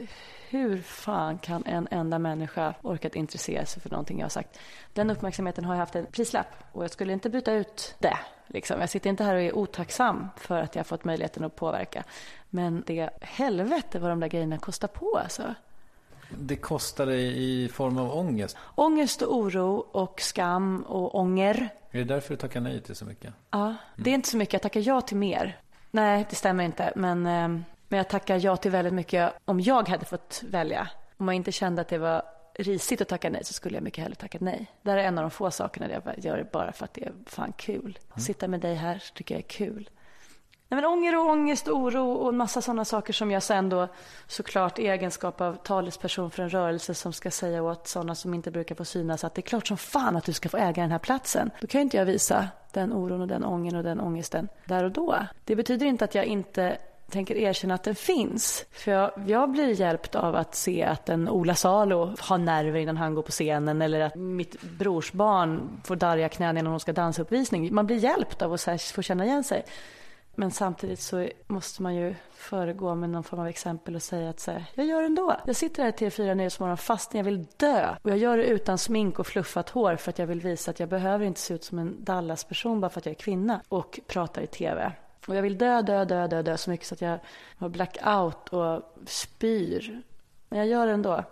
hur 0.49 0.81
fan 0.81 1.37
kan 1.37 1.65
en 1.65 1.87
enda 1.91 2.19
människa 2.19 2.73
orkat 2.81 3.15
intressera 3.15 3.65
sig 3.65 3.81
för 3.81 3.89
någonting 3.89 4.19
jag 4.19 4.25
har 4.25 4.29
sagt? 4.29 4.59
Den 4.93 5.09
uppmärksamheten 5.09 5.65
har 5.65 5.73
jag 5.73 5.79
haft 5.79 5.95
en 5.95 6.05
prislapp 6.05 6.47
och 6.71 6.83
jag 6.83 6.91
skulle 6.91 7.13
inte 7.13 7.29
byta 7.29 7.53
ut 7.53 7.95
det. 7.99 8.17
Liksom. 8.47 8.79
Jag 8.79 8.89
sitter 8.89 9.09
inte 9.09 9.23
här 9.23 9.35
och 9.35 9.41
är 9.41 9.55
otacksam 9.55 10.27
för 10.37 10.61
att 10.61 10.75
jag 10.75 10.79
har 10.79 10.85
fått 10.85 11.03
möjligheten 11.03 11.43
att 11.43 11.55
påverka. 11.55 12.03
Men 12.49 12.83
det 12.87 13.09
helvete 13.21 13.99
vad 13.99 14.11
de 14.11 14.19
där 14.19 14.27
grejerna 14.27 14.57
kostar 14.57 14.87
på 14.87 15.19
alltså. 15.23 15.43
Det 16.29 16.55
kostar 16.55 17.05
dig 17.05 17.43
i 17.43 17.67
form 17.67 17.97
av 17.97 18.17
ångest? 18.17 18.57
Ångest 18.75 19.21
och 19.21 19.35
oro 19.35 19.85
och 19.91 20.21
skam 20.21 20.83
och 20.87 21.15
ånger. 21.15 21.69
Är 21.91 21.97
det 21.97 22.03
därför 22.03 22.29
du 22.29 22.37
tackar 22.37 22.59
nej 22.59 22.81
till 22.81 22.95
så 22.95 23.05
mycket? 23.05 23.33
Ja, 23.51 23.75
det 23.95 24.09
är 24.09 24.13
inte 24.13 24.29
så 24.29 24.37
mycket. 24.37 24.53
Jag 24.53 24.61
tackar 24.61 24.81
ja 24.85 25.01
till 25.01 25.17
mer. 25.17 25.59
Nej, 25.91 26.25
det 26.29 26.35
stämmer 26.35 26.63
inte. 26.63 26.93
Men, 26.95 27.25
eh, 27.25 27.61
men 27.87 27.97
jag 27.97 28.09
tackar 28.09 28.45
ja 28.45 28.57
till 28.57 28.71
väldigt 28.71 28.93
mycket 28.93 29.33
om 29.45 29.59
jag 29.59 29.89
hade 29.89 30.05
fått 30.05 30.43
välja. 30.49 30.89
Om 31.17 31.27
jag 31.27 31.35
inte 31.35 31.51
kände 31.51 31.81
att 31.81 31.87
det 31.87 31.97
var 31.97 32.21
risigt 32.53 33.01
att 33.01 33.07
tacka 33.07 33.29
nej 33.29 33.43
så 33.43 33.53
skulle 33.53 33.75
jag 33.75 33.83
mycket 33.83 34.03
hellre 34.03 34.15
tacka 34.15 34.37
nej. 34.41 34.71
Det 34.81 34.91
här 34.91 34.97
är 34.97 35.03
en 35.03 35.17
av 35.17 35.21
de 35.21 35.31
få 35.31 35.51
sakerna 35.51 35.87
där 35.87 36.01
jag 36.05 36.25
gör 36.25 36.37
det 36.37 36.51
bara 36.51 36.71
för 36.71 36.85
att 36.85 36.93
det 36.93 37.03
är 37.03 37.13
fan 37.25 37.53
kul. 37.57 37.99
Att 38.09 38.21
sitta 38.21 38.47
med 38.47 38.59
dig 38.59 38.75
här 38.75 39.03
tycker 39.13 39.35
jag 39.35 39.39
är 39.39 39.47
kul. 39.47 39.89
Nej, 40.69 40.81
men 40.81 40.85
ånger 40.85 41.17
och 41.17 41.25
ångest 41.25 41.67
och 41.67 41.77
oro 41.77 42.11
och 42.11 42.29
en 42.29 42.37
massa 42.37 42.61
sådana 42.61 42.85
saker 42.85 43.13
som 43.13 43.31
jag 43.31 43.43
sen 43.43 43.69
då 43.69 43.87
såklart 44.27 44.79
i 44.79 44.87
egenskap 44.87 45.41
av 45.41 45.53
talesperson 45.53 46.31
för 46.31 46.43
en 46.43 46.49
rörelse 46.49 46.93
som 46.93 47.13
ska 47.13 47.31
säga 47.31 47.63
åt 47.63 47.87
sådana 47.87 48.15
som 48.15 48.33
inte 48.33 48.51
brukar 48.51 48.75
få 48.75 48.85
synas 48.85 49.23
att 49.23 49.35
det 49.35 49.39
är 49.39 49.43
klart 49.43 49.67
som 49.67 49.77
fan 49.77 50.15
att 50.15 50.25
du 50.25 50.33
ska 50.33 50.49
få 50.49 50.57
äga 50.57 50.81
den 50.81 50.91
här 50.91 50.99
platsen. 50.99 51.51
Då 51.61 51.67
kan 51.67 51.79
ju 51.79 51.83
inte 51.83 51.97
jag 51.97 52.05
visa 52.05 52.47
den 52.73 52.93
oron 52.93 53.21
och 53.21 53.27
den 53.27 53.43
ången 53.43 53.75
och 53.75 53.83
den 53.83 53.99
ångesten 53.99 54.47
där 54.65 54.83
och 54.83 54.91
då. 54.91 55.17
Det 55.45 55.55
betyder 55.55 55.85
inte 55.85 56.05
att 56.05 56.15
jag 56.15 56.25
inte 56.25 56.77
tänker 57.11 57.35
erkänna 57.35 57.73
att 57.73 57.83
den 57.83 57.95
finns. 57.95 58.65
För 58.71 58.91
jag, 58.91 59.11
jag, 59.25 59.51
blir 59.51 59.81
hjälpt 59.81 60.15
av 60.15 60.35
att 60.35 60.55
se 60.55 60.83
att 60.83 61.09
en 61.09 61.29
Ola 61.29 61.55
Salo 61.55 62.15
har 62.19 62.37
nerver 62.37 62.79
innan 62.79 62.97
han 62.97 63.15
går 63.15 63.21
på 63.21 63.31
scenen 63.31 63.81
eller 63.81 63.99
att 63.99 64.15
mitt 64.15 64.61
brorsbarn 64.61 65.81
får 65.83 65.95
darriga 65.95 66.29
knän 66.29 66.57
innan 66.57 66.71
hon 66.71 66.79
ska 66.79 66.93
dansuppvisning. 66.93 67.75
Man 67.75 67.85
blir 67.85 67.97
hjälpt 67.97 68.41
av 68.41 68.53
att 68.53 68.81
få 68.81 69.01
känna 69.01 69.25
igen 69.25 69.43
sig. 69.43 69.65
Men 70.39 70.51
samtidigt 70.51 70.99
så 70.99 71.27
måste 71.47 71.81
man 71.81 71.95
ju 71.95 72.15
föregå 72.31 72.95
med 72.95 73.09
någon 73.09 73.23
form 73.23 73.39
av 73.39 73.47
exempel 73.47 73.95
och 73.95 74.03
säga 74.03 74.29
att 74.29 74.39
så 74.39 74.51
här, 74.51 74.65
jag 74.73 74.85
gör 74.85 75.01
det 75.01 75.05
ändå. 75.05 75.35
Jag 75.45 75.55
sitter 75.55 75.83
här 75.83 75.91
till 75.91 76.11
fyra 76.11 76.33
Nyhetsmorgon 76.33 76.77
fastän 76.77 77.17
jag 77.17 77.25
vill 77.25 77.45
dö. 77.57 77.95
Och 78.01 78.09
jag 78.09 78.17
gör 78.17 78.37
det 78.37 78.43
utan 78.43 78.77
smink 78.77 79.19
och 79.19 79.27
fluffat 79.27 79.69
hår 79.69 79.95
för 79.95 80.09
att 80.09 80.19
jag 80.19 80.27
vill 80.27 80.41
visa 80.41 80.71
att 80.71 80.79
jag 80.79 80.89
behöver 80.89 81.25
inte 81.25 81.39
se 81.39 81.53
ut 81.53 81.63
som 81.63 81.79
en 81.79 82.03
Dallas-person 82.03 82.81
bara 82.81 82.89
för 82.89 82.99
att 82.99 83.05
jag 83.05 83.11
är 83.11 83.19
kvinna 83.19 83.61
och 83.69 83.99
pratar 84.07 84.41
i 84.41 84.47
tv. 84.47 84.91
Och 85.27 85.35
jag 85.35 85.41
vill 85.41 85.57
dö, 85.57 85.81
dö, 85.81 86.05
dö, 86.05 86.27
dö, 86.27 86.41
dö 86.41 86.57
så 86.57 86.69
mycket 86.69 86.87
så 86.87 86.93
att 86.95 87.01
jag 87.01 87.19
har 87.57 87.69
blackout 87.69 88.49
och 88.49 88.93
spyr. 89.05 90.01
Men 90.49 90.59
jag 90.59 90.67
gör 90.67 90.87
det 90.87 90.93
ändå. 90.93 91.23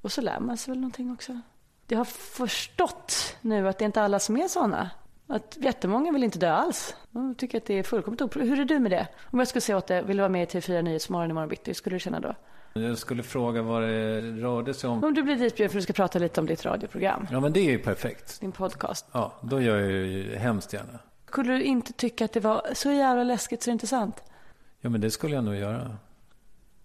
Och 0.00 0.12
så 0.12 0.20
lär 0.20 0.40
man 0.40 0.56
sig 0.56 0.72
väl 0.72 0.80
någonting 0.80 1.12
också. 1.12 1.40
Jag 1.88 1.98
har 1.98 2.04
förstått 2.04 3.36
nu 3.40 3.68
att 3.68 3.78
det 3.78 3.82
är 3.82 3.86
inte 3.86 4.02
alla 4.02 4.18
som 4.18 4.36
är 4.36 4.48
sådana. 4.48 4.90
Att 5.26 5.56
jättemånga 5.60 6.12
vill 6.12 6.24
inte 6.24 6.38
dö 6.38 6.50
alls. 6.50 6.96
De 7.10 7.34
tycker 7.34 7.58
att 7.58 7.66
det 7.66 7.74
är 7.74 7.82
fullkomligt 7.82 8.22
oproblem. 8.22 8.48
Hur 8.48 8.60
är 8.60 8.64
du 8.64 8.78
med 8.78 8.90
det? 8.90 9.08
Om 9.30 9.38
jag 9.38 9.48
skulle 9.48 9.60
säga 9.60 9.78
åt 9.78 9.86
dig, 9.86 10.02
vill 10.04 10.16
du 10.16 10.20
vara 10.20 10.28
med 10.28 10.42
i 10.42 10.58
TV4 10.58 10.82
Nyhetsmorgon 10.82 11.30
imorgon 11.30 11.48
bitti? 11.48 11.70
Hur 11.70 11.74
skulle 11.74 11.96
du 11.96 12.00
känna 12.00 12.20
då? 12.20 12.34
Jag 12.72 12.98
skulle 12.98 13.22
fråga 13.22 13.62
vad 13.62 13.82
det 13.82 14.20
rörde 14.20 14.74
sig 14.74 14.90
om. 14.90 15.04
Om 15.04 15.14
du 15.14 15.22
blir 15.22 15.36
ditbjuden 15.36 15.70
för 15.70 15.78
att 15.78 15.80
du 15.80 15.82
ska 15.82 15.92
prata 15.92 16.18
lite 16.18 16.40
om 16.40 16.46
ditt 16.46 16.64
radioprogram. 16.64 17.26
Ja, 17.30 17.40
men 17.40 17.52
det 17.52 17.60
är 17.60 17.70
ju 17.70 17.78
perfekt. 17.78 18.40
Din 18.40 18.52
podcast. 18.52 19.06
Ja, 19.12 19.32
då 19.40 19.60
gör 19.60 19.78
jag 19.78 19.90
ju 19.90 20.36
hemskt 20.36 20.72
gärna. 20.72 20.98
Skulle 21.36 21.54
du 21.54 21.62
inte 21.62 21.92
tycka 21.92 22.24
att 22.24 22.32
det 22.32 22.40
var 22.40 22.62
så 22.74 22.92
jävla 22.92 23.24
läskigt 23.24 23.62
så 23.62 23.70
intressant? 23.70 24.22
Ja, 24.80 24.88
men 24.90 25.00
det 25.00 25.10
skulle 25.10 25.34
jag 25.34 25.44
nog 25.44 25.56
göra. 25.56 25.96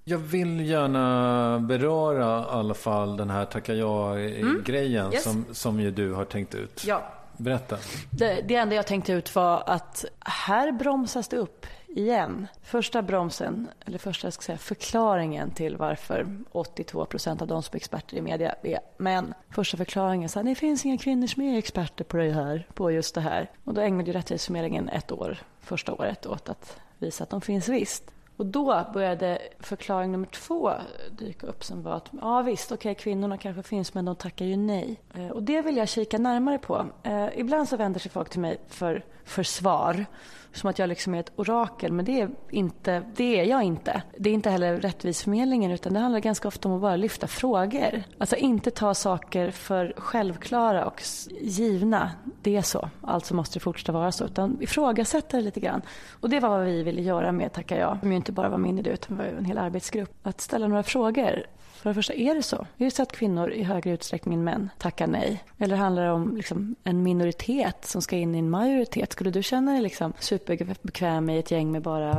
Jag 0.03 0.17
vill 0.17 0.65
gärna 0.65 1.59
beröra 1.59 2.39
i 2.39 2.45
alla 2.49 2.73
fall 2.73 3.17
den 3.17 3.29
här 3.29 3.45
tacka 3.45 3.73
ja-grejen 3.73 5.05
mm. 5.05 5.13
yes. 5.13 5.23
som, 5.23 5.45
som 5.51 5.79
ju 5.79 5.91
du 5.91 6.13
har 6.13 6.25
tänkt 6.25 6.55
ut. 6.55 6.83
Ja. 6.87 7.03
Berätta. 7.37 7.77
Det, 8.09 8.41
det 8.47 8.55
enda 8.55 8.75
jag 8.75 8.87
tänkte 8.87 9.13
ut 9.13 9.35
var 9.35 9.63
att 9.65 10.05
här 10.19 10.71
bromsas 10.71 11.27
det 11.27 11.37
upp 11.37 11.65
igen. 11.95 12.47
Första 12.63 13.01
bromsen, 13.01 13.67
eller 13.85 13.97
första 13.97 14.31
ska 14.31 14.41
säga, 14.41 14.57
förklaringen 14.57 15.51
till 15.51 15.77
varför 15.77 16.27
82 16.51 17.05
procent 17.05 17.41
av 17.41 17.47
de 17.47 17.63
som 17.63 17.75
är 17.75 17.77
experter 17.77 18.17
i 18.17 18.21
media 18.21 18.55
är 18.63 18.79
män. 18.97 19.33
Första 19.49 19.77
förklaringen 19.77 20.29
är 20.35 20.39
att 20.39 20.45
det 20.45 20.55
finns 20.55 20.85
inga 20.85 20.97
kvinnor 20.97 21.27
som 21.27 21.43
är 21.43 21.57
experter 21.57 22.03
på 22.03 22.17
det 22.17 22.31
här, 22.31 22.67
på 22.73 22.91
just 22.91 23.15
det 23.15 23.21
här. 23.21 23.49
Och 23.63 23.73
då 23.73 23.81
ägnade 23.81 24.11
ju 24.11 24.13
Rättighetsförmedlingen 24.13 24.89
ett 24.89 25.11
år, 25.11 25.37
första 25.59 25.93
året, 25.93 26.25
åt 26.25 26.49
att 26.49 26.79
visa 26.97 27.23
att 27.23 27.29
de 27.29 27.41
finns 27.41 27.69
visst. 27.69 28.11
Och 28.41 28.47
då 28.47 28.85
började 28.93 29.39
förklaring 29.59 30.11
nummer 30.11 30.27
två 30.27 30.73
dyka 31.11 31.47
upp 31.47 31.63
som 31.63 31.83
var 31.83 31.93
att 31.93 32.09
ja 32.21 32.41
visst, 32.41 32.71
okej 32.71 32.91
okay, 32.91 33.03
kvinnorna 33.03 33.37
kanske 33.37 33.63
finns 33.63 33.93
men 33.93 34.05
de 34.05 34.15
tackar 34.15 34.45
ju 34.45 34.57
nej. 34.57 35.01
Eh, 35.13 35.27
och 35.29 35.43
det 35.43 35.61
vill 35.61 35.77
jag 35.77 35.89
kika 35.89 36.17
närmare 36.17 36.57
på. 36.57 36.85
Eh, 37.03 37.27
ibland 37.35 37.69
så 37.69 37.77
vänder 37.77 37.99
sig 37.99 38.11
folk 38.11 38.29
till 38.29 38.39
mig 38.39 38.57
för, 38.67 39.05
för 39.31 39.43
svar. 39.43 40.05
Som 40.53 40.69
att 40.69 40.79
jag 40.79 40.89
liksom 40.89 41.15
är 41.15 41.19
ett 41.19 41.31
orakel, 41.35 41.91
men 41.91 42.05
det 42.05 42.21
är, 42.21 42.29
inte, 42.49 43.03
det 43.15 43.39
är 43.39 43.45
jag 43.45 43.63
inte. 43.63 44.01
Det 44.17 44.29
är 44.29 44.33
inte 44.33 44.49
heller 44.49 44.77
Rättvisförmedlingen 44.77 45.71
utan 45.71 45.93
det 45.93 45.99
handlar 45.99 46.19
ganska 46.19 46.47
ofta 46.47 46.69
om 46.69 46.75
att 46.75 46.81
bara 46.81 46.95
lyfta 46.95 47.27
frågor. 47.27 48.03
Alltså 48.17 48.35
inte 48.35 48.71
ta 48.71 48.93
saker 48.93 49.51
för 49.51 49.93
självklara 49.97 50.85
och 50.85 51.01
givna. 51.41 52.11
Det 52.41 52.57
är 52.57 52.61
så, 52.61 52.89
alltså 53.01 53.33
måste 53.35 53.59
det 53.59 53.63
fortsätta 53.63 53.91
vara 53.91 54.11
så. 54.11 54.25
Utan 54.25 54.57
ifrågasätta 54.61 55.37
det 55.37 55.43
lite 55.43 55.59
grann. 55.59 55.81
Och 56.19 56.29
det 56.29 56.39
var 56.39 56.49
vad 56.49 56.65
vi 56.65 56.83
ville 56.83 57.01
göra 57.01 57.31
med 57.31 57.53
Tacka 57.53 57.77
ja. 57.77 57.97
Som 57.99 58.11
ju 58.11 58.17
inte 58.17 58.31
bara 58.31 58.49
var 58.49 58.57
min 58.57 58.79
idé 58.79 58.89
utan 58.89 59.17
var 59.17 59.25
en 59.25 59.45
hel 59.45 59.57
arbetsgrupp. 59.57 60.13
Att 60.23 60.41
ställa 60.41 60.67
några 60.67 60.83
frågor. 60.83 61.45
För 61.81 61.89
det 61.89 61.93
första, 61.93 62.13
är 62.13 62.35
det 62.35 62.43
så? 62.43 62.55
Är 62.55 62.85
det 62.85 62.91
så 62.91 63.03
att 63.03 63.11
kvinnor 63.11 63.51
i 63.51 63.63
högre 63.63 63.91
utsträckning 63.91 64.33
än 64.33 64.43
män 64.43 64.69
tackar 64.77 65.07
nej? 65.07 65.43
Eller 65.57 65.75
handlar 65.75 66.03
det 66.03 66.11
om 66.11 66.37
liksom 66.37 66.75
en 66.83 67.03
minoritet 67.03 67.85
som 67.85 68.01
ska 68.01 68.15
in 68.15 68.35
i 68.35 68.39
en 68.39 68.49
majoritet? 68.49 69.11
Skulle 69.11 69.31
du 69.31 69.43
känna 69.43 69.71
dig 69.71 69.81
liksom 69.81 70.13
superbekväm 70.19 71.29
i 71.29 71.39
ett 71.39 71.51
gäng 71.51 71.71
med 71.71 71.81
bara 71.81 72.17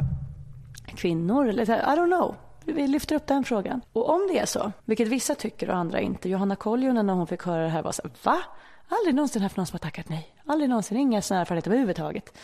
kvinnor? 0.87 1.49
Eller, 1.49 1.63
I 1.63 1.97
don't 1.97 2.07
know. 2.07 2.35
Vi 2.65 2.87
lyfter 2.87 3.17
upp 3.17 3.27
den 3.27 3.45
frågan. 3.45 3.81
Och 3.93 4.11
om 4.11 4.29
det 4.33 4.39
är 4.39 4.47
så, 4.47 4.73
vilket 4.85 5.09
vissa 5.09 5.35
tycker 5.35 5.71
och 5.71 5.77
andra 5.77 6.01
inte. 6.01 6.29
Johanna 6.29 6.57
Koljonen 6.57 7.07
när 7.07 7.15
hon 7.15 7.27
fick 7.27 7.43
höra 7.43 7.63
det 7.63 7.69
här 7.69 7.83
var 7.83 7.93
så 7.93 8.03
va? 8.23 8.39
Aldrig 8.89 9.15
någonsin 9.15 9.43
haft 9.43 9.57
någon 9.57 9.67
som 9.67 9.75
har 9.75 9.81
tackat 9.81 10.09
nej. 10.09 10.35
Aldrig 10.47 10.71
någonsin, 10.71 10.97
inga 10.97 11.23
sådana 11.23 11.41
erfarenheter 11.41 11.71
överhuvudtaget. 11.71 12.39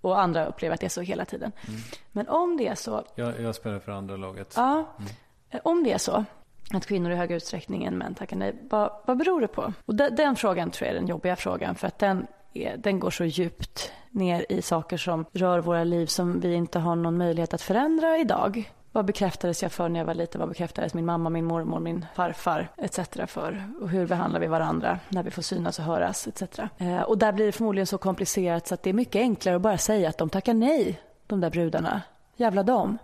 Och 0.00 0.20
andra 0.20 0.46
upplever 0.46 0.74
att 0.74 0.80
det 0.80 0.86
är 0.86 0.90
så 0.90 1.00
hela 1.00 1.24
tiden. 1.24 1.52
Mm. 1.68 1.80
Men 2.12 2.28
om 2.28 2.56
det 2.56 2.68
är 2.68 2.74
så. 2.74 3.04
Jag, 3.14 3.40
jag 3.40 3.54
spelar 3.54 3.78
för 3.78 3.92
andra 3.92 4.16
laget. 4.16 4.52
Ja. 4.56 4.84
Mm. 4.98 5.62
Om 5.64 5.84
det 5.84 5.92
är 5.92 5.98
så 5.98 6.24
att 6.74 6.86
kvinnor 6.86 7.10
i 7.10 7.14
högre 7.14 7.36
utsträckning 7.36 7.84
än 7.84 7.98
män 7.98 8.14
tackar 8.14 8.36
nej. 8.36 8.54
Vad, 8.70 8.90
vad 9.06 9.16
beror 9.16 9.40
det 9.40 9.48
på? 9.48 9.72
Och 9.86 9.94
de, 9.94 10.08
den 10.08 10.36
frågan 10.36 10.70
tror 10.70 10.86
jag 10.86 10.96
är 10.96 11.00
den 11.00 11.08
jobbiga 11.08 11.36
frågan 11.36 11.74
för 11.74 11.86
att 11.86 11.98
den, 11.98 12.26
är, 12.54 12.76
den 12.76 13.00
går 13.00 13.10
så 13.10 13.24
djupt 13.24 13.92
ner 14.10 14.46
i 14.48 14.62
saker 14.62 14.96
som 14.96 15.24
rör 15.32 15.58
våra 15.58 15.84
liv 15.84 16.06
som 16.06 16.40
vi 16.40 16.54
inte 16.54 16.78
har 16.78 16.96
någon 16.96 17.18
möjlighet 17.18 17.54
att 17.54 17.62
förändra 17.62 18.18
idag. 18.18 18.72
Vad 18.92 19.04
bekräftades 19.04 19.62
jag 19.62 19.72
för 19.72 19.88
när 19.88 20.00
jag 20.00 20.06
var 20.06 20.14
liten? 20.14 20.38
Vad 20.38 20.48
bekräftades 20.48 20.94
min 20.94 21.04
mamma, 21.04 21.30
min 21.30 21.44
mormor, 21.44 21.80
min 21.80 22.06
farfar 22.14 22.68
etc. 22.76 23.00
för? 23.26 23.64
Och 23.80 23.88
hur 23.88 24.06
behandlar 24.06 24.40
vi 24.40 24.46
varandra 24.46 24.98
när 25.08 25.22
vi 25.22 25.30
får 25.30 25.42
synas 25.42 25.78
och 25.78 25.84
höras 25.84 26.26
etc. 26.26 26.58
Eh, 26.78 27.00
och 27.00 27.18
där 27.18 27.32
blir 27.32 27.46
det 27.46 27.52
förmodligen 27.52 27.86
så 27.86 27.98
komplicerat 27.98 28.66
så 28.66 28.74
att 28.74 28.82
det 28.82 28.90
är 28.90 28.94
mycket 28.94 29.20
enklare 29.20 29.56
att 29.56 29.62
bara 29.62 29.78
säga 29.78 30.08
att 30.08 30.18
de 30.18 30.30
tackar 30.30 30.54
nej, 30.54 31.00
de 31.26 31.40
där 31.40 31.50
brudarna. 31.50 32.02
Jävla 32.36 32.62
dem. 32.62 32.98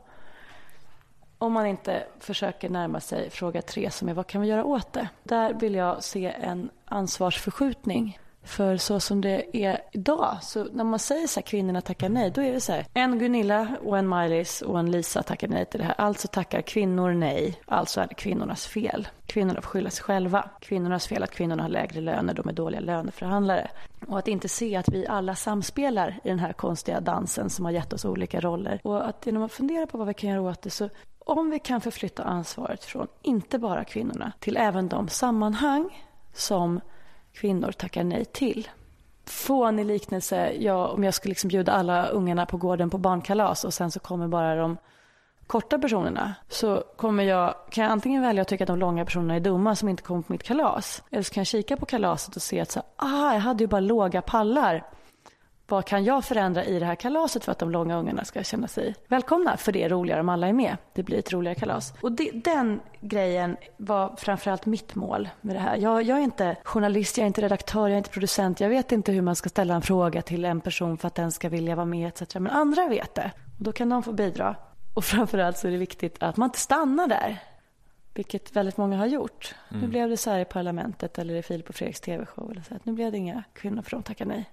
Om 1.39 1.53
man 1.53 1.67
inte 1.67 2.07
försöker 2.19 2.69
närma 2.69 3.01
sig 3.01 3.31
fråga 3.31 3.63
tre 3.63 3.91
som 3.91 4.09
är 4.09 4.15
vad 4.15 4.27
kan 4.27 4.41
vi 4.41 4.49
göra 4.49 4.65
åt 4.65 4.93
det? 4.93 5.09
Där 5.23 5.55
vill 5.55 5.75
jag 5.75 6.03
se 6.03 6.35
en 6.41 6.71
ansvarsförskjutning. 6.85 8.19
För 8.45 8.77
så 8.77 9.01
som 9.01 9.21
det 9.21 9.57
är 9.57 9.81
idag, 9.93 10.39
så 10.43 10.65
när 10.65 10.85
man 10.85 10.99
säger 10.99 11.27
så 11.27 11.41
här 11.41 11.47
kvinnorna 11.47 11.81
tackar 11.81 12.09
nej, 12.09 12.31
då 12.31 12.43
är 12.43 12.53
det 12.53 12.61
så 12.61 12.73
här. 12.73 12.87
En 12.95 13.19
Gunilla 13.19 13.77
och 13.85 13.99
en 13.99 14.07
Maj-Lis 14.07 14.63
och 14.63 14.79
en 14.79 14.91
Lisa 14.91 15.23
tackar 15.23 15.49
nej 15.49 15.67
till 15.67 15.81
det 15.81 15.87
här. 15.87 15.95
Alltså 15.99 16.29
tackar 16.29 16.63
kvinnor 16.63 17.13
nej, 17.13 17.61
alltså 17.67 18.01
är 18.01 18.07
det 18.07 18.15
kvinnornas 18.15 18.67
fel. 18.67 19.09
Kvinnorna 19.27 19.61
får 19.61 19.69
skylla 19.69 19.91
sig 19.91 20.05
själva. 20.05 20.49
Kvinnornas 20.61 21.07
fel 21.07 21.23
att 21.23 21.31
kvinnorna 21.31 21.63
har 21.63 21.71
lägre 21.71 22.01
löner, 22.01 22.35
de 22.35 22.49
är 22.49 22.53
dåliga 22.53 22.81
löneförhandlare. 22.81 23.71
Och 24.09 24.19
att 24.19 24.29
inte 24.29 24.49
se 24.49 24.77
att 24.77 24.89
vi 24.89 25.07
alla 25.07 25.35
samspelar 25.35 26.21
i 26.25 26.29
den 26.29 26.39
här 26.39 26.53
konstiga 26.53 27.01
dansen 27.01 27.51
som 27.51 27.65
har 27.65 27.73
gett 27.73 27.93
oss 27.93 28.05
olika 28.05 28.41
roller. 28.41 28.81
Och 28.83 29.09
att 29.09 29.27
genom 29.27 29.43
att 29.43 29.53
fundera 29.53 29.87
på 29.87 29.99
vad 29.99 30.07
vi 30.07 30.15
kan 30.15 30.31
göra 30.31 30.43
åt 30.43 30.63
det 30.63 30.71
så 30.71 30.89
om 31.25 31.51
vi 31.51 31.59
kan 31.59 31.81
förflytta 31.81 32.23
ansvaret 32.23 32.85
från 32.85 33.07
inte 33.23 33.59
bara 33.59 33.85
kvinnorna 33.85 34.33
till 34.41 34.57
även 34.57 34.89
de 34.89 35.09
sammanhang 35.09 36.09
som 36.35 36.81
kvinnor 37.33 37.73
tackar 37.73 38.05
nej 38.05 38.25
till. 38.25 38.69
Fånig 39.27 39.87
liknelse, 39.87 40.53
ja, 40.53 40.89
om 40.89 41.05
jag 41.05 41.15
skulle 41.15 41.31
liksom 41.31 41.49
bjuda 41.49 41.73
alla 41.73 42.07
ungarna 42.07 42.47
på 42.47 42.57
gården 42.57 42.91
på 42.91 42.99
barnkalas 42.99 43.65
och 43.65 43.75
sen 43.75 43.91
så 43.91 44.01
kommer 44.01 44.29
bara 44.29 44.55
de 44.55 44.77
korta 45.47 45.79
personerna 45.79 46.35
så 46.49 46.85
kommer 46.97 47.25
jag, 47.25 47.55
kan 47.71 47.85
jag 47.85 47.93
antingen 47.93 48.23
välja 48.23 48.43
att 48.43 48.49
tycka 48.49 48.65
att 48.65 48.69
de 48.69 48.79
långa 48.79 49.05
personerna 49.05 49.35
är 49.35 49.41
dumma 49.41 49.77
som 49.77 49.89
inte 49.89 50.03
kommer 50.03 50.23
på 50.23 50.33
mitt 50.33 50.43
kalas. 50.43 51.03
Eller 51.11 51.23
så 51.23 51.35
kan 51.35 51.41
jag 51.41 51.47
kika 51.47 51.77
på 51.77 51.87
kalaset 51.87 52.37
och 52.37 52.43
se 52.43 52.61
att 52.61 52.71
så, 52.71 52.83
ah, 52.97 53.33
jag 53.33 53.41
hade 53.41 53.65
ju 53.65 53.69
bara 53.69 53.81
låga 53.81 54.23
pallar. 54.23 54.85
Vad 55.69 55.85
kan 55.85 56.05
jag 56.05 56.25
förändra 56.25 56.65
i 56.65 56.79
det 56.79 56.87
här 56.87 56.95
kalaset 56.95 57.45
för 57.45 57.53
att 57.53 57.59
de 57.59 57.71
långa 57.71 57.99
ungarna 57.99 58.25
ska 58.25 58.43
känna 58.43 58.69
sig 58.69 58.95
välkomna? 59.09 59.57
För 59.57 59.73
det 59.73 59.83
är 59.83 59.89
roligare 59.89 60.21
om 60.21 60.29
alla 60.29 60.49
är 60.49 60.53
med. 60.53 60.77
Det 60.93 61.03
blir 61.03 61.19
ett 61.19 61.33
roligare 61.33 61.55
kalas. 61.55 61.95
Och 62.01 62.13
det, 62.13 62.31
den 62.35 62.81
grejen 63.01 63.57
var 63.77 64.17
framförallt 64.17 64.67
mitt 64.67 64.95
mål 64.95 65.29
med 65.41 65.57
det 65.57 65.61
här. 65.61 65.77
Jag, 65.77 66.03
jag, 66.03 66.19
är 66.19 66.23
inte 66.23 66.57
journalist, 66.65 67.17
jag 67.19 67.23
är 67.23 67.27
inte 67.27 67.43
redaktör, 67.43 67.89
jag 67.89 67.93
är 67.93 67.99
inte 67.99 68.11
producent. 68.11 68.61
Jag 68.61 68.69
vet 68.69 68.93
inte 68.93 69.13
hur 69.13 69.23
man 69.23 69.37
ska 69.37 69.49
ställa 69.49 69.75
en 69.75 69.83
fråga 69.83 70.23
till 70.23 70.45
en 70.45 70.61
person 70.61 70.99
för 70.99 71.09
att 71.09 71.15
den 71.15 71.33
ska 71.33 71.49
vilja 71.49 71.75
vara 71.75 71.87
med 71.87 72.09
etc. 72.09 72.35
Men 72.35 72.51
andra 72.51 72.89
vet 72.89 73.15
det. 73.15 73.31
Och 73.59 73.65
då 73.65 73.73
kan 73.73 73.89
de 73.89 74.03
få 74.03 74.13
bidra. 74.13 74.57
Och 74.95 75.05
framförallt 75.05 75.59
så 75.59 75.67
är 75.67 75.73
det 75.73 75.79
viktigt 75.79 76.23
att 76.23 76.37
man 76.37 76.47
inte 76.47 76.59
stannar 76.59 77.07
där. 77.07 77.39
Vilket 78.15 78.57
väldigt 78.57 78.77
många 78.77 78.97
har 78.97 79.07
gjort. 79.07 79.55
Mm. 79.71 79.83
Nu 79.83 79.89
blev 79.89 80.09
det 80.09 80.17
så 80.17 80.31
här 80.31 80.39
i 80.39 80.45
Parlamentet 80.45 81.19
eller 81.19 81.35
i 81.35 81.43
Filip 81.43 81.69
och 81.69 81.75
Fredriks 81.75 82.01
TV-show. 82.01 82.51
Eller 82.51 82.63
så 82.63 82.71
här. 82.71 82.81
Nu 82.83 82.93
blev 82.93 83.13
det 83.13 83.19
inga 83.19 83.43
kvinnor 83.53 83.83
för 83.83 83.91
de 83.91 84.03
tackar 84.03 84.27
nej. 84.27 84.51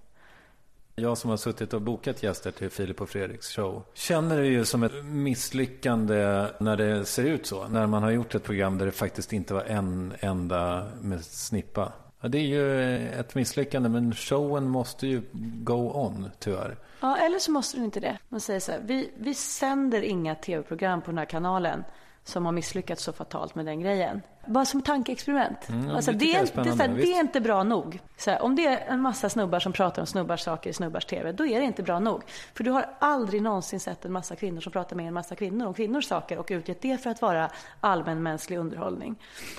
Jag 0.96 1.18
som 1.18 1.30
har 1.30 1.38
suttit 1.38 1.74
och 1.74 1.82
bokat 1.82 2.24
gäster 2.24 2.52
till 2.52 2.70
Filip 2.70 3.02
och 3.02 3.10
Fredriks 3.10 3.56
show 3.56 3.84
känner 3.94 4.38
det 4.38 4.48
ju 4.48 4.66
som 4.66 4.84
ett 4.84 5.06
misslyckande 5.06 6.48
när 6.60 6.78
det 6.78 7.06
ser 7.06 7.24
ut 7.24 7.46
så. 7.46 7.68
När 7.68 7.88
man 7.88 8.04
har 8.04 8.12
gjort 8.12 8.36
ett 8.36 8.44
program 8.44 8.78
där 8.78 8.86
det 8.86 8.92
faktiskt 8.92 9.34
inte 9.34 9.54
var 9.54 9.64
en 9.64 10.14
enda 10.20 10.88
med 11.02 11.26
snippa. 11.26 11.94
Ja, 12.22 12.28
det 12.28 12.38
är 12.38 12.48
ju 12.48 12.98
ett 13.10 13.36
misslyckande 13.36 13.90
men 13.90 14.16
showen 14.16 14.70
måste 14.70 15.08
ju 15.08 15.22
go 15.64 15.92
on 15.94 16.30
tyvärr. 16.40 16.78
Ja, 17.00 17.18
eller 17.18 17.40
så 17.40 17.52
måste 17.52 17.78
den 17.78 17.86
inte 17.86 18.00
det. 18.00 18.18
Man 18.30 18.40
säger 18.40 18.60
så 18.60 18.72
här, 18.72 18.82
vi, 18.86 19.12
vi 19.18 19.34
sänder 19.34 20.02
inga 20.02 20.36
tv-program 20.36 21.02
på 21.02 21.12
den 21.12 21.18
här 21.18 21.26
kanalen 21.26 21.84
som 22.24 22.46
har 22.46 22.52
misslyckats 22.52 23.04
så 23.04 23.14
fatalt 23.14 23.56
med 23.56 23.66
den 23.66 23.80
grejen. 23.80 24.22
Bara 24.46 24.66
som 24.66 24.82
tankeexperiment. 24.82 25.70
Mm, 25.70 25.90
alltså, 25.90 26.12
det, 26.12 26.36
är, 26.36 26.64
det, 26.64 26.70
är, 26.70 26.76
här, 26.76 26.88
det, 26.88 27.14
är, 27.14 27.20
inte 27.20 27.42
bra 27.42 27.64
nog. 27.64 28.00
Här, 28.26 28.42
om 28.42 28.56
det 28.56 28.66
är 28.66 28.78
en 28.88 29.02
massa 29.02 29.30
snubbar 29.30 29.60
som 29.60 29.74
pratar 29.74 30.02
om 30.02 30.06
snubbars 30.06 30.42
saker 30.42 30.70
i 30.70 30.74
snubbars 30.74 31.06
TV, 31.06 31.32
då 31.32 31.46
är 31.46 31.60
det 31.60 31.66
inte 31.66 31.84
bra 31.84 32.00
nog. 32.00 32.22
För 32.54 32.64
du 32.64 32.72
har 32.72 32.86
aldrig 33.00 33.42
någonsin 33.42 33.80
sett 33.80 34.06
en 34.06 34.12
massa 34.12 34.36
kvinnor 34.36 34.62
som 34.62 34.72
pratar 34.72 34.96
med 34.96 35.08
en 35.08 35.14
massa 35.14 35.36
kvinnor 35.36 35.68
om 35.68 35.74
kvinnors 35.74 36.06
saker 36.06 36.38
och 36.38 36.48
utgett 36.52 36.82
det 36.82 36.98
för 36.98 37.10
att 37.10 37.22
vara 37.22 37.50
allmänmänsklig 37.80 38.58
underhållning. 38.58 39.16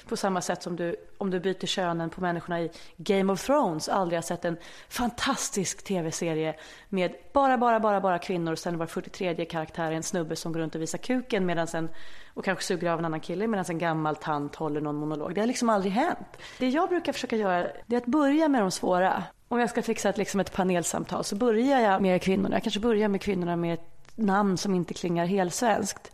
På 0.09 0.17
samma 0.17 0.41
sätt 0.41 0.63
som 0.63 0.77
du, 0.77 0.97
om 1.19 1.31
du 1.31 1.41
byter 1.41 1.67
könen 1.67 2.11
på 2.11 2.21
människorna 2.21 2.61
i 2.61 2.71
Game 2.97 3.33
of 3.33 3.47
Thrones, 3.47 3.89
aldrig 3.89 4.17
har 4.17 4.23
sett 4.23 4.45
en 4.45 4.57
fantastisk 4.89 5.85
TV-serie 5.85 6.55
med 6.89 7.15
bara, 7.33 7.59
bara, 7.59 7.81
bara, 7.81 8.01
bara 8.01 8.19
kvinnor 8.19 8.53
och 8.53 8.59
sen 8.59 8.79
var 8.79 8.87
43 8.87 9.45
karaktär 9.45 9.93
en 9.93 10.03
snubbe 10.03 10.37
som 10.37 10.53
går 10.53 10.61
runt 10.61 10.75
och 10.75 10.83
visar 10.83 10.99
kuken 10.99 11.47
medan 11.47 11.67
en, 11.75 11.89
och 12.35 12.45
kanske 12.45 12.65
suger 12.65 12.91
av 12.91 12.99
en 12.99 13.05
annan 13.05 13.21
kille 13.21 13.47
medan 13.47 13.65
en 13.69 13.79
gammal 13.79 14.17
tant 14.17 14.55
håller 14.55 14.72
någon 14.81 14.97
monolog. 14.97 15.35
Det 15.35 15.41
har 15.41 15.47
liksom 15.47 15.69
aldrig 15.69 15.93
hänt. 15.93 16.37
Det 16.59 16.69
jag 16.69 16.89
brukar 16.89 17.13
försöka 17.13 17.37
göra 17.37 17.67
det 17.87 17.97
är 17.97 18.01
att 18.01 18.07
börja 18.07 18.49
med 18.49 18.63
de 18.63 18.71
svåra. 18.71 19.25
Om 19.49 19.59
jag 19.59 19.71
ska 19.71 19.83
fixa 19.83 20.09
ett, 20.09 20.19
liksom 20.19 20.41
ett 20.41 20.53
panelsamtal 20.53 21.25
så 21.25 21.37
börjar 21.37 21.81
jag 21.81 22.03
med 22.03 22.23
kvinnorna. 22.23 22.57
Jag 22.57 22.63
kanske 22.63 22.81
börjar 22.81 23.09
med 23.09 23.21
kvinnorna 23.21 23.57
med 23.57 23.75
ett 23.75 24.17
namn 24.17 24.59
som 24.59 24.75
inte 24.75 24.95
klingar 24.95 25.27
helsvenskt. 25.27 26.13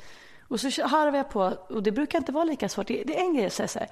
Och 0.48 0.60
så 0.60 0.86
harvar 0.86 1.16
jag 1.16 1.30
på, 1.30 1.40
och 1.68 1.82
det 1.82 1.92
brukar 1.92 2.18
inte 2.18 2.32
vara 2.32 2.44
lika 2.44 2.68
svårt. 2.68 2.86
Det 2.86 3.18
är 3.18 3.20
en 3.20 3.34
grej 3.34 3.46
att 3.46 3.52
säga 3.52 3.68
så 3.68 3.78
här. 3.78 3.88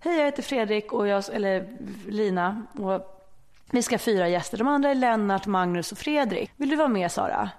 Hej, 0.00 0.18
jag 0.18 0.24
heter 0.24 0.42
Fredrik 0.42 0.92
och 0.92 1.06
jag, 1.06 1.24
eller 1.32 1.68
Lina. 2.08 2.66
Och 2.78 3.24
vi 3.70 3.82
ska 3.82 3.94
ha 3.94 3.98
fyra 3.98 4.28
gäster. 4.28 4.58
De 4.58 4.68
andra 4.68 4.90
är 4.90 4.94
Lennart, 4.94 5.46
Magnus 5.46 5.92
och 5.92 5.98
Fredrik. 5.98 6.50
Vill 6.56 6.68
du 6.68 6.76
vara 6.76 6.88
med 6.88 7.12
Sara? 7.12 7.50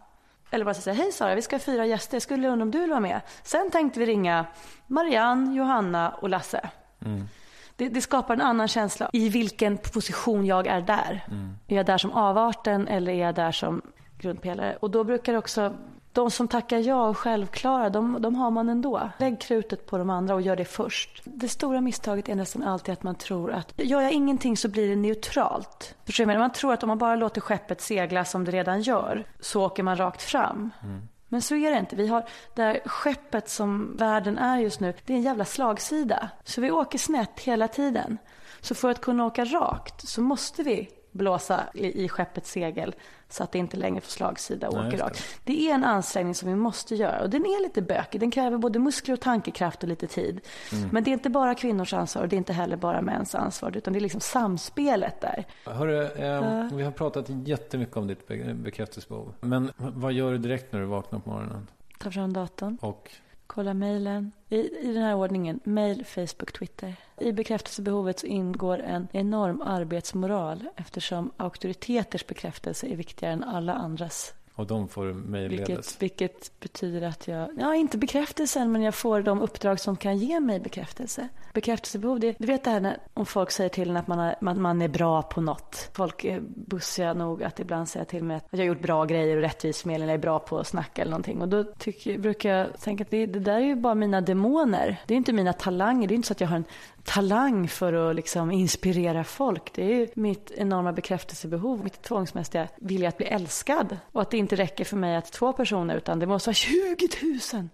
Eller 0.52 0.66
bara 0.66 0.74
säga, 0.74 0.93
hej 0.93 1.12
Sara, 1.12 1.36
vi 1.36 1.41
ska 1.41 1.60
fyra 1.60 1.86
gäster. 1.86 2.20
Skulle 2.20 2.47
undra 2.47 2.64
om 2.64 2.72
du 2.72 2.80
vill 2.80 2.89
vara 2.89 3.00
med? 3.00 3.22
Sen 3.43 3.72
tänkte 3.72 4.00
vi 4.00 4.06
ringa 4.06 4.45
Marianne, 4.88 5.56
Johanna 5.56 6.10
och 6.10 6.30
Lasse. 6.30 6.70
Mm. 7.06 7.28
Det, 7.76 7.89
det, 7.89 8.02
skapar 8.02 8.34
en 8.34 8.41
annan 8.41 8.68
känsla 8.68 9.10
i 9.14 9.30
vilken 9.30 9.78
position 9.78 10.45
jag 10.45 10.68
är 10.68 10.82
där. 10.82 11.26
Mm. 11.28 11.58
Är 11.68 11.76
jag 11.76 11.86
där 11.86 11.97
som 11.97 12.12
avarten 12.12 12.88
eller 12.88 13.12
är 13.12 13.26
jag 13.26 13.36
där 13.36 13.52
som 13.52 13.82
grundpelare? 14.20 14.78
Och 14.80 14.91
då 14.91 15.04
brukar 15.04 15.34
det 15.34 15.39
också 15.39 15.74
de 16.14 16.32
som 16.32 16.47
tackar 16.47 16.78
ja 16.78 17.07
och 17.07 17.18
självklara, 17.18 17.89
de, 17.89 18.22
de 18.22 18.36
har 18.36 18.51
man 18.51 18.70
ändå. 18.70 19.10
Lägg 19.18 19.41
krutet 19.41 19.86
på 19.86 19.97
de 19.97 20.10
andra 20.10 20.36
och 20.36 20.41
gör 20.41 20.55
det 20.55 20.66
först. 20.66 21.22
Det 21.24 21.49
stora 21.49 21.82
misstaget 21.82 22.30
är 22.30 22.36
nästan 22.36 22.64
alltid 22.64 22.93
att 22.93 23.03
man 23.03 23.16
tror 23.16 23.51
att 23.51 23.74
gör 23.78 24.01
jag 24.01 24.12
ingenting 24.12 24.57
så 24.57 24.68
blir 24.68 24.89
det 24.89 24.95
neutralt. 24.95 25.95
Förstår 26.05 26.26
du? 26.26 26.38
Man 26.38 26.51
tror 26.51 26.74
att 26.74 26.84
om 26.84 26.88
man 26.88 26.97
bara 26.97 27.16
låter 27.16 27.41
skeppet 27.41 27.82
segla 27.82 28.26
som 28.26 28.45
det 28.45 28.51
redan 28.51 28.82
gör 28.82 29.26
så 29.39 29.66
åker 29.66 29.84
man 29.84 29.97
rakt 29.97 30.22
fram. 30.22 30.70
Mm. 30.84 31.01
Men 31.28 31.41
så 31.41 31.55
är 31.55 31.72
det 31.72 31.80
inte. 31.80 31.95
Vi 31.95 32.07
har 32.07 32.26
det 32.55 32.64
här 32.64 32.80
skeppet 32.86 33.49
som 33.49 33.95
världen 33.97 34.38
är 34.38 34.57
just 34.57 34.80
nu, 34.80 34.93
det 35.05 35.14
är 35.14 35.18
en 35.18 35.24
jävla 35.24 35.45
slagsida. 35.45 36.30
Så 36.43 36.62
vi 36.62 36.72
åker 36.72 36.97
snett 36.97 37.39
hela 37.39 37.68
tiden. 37.68 38.18
Så 38.62 38.76
för 38.76 38.89
att 38.89 39.01
kunna 39.01 39.26
åka 39.26 39.45
rakt 39.45 40.07
så 40.07 40.22
måste 40.22 40.64
vi 40.64 40.89
blåsa 41.12 41.64
i, 41.74 42.03
i 42.03 42.10
skeppets 42.10 42.51
segel 42.51 42.95
så 43.30 43.44
att 43.44 43.52
det 43.52 43.60
inte 43.60 43.78
längre 43.78 44.02
får 44.02 44.12
slagsida 44.12 44.68
och 44.70 44.74
Nej, 44.74 44.88
åker 44.88 44.98
rakt. 44.98 45.24
Det 45.44 45.70
är 45.70 45.76
en 45.76 45.84
ansträngning 45.84 46.36
som 46.36 46.50
vi 46.50 46.56
måste 46.56 46.96
göra 46.96 47.22
och 47.22 47.30
den 47.30 47.42
är 47.42 47.64
lite 47.64 47.82
bökig. 47.82 48.22
Den 48.22 48.32
kräver 48.32 48.58
både 48.58 48.80
muskler 48.80 49.14
och 49.14 49.22
tankekraft 49.22 49.84
och 49.84 49.90
lite 49.90 50.08
tid. 50.08 50.42
Mm. 50.72 50.90
Men 50.92 51.04
det 51.04 51.12
är 51.12 51.14
inte 51.14 51.30
bara 51.30 51.56
kvinnors 51.56 51.94
ansvar 51.94 52.24
och 52.24 52.30
det 52.30 52.36
är 52.36 52.38
inte 52.38 52.54
heller 52.54 52.78
bara 52.78 53.02
mäns 53.02 53.36
ansvar 53.36 53.78
utan 53.78 53.94
det 53.94 54.00
är 54.00 54.02
liksom 54.02 54.22
samspelet 54.22 55.22
där. 55.22 55.46
Hörru, 55.66 56.04
eh, 56.04 56.68
vi 56.74 56.84
har 56.84 56.92
pratat 56.92 57.26
jättemycket 57.30 57.98
om 57.98 58.08
ditt 58.08 58.28
bekräftelsebehov. 58.54 59.34
Men 59.42 59.72
vad 59.78 60.14
gör 60.14 60.32
du 60.32 60.38
direkt 60.38 60.74
när 60.74 60.80
du 60.80 60.86
vaknar 60.86 61.20
på 61.20 61.30
morgonen? 61.30 61.68
Ta 62.00 62.12
fram 62.12 62.34
datorn. 62.34 62.78
Och? 62.82 63.12
Kolla 63.50 63.74
mejlen. 63.74 64.32
I, 64.50 64.58
I 64.58 64.93
den 64.93 65.04
här 65.04 65.16
ordningen. 65.16 65.60
Mejl, 65.64 66.06
Facebook, 66.06 66.52
Twitter. 66.54 66.95
I 67.18 67.32
bekräftelsebehovet 67.32 68.20
så 68.20 68.28
ingår 68.28 68.80
en 68.80 69.08
enorm 69.12 69.62
arbetsmoral 69.62 70.70
eftersom 70.76 71.32
auktoriteters 71.38 72.28
bekräftelse 72.28 72.88
är 72.88 72.95
viktigare 72.95 73.34
än 73.34 73.43
alla 73.43 73.74
andras 73.74 74.34
och 74.60 74.68
de 74.68 74.88
får 74.88 75.05
mejlledes? 75.14 75.70
Vilket, 75.70 76.01
vilket 76.01 76.60
betyder 76.60 77.01
att 77.07 77.28
jag, 77.28 77.49
ja 77.57 77.76
inte 77.76 77.97
bekräftelsen, 77.97 78.72
men 78.72 78.82
jag 78.82 78.95
får 78.95 79.22
de 79.22 79.41
uppdrag 79.41 79.80
som 79.80 79.97
kan 79.97 80.18
ge 80.18 80.39
mig 80.39 80.60
bekräftelse. 80.60 81.28
Bekräftelsebehov, 81.53 82.20
det, 82.20 82.36
du 82.39 82.47
vet 82.47 82.64
det 82.64 82.70
här 82.70 82.80
när, 82.80 82.97
om 83.14 83.26
folk 83.26 83.51
säger 83.51 83.70
till 83.70 83.89
en 83.89 83.97
att 83.97 84.07
man, 84.07 84.20
har, 84.20 84.36
man, 84.41 84.62
man 84.62 84.82
är 84.82 84.88
bra 84.88 85.22
på 85.22 85.41
något. 85.41 85.89
Folk 85.93 86.26
är 86.26 86.39
bussiga 86.41 87.14
nog 87.14 87.43
att 87.43 87.60
ibland 87.60 87.89
säga 87.89 88.05
till 88.05 88.24
mig 88.24 88.38
att 88.38 88.45
jag 88.49 88.60
har 88.60 88.66
gjort 88.66 88.82
bra 88.82 89.05
grejer 89.05 89.36
och 89.36 89.41
rättvisförmedling 89.41 90.10
är 90.10 90.18
bra 90.18 90.39
på 90.39 90.60
att 90.60 90.68
snacka 90.68 91.01
eller 91.01 91.12
någonting. 91.12 91.41
Och 91.41 91.47
då 91.47 91.64
tycker, 91.64 92.18
brukar 92.18 92.49
jag 92.49 92.80
tänka 92.80 93.03
att 93.03 93.10
det, 93.10 93.26
det 93.26 93.39
där 93.39 93.55
är 93.55 93.66
ju 93.66 93.76
bara 93.76 93.95
mina 93.95 94.22
demoner. 94.22 95.01
Det 95.07 95.14
är 95.14 95.18
inte 95.18 95.34
mina 95.34 95.53
talanger. 95.53 96.07
Det 96.07 96.14
är 96.14 96.16
inte 96.16 96.28
så 96.28 96.34
att 96.34 96.41
jag 96.41 96.47
har 96.47 96.55
en 96.55 96.66
talang 97.04 97.68
för 97.68 97.93
att 97.93 98.16
liksom 98.16 98.52
inspirera 98.52 99.24
folk. 99.24 99.74
Det 99.74 100.02
är 100.02 100.10
mitt 100.14 100.52
enorma 100.52 100.93
bekräftelsebehov, 100.93 101.84
mitt 101.84 102.02
tvångsmässiga 102.02 102.68
vilja 102.78 103.10
att 103.10 103.18
bli 103.18 103.26
älskad. 103.26 103.97
Och 104.12 104.22
att 104.22 104.32
det 104.32 104.38
inte 104.38 104.56
räcker 104.56 104.86
för 104.86 104.97
mig 104.97 105.16
att 105.16 105.32
två 105.32 105.54
personer, 105.54 105.97
utan 105.97 106.20
det 106.20 106.26
måste 106.26 106.50
vara 106.50 106.54
20 106.54 107.10
000. 107.54 107.70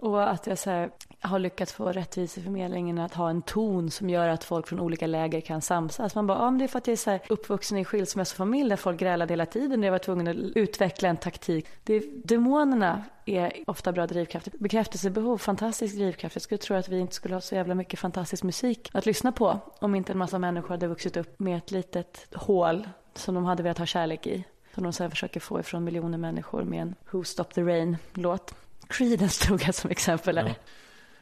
Och 0.00 0.30
att 0.30 0.46
jag 0.46 0.58
så 0.58 0.70
här, 0.70 0.90
har 1.20 1.38
lyckats 1.38 1.72
få 1.72 1.92
rättviseförmedlingen 1.92 2.98
att 2.98 3.14
ha 3.14 3.30
en 3.30 3.42
ton 3.42 3.90
som 3.90 4.10
gör 4.10 4.28
att 4.28 4.44
folk 4.44 4.66
från 4.66 4.80
olika 4.80 5.06
läger 5.06 5.40
kan 5.40 5.62
samsas. 5.62 6.14
Man 6.14 6.26
bara, 6.26 6.38
ja 6.38 6.50
men 6.50 6.58
det 6.58 6.64
är 6.64 6.68
för 6.68 6.78
att 6.78 6.86
jag 6.86 6.92
är 6.92 6.96
så 6.96 7.10
här 7.10 7.20
uppvuxen 7.28 7.78
i 7.78 7.80
en 7.80 7.84
skilsmässofamilj 7.84 8.68
där 8.68 8.76
folk 8.76 9.00
grälade 9.00 9.32
hela 9.32 9.46
tiden. 9.46 9.80
och 9.80 9.86
jag 9.86 9.92
var 9.92 9.98
tvungen 9.98 10.28
att 10.28 10.56
utveckla 10.56 11.08
en 11.08 11.16
taktik. 11.16 11.66
Det, 11.84 12.04
demonerna 12.24 13.04
är 13.26 13.52
ofta 13.66 13.92
bra 13.92 14.06
drivkrafter. 14.06 14.52
Bekräftelsebehov, 14.58 15.38
fantastisk 15.38 15.94
drivkraft. 15.94 16.34
Jag 16.34 16.42
skulle 16.42 16.58
tro 16.58 16.76
att 16.76 16.88
vi 16.88 16.98
inte 16.98 17.14
skulle 17.14 17.34
ha 17.34 17.40
så 17.40 17.54
jävla 17.54 17.74
mycket 17.74 17.98
fantastisk 17.98 18.42
musik 18.42 18.90
att 18.92 19.06
lyssna 19.06 19.32
på 19.32 19.58
om 19.78 19.94
inte 19.94 20.12
en 20.12 20.18
massa 20.18 20.38
människor 20.38 20.68
hade 20.68 20.86
vuxit 20.86 21.16
upp 21.16 21.40
med 21.40 21.58
ett 21.58 21.70
litet 21.70 22.26
hål 22.34 22.88
som 23.14 23.34
de 23.34 23.44
hade 23.44 23.62
velat 23.62 23.78
ha 23.78 23.86
kärlek 23.86 24.26
i. 24.26 24.44
Som 24.74 24.84
de 24.84 24.92
sen 24.92 25.10
försöker 25.10 25.40
få 25.40 25.60
ifrån 25.60 25.84
miljoner 25.84 26.18
människor 26.18 26.64
med 26.64 26.82
en 26.82 26.94
Who 27.10 27.24
Stop 27.24 27.44
the 27.44 27.62
Rain-låt. 27.62 28.54
Creedence 28.90 29.46
tog 29.46 29.62
jag 29.62 29.74
som 29.74 29.90
exempel 29.90 30.38
här. 30.38 30.46
Ja. 30.46 30.54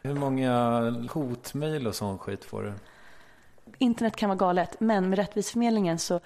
Hur 0.02 0.14
många 0.14 0.80
hotmejl 1.10 1.86
och 1.86 1.94
sån 1.94 2.18
skit 2.18 2.44
får 2.44 2.62
du? 2.62 2.72
Internet 3.78 4.16
kan 4.16 4.28
vara 4.28 4.36
galet, 4.36 4.80
men 4.80 5.10
med 5.10 5.18
Rättviseförmedlingen 5.18 5.98
så 5.98 6.20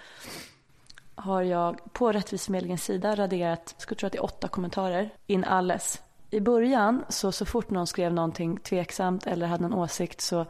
har 1.15 1.43
jag 1.43 1.93
på 1.93 2.13
Rättviseförmedlingens 2.13 2.85
sida 2.85 3.17
raderat, 3.17 3.75
skulle 3.79 3.99
tro 3.99 4.07
att 4.07 4.13
det 4.13 4.19
är 4.19 4.25
åtta 4.25 4.49
kommentarer, 4.49 5.11
in 5.27 5.45
alles. 5.45 6.03
I 6.31 6.41
början, 6.41 7.05
så, 7.09 7.33
så 7.33 7.47
fort 7.47 7.71
någon 7.71 7.87
skrev 7.87 8.13
någonting 8.15 8.57
tveksamt 8.57 9.27
eller 9.27 9.47
hade 9.47 9.65
en 9.65 9.75
åsikt 9.75 10.21
så, 10.21 10.47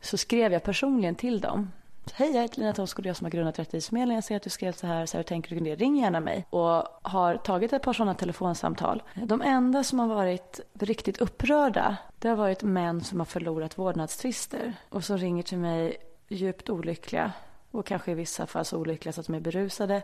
så 0.00 0.16
skrev 0.16 0.52
jag 0.52 0.62
personligen 0.62 1.14
till 1.14 1.40
dem. 1.40 1.70
Hej, 2.14 2.34
jag 2.34 2.42
heter 2.42 2.58
Lina 2.58 2.72
Thomsgård, 2.72 3.06
jag 3.06 3.16
som 3.16 3.24
har 3.24 3.30
grundat 3.30 3.58
Rättviseförmedlingen. 3.58 4.14
Jag 4.14 4.24
ser 4.24 4.36
att 4.36 4.42
du 4.42 4.50
skrev 4.50 4.72
så 4.72 4.86
här, 4.86 5.06
så 5.06 5.16
här 5.16 5.18
hur 5.18 5.24
tänker 5.24 5.50
du 5.50 5.56
kring 5.56 5.64
det? 5.64 5.74
Ring 5.74 5.96
gärna 5.96 6.20
mig. 6.20 6.46
Och 6.50 6.84
har 7.02 7.36
tagit 7.36 7.72
ett 7.72 7.82
par 7.82 7.92
sådana 7.92 8.14
telefonsamtal. 8.14 9.02
De 9.14 9.42
enda 9.42 9.84
som 9.84 9.98
har 9.98 10.06
varit 10.06 10.60
riktigt 10.80 11.18
upprörda, 11.18 11.96
det 12.18 12.28
har 12.28 12.36
varit 12.36 12.62
män 12.62 13.04
som 13.04 13.18
har 13.18 13.24
förlorat 13.24 13.78
vårdnadstvister. 13.78 14.74
Och 14.88 15.04
som 15.04 15.18
ringer 15.18 15.42
till 15.42 15.58
mig 15.58 15.96
djupt 16.28 16.70
olyckliga 16.70 17.32
och 17.70 17.86
kanske 17.86 18.10
i 18.10 18.14
vissa 18.14 18.46
fall 18.46 18.64
så 18.64 18.78
olyckliga 18.78 19.12
så 19.12 19.20
att 19.20 19.26
de 19.26 19.34
är 19.34 19.40
berusade 19.40 20.02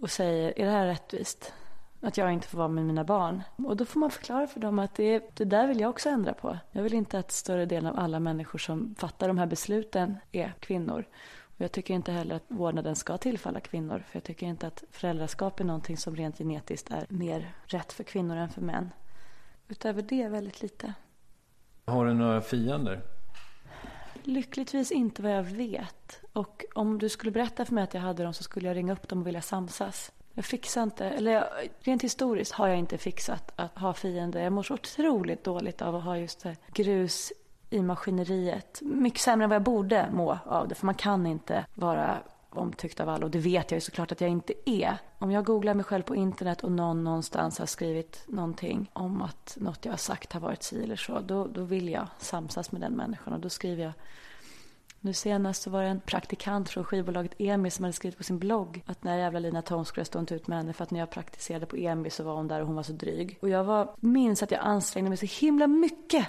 och 0.00 0.10
säger, 0.10 0.58
är 0.58 0.64
det 0.64 0.72
här 0.72 0.86
rättvist? 0.86 1.52
Att 2.00 2.16
jag 2.16 2.32
inte 2.32 2.48
får 2.48 2.58
vara 2.58 2.68
med 2.68 2.84
mina 2.84 3.04
barn. 3.04 3.42
Och 3.56 3.76
då 3.76 3.84
får 3.84 4.00
man 4.00 4.10
förklara 4.10 4.46
för 4.46 4.60
dem 4.60 4.78
att 4.78 4.94
det, 4.94 5.36
det 5.36 5.44
där 5.44 5.66
vill 5.66 5.80
jag 5.80 5.90
också 5.90 6.08
ändra 6.08 6.34
på. 6.34 6.58
Jag 6.70 6.82
vill 6.82 6.94
inte 6.94 7.18
att 7.18 7.32
större 7.32 7.66
delen 7.66 7.92
av 7.92 7.98
alla 7.98 8.20
människor 8.20 8.58
som 8.58 8.94
fattar 8.98 9.28
de 9.28 9.38
här 9.38 9.46
besluten 9.46 10.16
är 10.32 10.54
kvinnor. 10.60 11.04
Och 11.40 11.60
jag 11.60 11.72
tycker 11.72 11.94
inte 11.94 12.12
heller 12.12 12.34
att 12.34 12.44
vårdnaden 12.48 12.96
ska 12.96 13.16
tillfalla 13.16 13.60
kvinnor. 13.60 14.04
För 14.08 14.16
jag 14.16 14.24
tycker 14.24 14.46
inte 14.46 14.66
att 14.66 14.84
föräldraskap 14.90 15.60
är 15.60 15.64
någonting 15.64 15.96
som 15.96 16.16
rent 16.16 16.38
genetiskt 16.38 16.90
är 16.90 17.06
mer 17.08 17.52
rätt 17.66 17.92
för 17.92 18.04
kvinnor 18.04 18.36
än 18.36 18.48
för 18.48 18.60
män. 18.60 18.90
Utöver 19.68 20.02
det 20.02 20.28
väldigt 20.28 20.62
lite. 20.62 20.94
Har 21.84 22.06
du 22.06 22.14
några 22.14 22.40
fiender? 22.40 23.02
Lyckligtvis 24.22 24.92
inte 24.92 25.22
vad 25.22 25.32
jag 25.32 25.42
vet. 25.42 26.20
Och 26.32 26.64
om 26.74 26.98
du 26.98 27.08
skulle 27.08 27.32
berätta 27.32 27.64
för 27.64 27.74
mig 27.74 27.84
att 27.84 27.94
jag 27.94 28.00
hade 28.00 28.22
dem 28.22 28.34
så 28.34 28.42
skulle 28.42 28.68
jag 28.68 28.76
ringa 28.76 28.92
upp 28.92 29.08
dem 29.08 29.20
och 29.20 29.26
vilja 29.26 29.42
samsas. 29.42 30.12
Jag 30.38 30.44
fixar 30.44 30.82
inte, 30.82 31.04
eller 31.04 31.32
jag, 31.32 31.44
rent 31.80 32.02
historiskt 32.02 32.52
har 32.52 32.68
jag 32.68 32.78
inte 32.78 32.98
fixat 32.98 33.52
att 33.56 33.78
ha 33.78 33.94
fiender. 33.94 34.42
Jag 34.42 34.52
mår 34.52 34.62
så 34.62 34.74
otroligt 34.74 35.44
dåligt 35.44 35.82
av 35.82 35.96
att 35.96 36.04
ha 36.04 36.18
just 36.18 36.42
det, 36.42 36.56
grus 36.72 37.32
i 37.70 37.82
maskineriet. 37.82 38.80
Mycket 38.82 39.20
sämre 39.20 39.44
än 39.44 39.50
vad 39.50 39.54
jag 39.54 39.62
borde 39.62 40.08
må 40.12 40.38
av 40.44 40.68
det. 40.68 40.74
För 40.74 40.86
man 40.86 40.94
kan 40.94 41.26
inte 41.26 41.66
vara 41.74 42.18
omtyckt 42.50 43.00
av 43.00 43.08
alla 43.08 43.24
och 43.24 43.30
det 43.30 43.38
vet 43.38 43.70
jag 43.70 43.76
ju 43.76 43.80
såklart 43.80 44.12
att 44.12 44.20
jag 44.20 44.30
inte 44.30 44.52
är. 44.64 44.98
Om 45.18 45.30
jag 45.30 45.44
googlar 45.44 45.74
mig 45.74 45.84
själv 45.84 46.02
på 46.02 46.16
internet 46.16 46.64
och 46.64 46.72
någon 46.72 47.04
någonstans 47.04 47.58
har 47.58 47.66
skrivit 47.66 48.24
någonting 48.26 48.90
om 48.92 49.22
att 49.22 49.56
något 49.60 49.84
jag 49.84 49.92
har 49.92 49.96
sagt 49.96 50.32
har 50.32 50.40
varit 50.40 50.62
si 50.62 50.82
eller 50.82 50.96
så, 50.96 51.20
då, 51.20 51.46
då 51.46 51.62
vill 51.64 51.88
jag 51.88 52.06
samsas 52.18 52.72
med 52.72 52.80
den 52.80 52.92
människan 52.92 53.32
och 53.32 53.40
då 53.40 53.48
skriver 53.48 53.84
jag 53.84 53.92
nu 55.00 55.12
senast 55.12 55.62
så 55.62 55.70
var 55.70 55.82
det 55.82 55.88
en 55.88 56.00
praktikant 56.00 56.68
från 56.68 56.84
skivbolaget 56.84 57.34
EMI 57.38 57.70
som 57.70 57.84
hade 57.84 57.92
skrivit 57.92 58.18
på 58.18 58.24
sin 58.24 58.38
blogg 58.38 58.82
att 58.86 59.04
när 59.04 59.18
jävla 59.18 59.38
Lina 59.38 59.62
Thom 59.62 59.84
skulle 59.84 60.00
jag 60.00 60.06
stå 60.06 60.18
inte 60.18 60.34
ut 60.34 60.46
med 60.46 60.58
henne 60.58 60.72
för 60.72 60.84
att 60.84 60.90
när 60.90 61.00
jag 61.00 61.10
praktiserade 61.10 61.66
på 61.66 61.76
EMI 61.76 62.10
så 62.10 62.24
var 62.24 62.34
hon 62.34 62.48
där 62.48 62.60
och 62.60 62.66
hon 62.66 62.76
var 62.76 62.82
så 62.82 62.92
dryg. 62.92 63.38
Och 63.42 63.48
jag 63.48 63.64
var, 63.64 63.94
minns 63.96 64.42
att 64.42 64.50
jag 64.50 64.60
ansträngde 64.60 65.08
mig 65.08 65.18
så 65.18 65.44
himla 65.44 65.66
mycket 65.66 66.26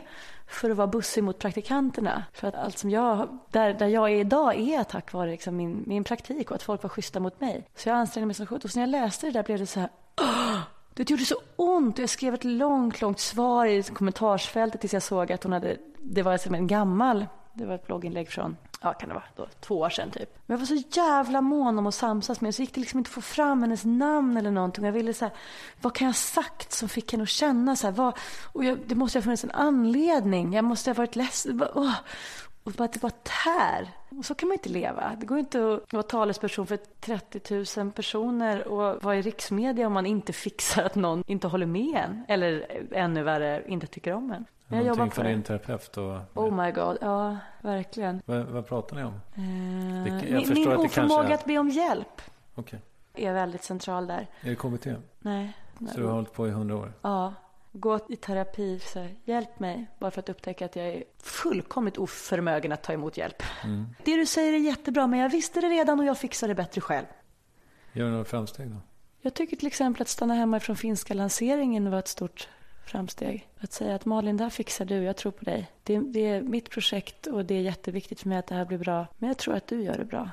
för 0.47 0.69
att 0.69 0.77
vara 0.77 0.87
bussig 0.87 1.23
mot 1.23 1.39
praktikanterna. 1.39 2.23
För 2.33 2.47
att 2.47 2.55
allt 2.55 2.77
som 2.77 2.89
jag, 2.89 3.39
där, 3.49 3.73
där 3.73 3.87
jag 3.87 4.11
är 4.11 4.15
idag 4.15 4.59
är 4.59 4.83
tack 4.83 5.13
vare 5.13 5.31
liksom 5.31 5.55
min, 5.55 5.83
min 5.87 6.03
praktik 6.03 6.51
och 6.51 6.55
att 6.55 6.63
folk 6.63 6.83
var 6.83 6.89
schyssta 6.89 7.19
mot 7.19 7.41
mig. 7.41 7.67
Så 7.75 7.89
jag 7.89 7.95
ansträngde 7.95 8.25
mig 8.25 8.35
så 8.35 8.45
sjukt. 8.45 8.65
Och 8.65 8.71
så 8.71 8.79
när 8.79 8.83
jag 8.83 8.91
läste 8.91 9.25
det 9.25 9.31
där 9.31 9.43
blev 9.43 9.59
det 9.59 9.65
så 9.65 9.79
här 9.79 9.89
Åh! 10.21 10.59
Det 10.93 11.09
gjorde 11.09 11.25
så 11.25 11.35
ont. 11.55 11.97
Jag 11.97 12.09
skrev 12.09 12.33
ett 12.33 12.43
långt, 12.43 13.01
långt 13.01 13.19
svar 13.19 13.65
i 13.65 13.83
kommentarsfältet 13.83 14.81
tills 14.81 14.93
jag 14.93 15.03
såg 15.03 15.31
att 15.31 15.43
hon 15.43 15.53
hade, 15.53 15.77
det 15.99 16.21
var 16.21 16.37
som 16.37 16.55
en 16.55 16.67
gammal 16.67 17.25
det 17.59 17.65
var 17.65 17.75
ett 17.75 17.87
blogginlägg 17.87 18.29
från, 18.29 18.57
ja 18.81 18.93
kan 18.93 19.09
det 19.09 19.15
vara, 19.15 19.25
då, 19.35 19.47
två 19.59 19.79
år 19.79 19.89
sedan 19.89 20.11
typ. 20.11 20.37
Men 20.45 20.53
jag 20.53 20.59
var 20.59 20.65
så 20.65 20.99
jävla 20.99 21.41
mån 21.41 21.79
om 21.79 21.87
att 21.87 21.95
samsas 21.95 22.41
med 22.41 22.47
henne 22.47 22.53
så 22.53 22.61
gick 22.61 22.73
det 22.73 22.79
liksom 22.79 22.97
inte 22.97 23.09
att 23.09 23.13
få 23.13 23.21
fram 23.21 23.61
hennes 23.61 23.85
namn 23.85 24.37
eller 24.37 24.51
någonting. 24.51 24.85
Jag 24.85 24.91
ville 24.91 25.13
så 25.13 25.25
här, 25.25 25.33
vad 25.81 25.95
kan 25.95 26.05
jag 26.05 26.09
ha 26.09 26.17
sagt 26.17 26.71
som 26.71 26.89
fick 26.89 27.11
henne 27.11 27.23
att 27.23 27.29
känna 27.29 27.75
så 27.75 27.87
här, 27.87 27.91
vad, 27.91 28.17
och 28.53 28.65
jag, 28.65 28.79
det 28.87 28.95
måste 28.95 29.17
ha 29.17 29.23
funnits 29.23 29.43
en 29.43 29.51
anledning. 29.51 30.53
Jag 30.53 30.65
måste 30.65 30.89
ha 30.89 30.95
varit 30.95 31.15
ledsen. 31.15 31.63
Åh. 31.75 31.95
Och 32.63 32.71
bara 32.71 32.83
att 32.83 32.93
det 32.93 32.99
bara 32.99 33.11
tär. 33.43 33.89
Och 34.17 34.25
så 34.25 34.35
kan 34.35 34.49
man 34.49 34.53
inte 34.53 34.69
leva. 34.69 35.15
Det 35.19 35.25
går 35.25 35.39
inte 35.39 35.73
att 35.73 35.93
vara 35.93 36.03
talesperson 36.03 36.67
för 36.67 36.77
30 36.99 37.81
000 37.81 37.91
personer 37.91 38.67
och 38.67 39.03
vara 39.03 39.15
i 39.15 39.21
riksmedia 39.21 39.87
om 39.87 39.93
man 39.93 40.05
inte 40.05 40.33
fixar 40.33 40.83
att 40.83 40.95
någon 40.95 41.23
inte 41.27 41.47
håller 41.47 41.65
med 41.65 41.95
en. 41.95 42.25
Eller 42.27 42.81
ännu 42.91 43.23
värre, 43.23 43.63
inte 43.67 43.87
tycker 43.87 44.13
om 44.13 44.31
en. 44.31 44.45
Jag 44.69 44.85
jobbar 44.85 45.07
för 45.07 45.23
din 45.23 45.43
terapeut? 45.43 45.97
Och... 45.97 46.19
Oh 46.33 46.63
my 46.63 46.71
god, 46.71 46.97
ja 47.01 47.37
verkligen. 47.61 48.21
Vad, 48.25 48.45
vad 48.45 48.67
pratar 48.67 48.95
ni 48.95 49.03
om? 49.03 49.13
Eh, 49.13 50.21
det, 50.21 50.31
min 50.31 50.53
min 50.53 50.71
att 50.71 50.77
oförmåga 50.77 51.19
kanske... 51.19 51.33
att 51.33 51.45
be 51.45 51.57
om 51.57 51.69
hjälp. 51.69 52.21
Okay. 52.55 52.79
Är 53.13 53.33
väldigt 53.33 53.63
central 53.63 54.07
där. 54.07 54.27
Är 54.41 54.49
det 54.49 54.55
KBT? 54.55 54.87
Nej. 55.19 55.53
Så 55.93 55.99
du 55.99 56.05
har 56.05 56.13
hållit 56.13 56.33
på 56.33 56.47
i 56.47 56.51
hundra 56.51 56.77
år? 56.77 56.93
Ja. 57.01 57.33
Gå 57.71 57.99
i 58.09 58.15
terapi, 58.15 58.79
så 58.79 58.99
här, 58.99 59.15
hjälp 59.23 59.59
mig. 59.59 59.87
Bara 59.99 60.11
för 60.11 60.19
att 60.19 60.29
upptäcka 60.29 60.65
att 60.65 60.75
jag 60.75 60.87
är 60.87 61.03
fullkomligt 61.17 61.97
oförmögen 61.97 62.71
att 62.71 62.83
ta 62.83 62.93
emot 62.93 63.17
hjälp. 63.17 63.43
Mm. 63.63 63.85
Det 64.03 64.15
du 64.15 64.25
säger 64.25 64.53
är 64.53 64.57
jättebra, 64.57 65.07
men 65.07 65.19
jag 65.19 65.29
visste 65.29 65.61
det 65.61 65.67
redan 65.67 65.99
och 65.99 66.05
jag 66.05 66.17
fixar 66.17 66.47
det 66.47 66.55
bättre 66.55 66.81
själv. 66.81 67.05
Gör 67.93 68.05
du 68.05 68.11
några 68.11 68.25
framsteg 68.25 68.69
då? 68.69 68.77
Jag 69.21 69.33
tycker 69.33 69.57
till 69.57 69.67
exempel 69.67 70.01
att 70.01 70.07
stanna 70.07 70.33
hemma 70.33 70.59
från 70.59 70.75
finska 70.75 71.13
lanseringen 71.13 71.91
var 71.91 71.99
ett 71.99 72.07
stort 72.07 72.47
framsteg. 72.89 73.47
Att 73.59 73.73
säga 73.73 73.95
att 73.95 74.05
Malin, 74.05 74.37
det 74.37 74.43
här 74.43 74.49
fixar 74.49 74.85
du, 74.85 75.03
jag 75.03 75.17
tror 75.17 75.31
på 75.31 75.45
dig. 75.45 75.71
Det, 75.83 75.99
det, 75.99 76.27
är 76.27 76.41
mitt 76.41 76.69
projekt 76.69 77.27
och 77.27 77.45
det 77.45 77.55
är 77.55 77.61
jätteviktigt 77.61 78.19
för 78.19 78.29
mig 78.29 78.37
att 78.37 78.47
det 78.47 78.55
här 78.55 78.65
blir 78.65 78.77
bra. 78.77 79.07
Men 79.17 79.27
jag 79.27 79.37
tror 79.37 79.55
att 79.55 79.67
du 79.67 79.83
gör 79.83 79.97
det 79.97 80.05
bra. 80.05 80.29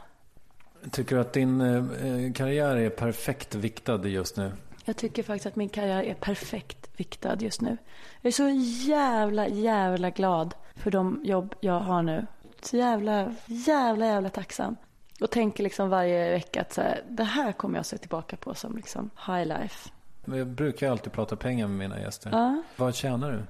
Tycker 0.90 1.16
du 1.16 1.20
att 1.20 1.32
din 1.32 1.60
eh, 1.60 2.32
karriär 2.32 2.76
är 2.76 2.90
perfekt 2.90 3.54
viktad 3.54 4.06
just 4.08 4.36
nu? 4.36 4.52
Jag 4.84 4.96
tycker 4.96 5.22
faktiskt 5.22 5.46
att 5.46 5.56
min 5.56 5.68
karriär 5.68 6.02
är 6.02 6.14
perfekt 6.14 6.90
viktad 6.96 7.36
just 7.40 7.60
nu. 7.60 7.76
Jag 8.20 8.28
är 8.28 8.32
så 8.32 8.48
jävla, 8.88 9.48
jävla 9.48 10.10
glad 10.10 10.54
för 10.74 10.90
de 10.90 11.20
jobb 11.24 11.54
jag 11.60 11.80
har 11.80 12.02
nu. 12.02 12.26
Så 12.62 12.76
jävla, 12.76 13.34
jävla, 13.46 14.06
jävla 14.06 14.30
tacksam. 14.30 14.76
Och 15.20 15.30
tänker 15.30 15.62
liksom 15.62 15.88
varje 15.88 16.30
vecka 16.30 16.60
att 16.60 16.72
så 16.72 16.80
här, 16.80 17.02
det 17.08 17.24
här 17.24 17.52
kommer 17.52 17.78
jag 17.78 17.86
se 17.86 17.98
tillbaka 17.98 18.36
på 18.36 18.54
som 18.54 18.76
liksom 18.76 19.10
high 19.26 19.46
life. 19.46 19.90
Jag 20.26 20.46
brukar 20.46 20.90
alltid 20.90 21.12
prata 21.12 21.36
pengar 21.36 21.66
med 21.66 21.78
mina 21.78 22.00
gäster. 22.00 22.30
Ja. 22.32 22.62
Vad 22.76 22.94
tjänar 22.94 23.32
du? 23.32 23.42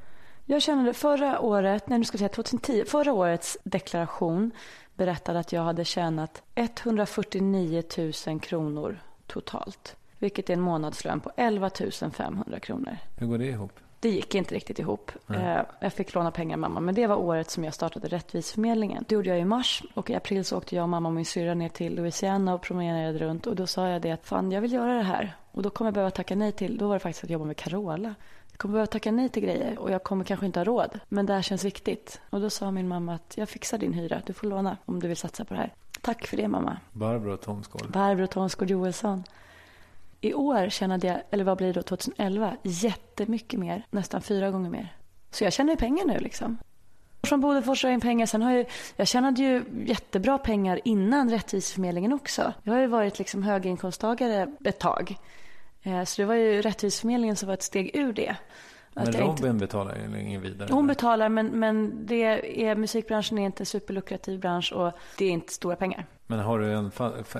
Jag 0.44 0.62
tjänade 0.62 0.92
förra 0.92 1.40
året, 1.40 1.88
nej 1.88 1.98
nu 1.98 2.04
ska 2.04 2.14
jag 2.14 2.18
säga 2.18 2.28
2010, 2.28 2.84
förra 2.86 3.12
årets 3.12 3.58
deklaration 3.64 4.50
berättade 4.94 5.38
att 5.38 5.52
jag 5.52 5.62
hade 5.62 5.84
tjänat 5.84 6.42
149 6.54 7.82
000 8.26 8.40
kronor 8.40 8.98
totalt. 9.26 9.96
Vilket 10.18 10.50
är 10.50 10.54
en 10.54 10.60
månadslön 10.60 11.20
på 11.20 11.32
11 11.36 11.70
500 12.12 12.60
kronor. 12.60 12.96
Hur 13.16 13.26
går 13.26 13.38
det 13.38 13.46
ihop? 13.46 13.72
Det 14.00 14.08
gick 14.08 14.34
inte 14.34 14.54
riktigt 14.54 14.78
ihop. 14.78 15.10
Nej. 15.26 15.64
Jag 15.80 15.92
fick 15.92 16.14
låna 16.14 16.30
pengar 16.30 16.56
mamma. 16.56 16.80
Men 16.80 16.94
det 16.94 17.06
var 17.06 17.16
året 17.16 17.50
som 17.50 17.64
jag 17.64 17.74
startade 17.74 18.08
Rättviseförmedlingen. 18.08 19.04
Det 19.08 19.14
gjorde 19.14 19.28
jag 19.28 19.38
i 19.38 19.44
mars. 19.44 19.82
Och 19.94 20.10
i 20.10 20.14
april 20.14 20.44
så 20.44 20.56
åkte 20.56 20.76
jag 20.76 20.82
och 20.82 20.88
mamma 20.88 21.08
och 21.08 21.14
min 21.14 21.24
syrra 21.24 21.54
ner 21.54 21.68
till 21.68 21.94
Louisiana 21.94 22.54
och 22.54 22.62
promenerade 22.62 23.18
runt. 23.18 23.46
Och 23.46 23.56
då 23.56 23.66
sa 23.66 23.88
jag 23.88 24.02
det 24.02 24.10
att 24.10 24.26
fan 24.26 24.52
jag 24.52 24.60
vill 24.60 24.72
göra 24.72 24.94
det 24.94 25.02
här. 25.02 25.36
Och 25.56 25.62
då 25.62 25.70
kommer 25.70 25.86
jag 25.86 25.94
behöva 25.94 26.10
tacka 26.10 26.36
nej 26.36 26.52
till, 26.52 26.78
då 26.78 26.88
var 26.88 26.94
det 26.94 27.00
faktiskt 27.00 27.24
att 27.24 27.30
jobba 27.30 27.44
med 27.44 27.56
Carola. 27.56 28.14
Jag 28.50 28.58
kommer 28.58 28.72
behöva 28.72 28.86
tacka 28.86 29.12
nej 29.12 29.28
till 29.28 29.42
grejer 29.42 29.78
och 29.78 29.90
jag 29.90 30.02
kommer 30.02 30.24
kanske 30.24 30.46
inte 30.46 30.60
ha 30.60 30.64
råd. 30.64 31.00
Men 31.08 31.26
det 31.26 31.34
här 31.34 31.42
känns 31.42 31.64
viktigt. 31.64 32.20
Och 32.30 32.40
då 32.40 32.50
sa 32.50 32.70
min 32.70 32.88
mamma 32.88 33.14
att 33.14 33.34
jag 33.36 33.48
fixar 33.48 33.78
din 33.78 33.92
hyra. 33.92 34.22
Du 34.26 34.32
får 34.32 34.46
låna 34.46 34.76
om 34.84 35.00
du 35.00 35.08
vill 35.08 35.16
satsa 35.16 35.44
på 35.44 35.54
det 35.54 35.60
här. 35.60 35.72
Tack 36.00 36.26
för 36.26 36.36
det 36.36 36.48
mamma. 36.48 36.76
Barbro 36.92 37.36
Thomsgård. 37.36 37.90
Barbro 37.90 38.26
Thomsgård 38.26 38.70
Joelsson. 38.70 39.24
I 40.20 40.34
år 40.34 40.68
tjänade 40.68 41.06
jag, 41.06 41.22
eller 41.30 41.44
vad 41.44 41.58
blir 41.58 41.66
det 41.66 41.72
då, 41.72 41.82
2011, 41.82 42.56
jättemycket 42.62 43.60
mer. 43.60 43.86
Nästan 43.90 44.22
fyra 44.22 44.50
gånger 44.50 44.70
mer. 44.70 44.96
Så 45.30 45.44
jag 45.44 45.52
tjänar 45.52 45.70
ju 45.70 45.76
pengar 45.76 46.04
nu 46.04 46.18
liksom. 46.18 46.58
Från 47.22 47.40
Bodefors 47.40 47.82
har 47.82 47.90
jag 47.90 47.94
in 47.94 48.00
pengar. 48.00 48.26
Sen 48.26 48.42
har 48.42 48.52
jag, 48.52 48.66
jag 48.96 49.08
tjänade 49.08 49.42
ju 49.42 49.64
jättebra 49.86 50.38
pengar 50.38 50.80
innan 50.84 51.30
Rättviseförmedlingen 51.30 52.12
också. 52.12 52.52
Jag 52.62 52.72
har 52.72 52.80
ju 52.80 52.86
varit 52.86 53.18
liksom 53.18 53.42
höginkomsttagare 53.42 54.46
ett 54.64 54.78
tag. 54.78 55.16
Eh, 55.86 56.04
så 56.04 56.22
det 56.22 56.26
var 56.26 56.34
ju 56.34 56.62
Rättviseförmedlingen 56.62 57.36
som 57.36 57.46
var 57.46 57.54
ett 57.54 57.62
steg 57.62 57.96
ur 57.96 58.12
det. 58.12 58.36
Men 58.94 59.12
Robin 59.12 59.46
inte... 59.46 59.52
betalar 59.52 59.96
ju 59.96 60.20
ingen 60.20 60.42
vidare. 60.42 60.68
Hon 60.72 60.86
betalar 60.86 61.28
men, 61.28 61.46
men 61.46 62.06
det 62.06 62.22
är, 62.64 62.76
musikbranschen 62.76 63.38
är 63.38 63.46
inte 63.46 63.62
en 63.62 63.66
superlukrativ 63.66 64.40
bransch 64.40 64.72
och 64.72 64.92
det 65.18 65.24
är 65.24 65.30
inte 65.30 65.52
stora 65.52 65.76
pengar. 65.76 66.06
Men 66.26 66.38
har 66.38 66.58
du 66.58 66.72
en, 66.72 66.90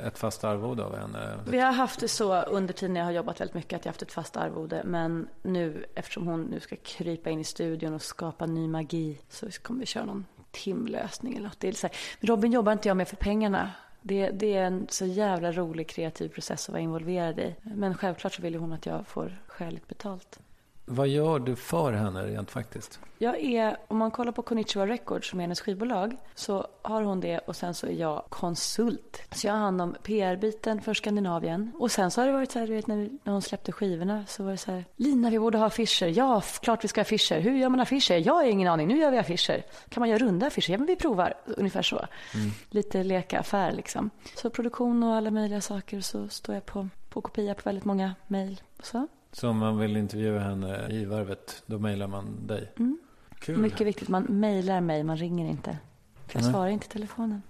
ett 0.06 0.18
fast 0.18 0.44
arvode 0.44 0.84
av 0.84 0.96
henne? 0.96 1.18
Vi 1.48 1.58
har 1.58 1.72
haft 1.72 2.00
det 2.00 2.08
så 2.08 2.42
under 2.42 2.74
tiden 2.74 2.96
jag 2.96 3.04
har 3.04 3.12
jobbat 3.12 3.40
väldigt 3.40 3.54
mycket 3.54 3.76
att 3.76 3.84
jag 3.84 3.90
har 3.90 3.92
haft 3.92 4.02
ett 4.02 4.12
fast 4.12 4.36
arvode. 4.36 4.82
Men 4.84 5.28
nu 5.42 5.84
eftersom 5.94 6.26
hon 6.26 6.42
nu 6.42 6.60
ska 6.60 6.76
krypa 6.76 7.30
in 7.30 7.40
i 7.40 7.44
studion 7.44 7.94
och 7.94 8.02
skapa 8.02 8.46
ny 8.46 8.68
magi 8.68 9.18
så 9.28 9.46
kommer 9.62 9.80
vi 9.80 9.86
köra 9.86 10.04
någon 10.04 10.26
timlösning 10.50 11.36
eller 11.36 11.48
något. 11.48 11.60
Det 11.60 11.68
är 11.68 11.72
så 11.72 11.86
här. 11.86 11.96
Robin 12.20 12.52
jobbar 12.52 12.72
inte 12.72 12.88
jag 12.88 12.96
med 12.96 13.08
för 13.08 13.16
pengarna. 13.16 13.70
Det, 14.08 14.30
det, 14.30 14.54
är 14.54 14.64
en 14.64 14.86
så 14.88 15.06
jävla 15.06 15.52
rolig 15.52 15.88
kreativ 15.88 16.28
process 16.28 16.68
att 16.68 16.72
vara 16.72 16.82
involverad 16.82 17.38
i. 17.38 17.54
Men 17.62 17.94
självklart 17.94 18.34
så 18.34 18.42
vill 18.42 18.54
hon 18.54 18.72
att 18.72 18.86
jag 18.86 19.06
får 19.06 19.38
skäligt 19.46 19.88
betalt. 19.88 20.40
Vad 20.88 21.08
gör 21.08 21.38
du 21.38 21.56
för 21.56 21.92
henne 21.92 22.22
rent 22.22 22.50
faktiskt? 22.50 23.00
Jag 23.18 23.40
är, 23.40 23.76
om 23.88 23.98
man 23.98 24.10
kollar 24.10 24.32
på 24.32 24.42
Konnichiwa 24.42 24.86
Records 24.86 25.30
som 25.30 25.40
är 25.40 25.44
hennes 25.44 25.60
skivbolag 25.60 26.16
så 26.34 26.66
har 26.82 27.02
hon 27.02 27.20
det 27.20 27.38
och 27.38 27.56
sen 27.56 27.74
så 27.74 27.86
är 27.86 27.92
jag 27.92 28.24
konsult. 28.28 29.22
Så 29.32 29.46
jag 29.46 29.54
har 29.54 29.60
hand 29.60 29.82
om 29.82 29.96
PR-biten 30.02 30.80
för 30.80 30.94
Skandinavien. 30.94 31.72
Och 31.78 31.90
sen 31.90 32.10
så 32.10 32.20
har 32.20 32.26
det 32.26 32.32
varit 32.32 32.52
så 32.52 32.58
här, 32.58 32.66
du 32.66 32.74
vet 32.74 32.86
när, 32.86 33.10
när 33.24 33.32
hon 33.32 33.42
släppte 33.42 33.72
skivorna 33.72 34.24
så 34.26 34.44
var 34.44 34.50
det 34.50 34.56
så 34.56 34.70
här, 34.70 34.84
Lina 34.96 35.30
vi 35.30 35.38
borde 35.38 35.58
ha 35.58 35.66
affischer. 35.66 36.06
Ja, 36.06 36.42
klart 36.60 36.84
vi 36.84 36.88
ska 36.88 37.00
ha 37.00 37.02
affischer. 37.02 37.40
Hur 37.40 37.56
gör 37.56 37.68
man 37.68 37.80
affischer? 37.80 38.26
Jag 38.26 38.34
har 38.34 38.44
ingen 38.44 38.68
aning, 38.68 38.88
nu 38.88 38.98
gör 38.98 39.10
vi 39.10 39.18
affischer. 39.18 39.62
Kan 39.88 40.00
man 40.00 40.08
göra 40.08 40.18
runda 40.18 40.46
affischer? 40.46 40.72
Ja 40.72 40.78
men 40.78 40.86
vi 40.86 40.96
provar, 40.96 41.34
ungefär 41.44 41.82
så. 41.82 41.96
Mm. 41.96 42.50
Lite 42.70 43.04
leka 43.04 43.40
affär 43.40 43.72
liksom. 43.72 44.10
Så 44.34 44.50
produktion 44.50 45.02
och 45.02 45.14
alla 45.14 45.30
möjliga 45.30 45.60
saker 45.60 46.00
så 46.00 46.28
står 46.28 46.54
jag 46.54 46.66
på, 46.66 46.88
på 47.08 47.20
kopia 47.20 47.54
på 47.54 47.62
väldigt 47.64 47.84
många 47.84 48.14
mejl. 48.26 48.60
Så. 48.82 49.08
Så 49.40 49.48
om 49.48 49.58
man 49.58 49.78
vill 49.78 49.96
intervjua 49.96 50.40
henne 50.40 50.88
i 50.90 51.04
Värvet, 51.04 51.62
då 51.66 51.78
mejlar 51.78 52.06
man 52.06 52.46
dig? 52.46 52.72
Mm. 52.78 52.98
Kul. 53.38 53.58
Mycket 53.58 53.86
viktigt, 53.86 54.08
man 54.08 54.22
mejlar 54.22 54.80
mig, 54.80 55.04
man 55.04 55.16
ringer 55.16 55.46
inte. 55.46 55.78
För 56.26 56.38
jag 56.38 56.42
Nej. 56.42 56.52
svarar 56.52 56.68
inte 56.68 56.86
i 56.86 56.88
telefonen. 56.88 57.42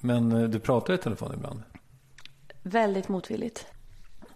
Men 0.00 0.32
eh, 0.32 0.48
du 0.48 0.58
pratar 0.58 0.94
i 0.94 0.98
telefon 0.98 1.34
ibland? 1.34 1.62
Väldigt 2.62 3.08
motvilligt. 3.08 3.66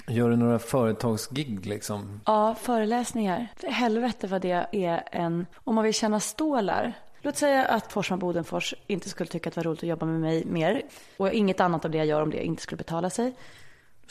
Gör 0.09 0.31
du 0.31 0.37
några 0.37 0.59
företagsgig 0.59 1.67
liksom? 1.67 2.21
Ja, 2.27 2.55
föreläsningar. 2.55 3.49
Helvete 3.63 4.27
vad 4.27 4.43
det 4.43 4.67
är 4.73 5.05
en... 5.13 5.47
Om 5.55 5.75
man 5.75 5.85
vill 5.85 5.95
tjäna 5.95 6.21
stålar. 6.21 6.93
Låt 7.21 7.37
säga 7.37 7.65
att 7.65 7.93
Forsman 7.93 8.19
Bodenfors 8.19 8.75
inte 8.87 9.09
skulle 9.09 9.31
tycka 9.31 9.49
att 9.49 9.55
det 9.55 9.59
var 9.59 9.65
roligt 9.65 9.83
att 9.83 9.89
jobba 9.89 10.07
med 10.07 10.21
mig 10.21 10.45
mer. 10.45 10.83
Och 11.17 11.33
inget 11.33 11.61
annat 11.61 11.85
av 11.85 11.91
det 11.91 11.99
jag 11.99 12.07
gör 12.07 12.23
om 12.23 12.31
det 12.31 12.45
inte 12.45 12.63
skulle 12.63 12.79
betala 12.79 13.11
sig 13.11 13.35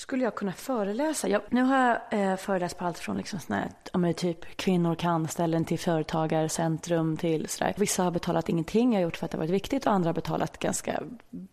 skulle 0.01 0.23
jag 0.23 0.35
kunna 0.35 0.53
föreläsa? 0.53 1.27
Jag, 1.27 1.41
nu 1.49 1.61
har 1.61 1.77
jag 1.77 1.99
eh, 2.31 2.35
föreläst 2.35 2.77
på 2.77 2.85
allt 2.85 2.99
från 2.99 3.17
liksom 3.17 3.39
såna 3.39 3.69
här, 3.93 4.13
typ 4.13 4.57
kvinnor 4.57 4.95
kan-ställen 4.95 5.65
till 5.65 5.79
företagarcentrum 5.79 7.17
till 7.17 7.49
sådär. 7.49 7.73
Vissa 7.77 8.03
har 8.03 8.11
betalat 8.11 8.49
ingenting, 8.49 8.93
jag 8.93 8.99
har 8.99 9.03
gjort 9.03 9.17
för 9.17 9.25
att 9.25 9.31
det 9.31 9.37
har 9.37 9.43
varit 9.43 9.53
viktigt 9.53 9.85
och 9.85 9.93
andra 9.93 10.07
har 10.07 10.13
betalat 10.13 10.57
ganska 10.57 11.03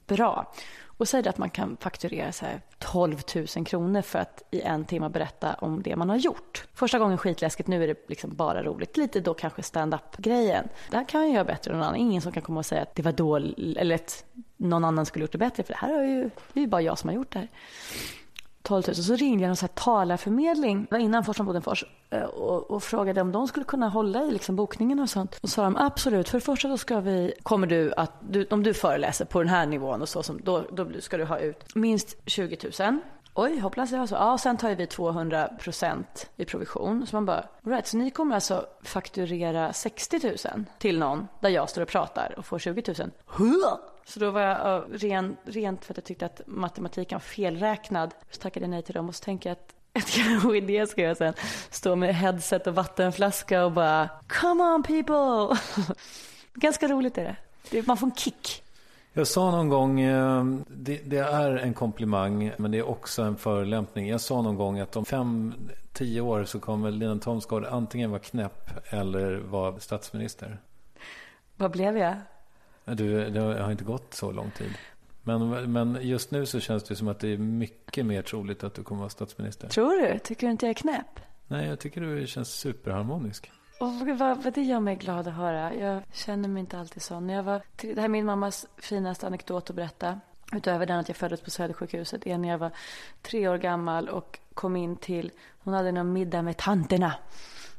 bra. 0.06 0.52
Och 0.84 1.08
säger 1.08 1.28
att 1.28 1.38
man 1.38 1.50
kan 1.50 1.76
fakturera 1.80 2.32
så 2.32 2.44
här 2.44 2.60
12 2.78 3.18
000 3.56 3.66
kronor 3.66 4.02
för 4.02 4.18
att 4.18 4.42
i 4.50 4.60
en 4.60 4.84
timme 4.84 5.08
berätta 5.08 5.54
om 5.54 5.82
det 5.82 5.96
man 5.96 6.08
har 6.08 6.16
gjort. 6.16 6.66
Första 6.74 6.98
gången 6.98 7.18
skitläskigt, 7.18 7.68
nu 7.68 7.82
är 7.82 7.86
det 7.88 8.08
liksom 8.08 8.36
bara 8.36 8.62
roligt. 8.62 8.96
Lite 8.96 9.20
då 9.20 9.34
kanske 9.34 9.62
stand-up-grejen. 9.62 10.68
Det 10.90 10.96
här 10.96 11.04
kan 11.04 11.20
jag 11.20 11.30
göra 11.30 11.44
bättre 11.44 11.70
än 11.70 11.78
någon 11.78 11.86
annan. 11.86 12.00
Ingen 12.00 12.22
som 12.22 12.32
kan 12.32 12.42
komma 12.42 12.58
och 12.58 12.66
säga 12.66 12.82
att 12.82 12.94
det 12.94 13.02
var 13.02 13.12
dåligt 13.12 13.76
eller 13.76 13.94
att 13.94 14.24
någon 14.56 14.84
annan 14.84 15.06
skulle 15.06 15.22
gjort 15.22 15.32
det 15.32 15.38
bättre. 15.38 15.62
För 15.62 15.72
det 15.72 15.78
här 15.78 16.02
är 16.02 16.08
ju, 16.08 16.30
det 16.52 16.60
är 16.60 16.64
ju 16.64 16.66
bara 16.66 16.82
jag 16.82 16.98
som 16.98 17.08
har 17.08 17.14
gjort 17.14 17.32
det 17.32 17.38
här. 17.38 17.48
12 18.68 18.82
000. 18.86 18.94
Så 18.94 19.16
ringde 19.16 19.42
jag 19.42 19.48
någon 19.48 19.56
så 19.56 19.66
här 19.66 19.74
talarförmedling 19.74 20.86
innan 20.98 21.24
Forsman 21.24 21.46
Bodenfors 21.46 21.84
eh, 22.10 22.22
och, 22.22 22.70
och, 22.70 22.82
frågade 22.82 23.20
om 23.20 23.32
de 23.32 23.48
skulle 23.48 23.64
kunna 23.64 23.88
hålla 23.88 24.22
i 24.22 24.30
liksom 24.30 24.56
bokningen 24.56 25.00
och 25.00 25.10
sånt. 25.10 25.38
Och 25.42 25.48
sa 25.48 25.62
de 25.62 25.76
absolut, 25.76 26.28
för 26.28 26.38
det 26.38 26.44
första 26.44 26.68
då 26.68 26.78
ska 26.78 27.00
vi, 27.00 27.32
kommer 27.42 27.66
du 27.66 27.92
att, 27.96 28.12
du, 28.20 28.46
om 28.50 28.62
du 28.62 28.74
föreläser 28.74 29.24
på 29.24 29.38
den 29.38 29.48
här 29.48 29.66
nivån 29.66 30.02
och 30.02 30.08
så, 30.08 30.22
som, 30.22 30.40
då, 30.44 30.64
då 30.72 30.86
ska 31.00 31.16
du 31.16 31.24
ha 31.24 31.38
ut 31.38 31.74
minst 31.74 32.16
20 32.26 32.58
000. 32.80 32.98
Oj, 33.34 33.58
hoppas 33.58 33.90
jag 33.90 34.08
så. 34.08 34.14
Ja, 34.14 34.38
sen 34.38 34.56
tar 34.56 34.74
vi 34.74 34.86
200 34.86 35.48
procent 35.60 36.30
i 36.36 36.44
provision. 36.44 37.06
Så 37.06 37.16
man 37.16 37.26
bara, 37.26 37.44
right, 37.62 37.86
så 37.86 37.96
ni 37.96 38.10
kommer 38.10 38.34
alltså 38.34 38.66
fakturera 38.82 39.72
60 39.72 40.20
000 40.54 40.64
till 40.78 40.98
någon 40.98 41.28
där 41.40 41.48
jag 41.48 41.70
står 41.70 41.82
och 41.82 41.88
pratar 41.88 42.34
och 42.38 42.46
får 42.46 42.58
20 42.58 42.94
000? 42.98 43.10
Så 44.08 44.20
då 44.20 44.30
var 44.30 44.40
jag 44.40 44.84
ren, 44.90 45.36
rent 45.44 45.84
för 45.84 45.92
att 45.92 45.96
jag 45.96 46.04
tyckte 46.04 46.26
att 46.26 46.40
matematiken 46.46 47.16
var 47.16 47.20
felräknad. 47.20 48.14
Så 48.30 48.40
tackade 48.40 48.64
jag 48.64 48.70
nej 48.70 48.82
till 48.82 48.94
dem 48.94 49.08
och 49.08 49.14
så 49.14 49.24
tänker 49.24 49.50
jag 49.50 49.52
att 49.52 49.74
ett 49.92 50.10
kanske 50.10 50.56
idé 50.56 50.86
ska 50.86 51.02
jag 51.02 51.16
sen 51.16 51.34
stå 51.70 51.96
med 51.96 52.14
headset 52.14 52.66
och 52.66 52.74
vattenflaska 52.74 53.64
och 53.64 53.72
bara 53.72 54.08
Come 54.28 54.64
on 54.64 54.82
people! 54.82 55.60
Ganska 56.54 56.88
roligt 56.88 57.18
är 57.18 57.36
det. 57.70 57.86
Man 57.86 57.96
får 57.96 58.06
en 58.06 58.14
kick. 58.14 58.62
Jag 59.12 59.26
sa 59.26 59.50
någon 59.50 59.68
gång, 59.68 60.00
eh, 60.00 60.44
det, 60.68 61.00
det, 61.04 61.18
är 61.18 61.56
en 61.56 61.74
komplimang 61.74 62.52
men 62.58 62.70
det 62.70 62.78
är 62.78 62.88
också 62.88 63.22
en 63.22 63.36
förolämpning. 63.36 64.08
Jag 64.08 64.20
sa 64.20 64.42
någon 64.42 64.56
gång 64.56 64.78
att 64.78 64.96
om 64.96 65.04
fem, 65.04 65.54
tio 65.92 66.20
år 66.20 66.44
så 66.44 66.60
kommer 66.60 66.90
Lina 66.90 67.18
Thomsgård 67.18 67.64
antingen 67.64 68.10
vara 68.10 68.20
knäpp 68.20 68.70
eller 68.92 69.36
vara 69.36 69.80
statsminister. 69.80 70.58
Vad 71.56 71.70
blev 71.70 71.98
jag? 71.98 72.16
Du, 72.94 73.30
det 73.30 73.40
har 73.40 73.70
inte 73.70 73.84
gått 73.84 74.14
så 74.14 74.32
lång 74.32 74.50
tid. 74.50 74.70
Men, 75.22 75.72
men 75.72 75.98
just 76.00 76.30
nu 76.30 76.46
så 76.46 76.60
känns 76.60 76.82
det 76.82 76.96
som 76.96 77.08
att 77.08 77.20
det 77.20 77.28
är 77.28 77.38
mycket 77.38 78.06
mer 78.06 78.22
troligt 78.22 78.64
att 78.64 78.74
du 78.74 78.82
kommer 78.82 78.98
vara 78.98 79.10
statsminister. 79.10 79.68
Tror 79.68 80.02
du? 80.02 80.18
Tycker 80.18 80.46
du 80.46 80.50
inte 80.50 80.66
jag 80.66 80.70
är 80.70 80.74
knäpp? 80.74 81.20
Nej, 81.46 81.68
jag 81.68 81.78
tycker 81.78 82.00
du 82.00 82.26
känns 82.26 82.48
superharmonisk. 82.48 83.50
Och 83.80 84.18
vad, 84.18 84.42
vad 84.42 84.54
det 84.54 84.62
gör 84.62 84.80
mig 84.80 84.96
glad 84.96 85.28
att 85.28 85.34
höra. 85.34 85.74
Jag 85.74 86.02
känner 86.12 86.48
mig 86.48 86.60
inte 86.60 86.78
alltid 86.78 87.02
så. 87.02 87.20
När 87.20 87.34
jag 87.34 87.42
var, 87.42 87.62
det 87.76 87.96
här 87.96 88.04
är 88.04 88.08
min 88.08 88.26
mammas 88.26 88.66
finaste 88.76 89.26
anekdot 89.26 89.70
att 89.70 89.76
berätta. 89.76 90.20
Utöver 90.52 90.86
den 90.86 90.98
att 90.98 91.08
jag 91.08 91.16
föddes 91.16 91.40
på 91.40 91.50
Södersjukhuset. 91.50 92.26
är 92.26 92.38
när 92.38 92.48
jag 92.48 92.58
var 92.58 92.70
tre 93.22 93.48
år 93.48 93.58
gammal 93.58 94.08
och 94.08 94.38
kom 94.54 94.76
in 94.76 94.96
till, 94.96 95.30
hon 95.58 95.74
hade 95.74 95.92
någon 95.92 96.12
middag 96.12 96.42
med 96.42 96.56
tanterna 96.56 97.14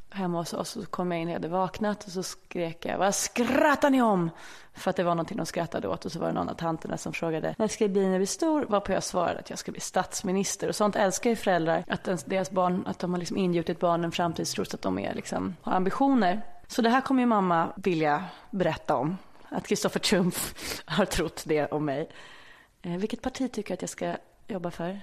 hemma 0.09 0.37
hos 0.37 0.53
oss. 0.53 0.69
Så 0.69 0.85
kom 0.85 1.11
jag 1.11 1.21
in, 1.21 1.27
jag 1.27 1.35
hade 1.35 1.47
vaknat 1.47 2.05
och 2.05 2.11
så 2.11 2.23
skrek 2.23 2.85
jag, 2.85 2.97
vad 2.97 3.15
skrattar 3.15 3.89
ni 3.89 4.01
om? 4.01 4.29
För 4.73 4.89
att 4.89 4.95
det 4.95 5.03
var 5.03 5.15
någonting 5.15 5.37
de 5.37 5.45
skrattade 5.45 5.87
åt 5.87 6.05
och 6.05 6.11
så 6.11 6.19
var 6.19 6.27
det 6.27 6.33
någon 6.33 6.49
av 6.49 6.53
tanterna 6.53 6.97
som 6.97 7.13
frågade, 7.13 7.55
när 7.57 7.67
ska 7.67 7.83
jag 7.83 7.91
bli 7.91 8.01
när 8.01 8.09
jag 8.09 8.19
blir 8.19 8.27
stor? 8.27 8.65
Varpå 8.65 8.91
jag 8.91 9.03
svarade 9.03 9.39
att 9.39 9.49
jag 9.49 9.59
ska 9.59 9.71
bli 9.71 9.81
statsminister. 9.81 10.67
Och 10.67 10.75
sånt 10.75 10.95
älskar 10.95 11.29
ju 11.29 11.35
föräldrar, 11.35 11.83
att 11.87 12.25
deras 12.25 12.51
barn, 12.51 12.83
att 12.87 12.99
de 12.99 13.11
har 13.11 13.19
liksom 13.19 13.37
ingjutit 13.37 13.79
barnen 13.79 14.11
framtidstro 14.11 14.65
så 14.65 14.75
att 14.75 14.81
de 14.81 14.99
är 14.99 15.13
liksom, 15.13 15.55
har 15.61 15.73
ambitioner. 15.73 16.41
Så 16.67 16.81
det 16.81 16.89
här 16.89 17.01
kommer 17.01 17.21
ju 17.21 17.25
mamma 17.25 17.73
vilja 17.75 18.25
berätta 18.51 18.95
om. 18.95 19.17
Att 19.49 19.67
Kristoffer 19.67 19.99
Triumf 19.99 20.53
har 20.85 21.05
trott 21.05 21.43
det 21.45 21.65
om 21.65 21.85
mig. 21.85 22.09
Eh, 22.81 22.91
vilket 22.91 23.21
parti 23.21 23.51
tycker 23.51 23.67
du 23.69 23.73
att 23.73 23.81
jag 23.81 23.89
ska 23.89 24.15
jobba 24.47 24.71
för? 24.71 24.99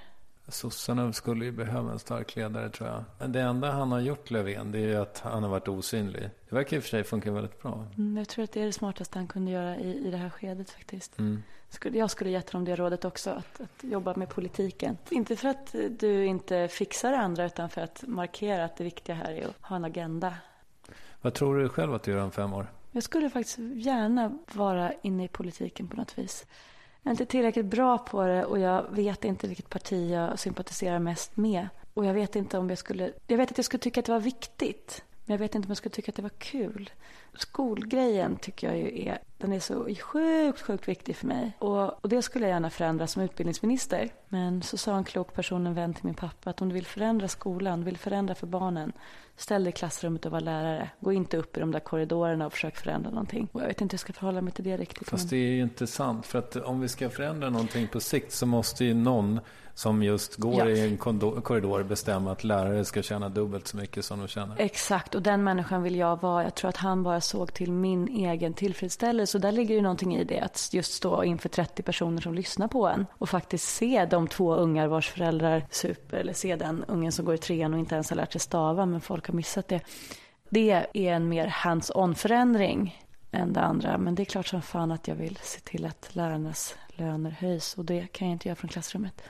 Sossarna 0.49 1.12
skulle 1.12 1.44
ju 1.44 1.53
behöva 1.53 1.92
en 1.92 1.99
stark 1.99 2.36
ledare 2.36 2.70
tror 2.70 2.88
jag. 2.88 3.05
Men 3.18 3.32
det 3.32 3.40
enda 3.40 3.70
han 3.70 3.92
har 3.92 4.01
gjort 4.01 4.30
Löfven 4.30 4.72
det 4.72 4.78
är 4.78 4.88
ju 4.88 4.97
att 4.97 5.18
han 5.18 5.42
har 5.42 5.51
varit 5.51 5.68
osynlig. 5.68 6.30
Det 6.49 6.55
verkar 6.55 6.76
i 6.76 6.80
och 6.80 6.82
för 6.82 6.90
sig 6.90 7.05
funka 7.05 7.32
väldigt 7.32 7.62
bra. 7.62 7.86
Mm, 7.99 8.16
jag 8.16 8.28
tror 8.28 8.44
att 8.44 8.53
det 8.53 8.62
är 8.62 8.66
det 8.66 8.72
smartaste 8.72 9.18
han 9.18 9.28
kunde 9.28 9.51
göra 9.51 9.76
i, 9.76 10.07
i 10.07 10.11
det 10.11 10.16
här 10.16 10.30
skedet 10.30 10.70
faktiskt. 10.70 11.18
Mm. 11.18 11.42
Jag 11.92 12.11
skulle 12.11 12.30
gett 12.30 12.51
honom 12.51 12.64
det 12.64 12.76
rådet 12.76 13.05
också, 13.05 13.30
att, 13.30 13.61
att, 13.61 13.84
jobba 13.84 14.14
med 14.16 14.28
politiken. 14.28 14.99
Inte 15.11 15.36
för 15.36 15.49
att 15.49 15.74
du 15.90 16.26
inte 16.26 16.68
fixar 16.68 17.11
det 17.11 17.18
andra 17.18 17.47
utan 17.47 17.70
för 17.70 17.80
att 17.80 18.05
markera 18.07 18.64
att 18.64 18.76
det 18.76 18.84
viktiga 18.84 19.14
här 19.14 19.32
är 19.32 19.47
att 19.47 19.57
ha 19.61 19.76
en 19.76 19.84
agenda. 19.84 20.34
Vad 21.20 21.34
tror 21.34 21.59
du 21.59 21.68
själv 21.68 21.94
att 21.94 22.03
du 22.03 22.11
gör 22.11 22.20
om 22.22 22.30
fem 22.30 22.53
år? 22.53 22.66
Jag 22.90 23.03
skulle 23.03 23.30
faktiskt 23.30 23.59
gärna 23.59 24.38
vara 24.53 24.92
inne 25.03 25.24
i 25.24 25.28
politiken 25.28 25.88
på 25.88 25.97
något 25.97 26.18
vis. 26.18 26.47
Jag 27.07 27.11
är 27.11 27.14
inte 27.14 27.26
tillräckligt 27.26 27.66
bra 27.66 27.98
på 27.98 28.26
det 28.26 28.44
och 28.44 28.59
jag 28.59 28.86
vet 28.90 29.24
inte 29.24 29.48
vilket 29.48 29.70
parti 29.70 30.11
jag 30.11 30.38
sympatiserar 30.38 30.98
mest 30.98 31.36
med. 31.36 31.68
Och 31.94 32.04
jag 32.04 32.14
vet 32.14 32.36
inte 32.36 32.59
om 32.59 32.68
jag 32.68 32.78
skulle... 32.78 33.12
Jag 33.26 33.36
vet 33.36 33.50
att 33.50 33.59
jag 33.59 33.64
skulle 33.64 33.80
tycka 33.80 34.00
att 34.00 34.07
det 34.07 34.12
var 34.12 34.20
viktigt. 34.20 35.04
Men 35.26 35.34
jag 35.34 35.38
vet 35.38 35.54
inte 35.54 35.66
om 35.66 35.70
jag 35.70 35.76
skulle 35.76 35.94
tycka 35.94 36.10
att 36.10 36.16
det 36.16 36.22
var 36.22 36.38
kul. 36.38 36.90
Skolgrejen 37.34 38.36
tycker 38.36 38.66
jag 38.66 38.78
ju 38.78 39.08
är, 39.08 39.18
den 39.38 39.52
är 39.52 39.60
så 39.60 39.94
sjukt, 39.94 40.60
sjukt 40.60 40.88
viktig 40.88 41.16
för 41.16 41.26
mig. 41.26 41.52
Och, 41.58 42.04
och 42.04 42.08
det 42.08 42.22
skulle 42.22 42.44
jag 42.44 42.54
gärna 42.54 42.70
förändra 42.70 43.06
som 43.06 43.22
utbildningsminister. 43.22 44.10
Men 44.28 44.62
så 44.62 44.76
sa 44.76 44.96
en 44.96 45.04
klok 45.04 45.34
person, 45.34 45.66
en 45.66 45.74
vän 45.74 45.94
till 45.94 46.04
min 46.04 46.14
pappa, 46.14 46.50
att 46.50 46.62
om 46.62 46.68
du 46.68 46.74
vill 46.74 46.86
förändra 46.86 47.28
skolan, 47.28 47.84
vill 47.84 47.96
förändra 47.96 48.34
för 48.34 48.46
barnen, 48.46 48.92
ställ 49.36 49.64
dig 49.64 49.68
i 49.68 49.72
klassrummet 49.72 50.26
och 50.26 50.32
var 50.32 50.40
lärare. 50.40 50.90
Gå 51.00 51.12
inte 51.12 51.36
upp 51.36 51.56
i 51.56 51.60
de 51.60 51.72
där 51.72 51.80
korridorerna 51.80 52.46
och 52.46 52.52
försök 52.52 52.76
förändra 52.76 53.10
någonting. 53.10 53.48
Och 53.52 53.62
jag 53.62 53.66
vet 53.66 53.80
inte 53.80 53.92
hur 53.92 53.96
jag 53.96 54.00
ska 54.00 54.12
förhålla 54.12 54.40
mig 54.40 54.52
till 54.52 54.64
det 54.64 54.76
riktigt. 54.76 55.08
Fast 55.08 55.30
det 55.30 55.36
är 55.36 55.52
ju 55.52 55.62
inte 55.62 55.86
sant. 55.86 56.26
För 56.26 56.38
att 56.38 56.56
om 56.56 56.80
vi 56.80 56.88
ska 56.88 57.10
förändra 57.10 57.50
någonting 57.50 57.88
på 57.88 58.00
sikt 58.00 58.32
så 58.32 58.46
måste 58.46 58.84
ju 58.84 58.94
någon 58.94 59.40
som 59.76 60.02
just 60.02 60.36
går 60.36 60.58
ja. 60.58 60.68
i 60.68 60.80
en 60.80 60.96
korridor 60.96 61.82
bestämma 61.82 62.32
att 62.32 62.44
lärare 62.44 62.84
ska 62.84 63.02
tjäna 63.02 63.28
dubbelt 63.28 63.68
så 63.68 63.76
mycket 63.76 64.04
som 64.04 64.18
de 64.18 64.28
tjänar. 64.28 64.56
Exakt, 64.58 65.14
och 65.14 65.22
den 65.22 65.44
människan 65.44 65.82
vill 65.82 65.96
jag 65.96 66.22
vara. 66.22 66.44
Jag 66.44 66.54
tror 66.54 66.68
att 66.68 66.76
han 66.76 67.02
bara 67.02 67.20
såg 67.20 67.52
till 67.52 67.72
min 67.72 68.08
egen 68.08 68.54
tillfredsställelse. 68.54 69.38
Och 69.38 69.42
där 69.42 69.52
ligger 69.52 69.74
ju 69.74 69.80
någonting 69.80 70.16
i 70.16 70.24
det, 70.24 70.40
att 70.40 70.68
just 70.72 70.92
stå 70.92 71.24
inför 71.24 71.48
30 71.48 71.82
personer 71.82 72.20
som 72.20 72.34
lyssnar 72.34 72.68
på 72.68 72.88
en 72.88 73.06
och 73.12 73.28
faktiskt 73.28 73.68
se 73.68 74.06
de 74.10 74.28
två 74.28 74.54
ungar 74.54 74.86
vars 74.86 75.10
föräldrar 75.10 75.66
super, 75.70 76.16
eller 76.16 76.32
se 76.32 76.56
den 76.56 76.84
ungen 76.88 77.12
som 77.12 77.24
går 77.24 77.34
i 77.34 77.38
trean 77.38 77.74
och 77.74 77.80
inte 77.80 77.94
ens 77.94 78.10
har 78.10 78.16
lärt 78.16 78.32
sig 78.32 78.40
stava, 78.40 78.86
men 78.86 79.00
folk 79.00 79.26
har 79.26 79.34
missat 79.34 79.68
det. 79.68 79.80
Det 80.50 80.70
är 80.70 81.12
en 81.12 81.28
mer 81.28 81.46
hands-on 81.46 82.14
förändring 82.14 83.02
än 83.32 83.52
det 83.52 83.60
andra. 83.60 83.98
Men 83.98 84.14
det 84.14 84.22
är 84.22 84.24
klart 84.24 84.46
som 84.46 84.62
fan 84.62 84.92
att 84.92 85.08
jag 85.08 85.14
vill 85.14 85.38
se 85.42 85.60
till 85.60 85.86
att 85.86 86.08
lärarnas 86.12 86.74
löner 86.88 87.30
höjs 87.30 87.74
och 87.74 87.84
det 87.84 88.06
kan 88.12 88.28
jag 88.28 88.34
inte 88.34 88.48
göra 88.48 88.56
från 88.56 88.70
klassrummet. 88.70 89.22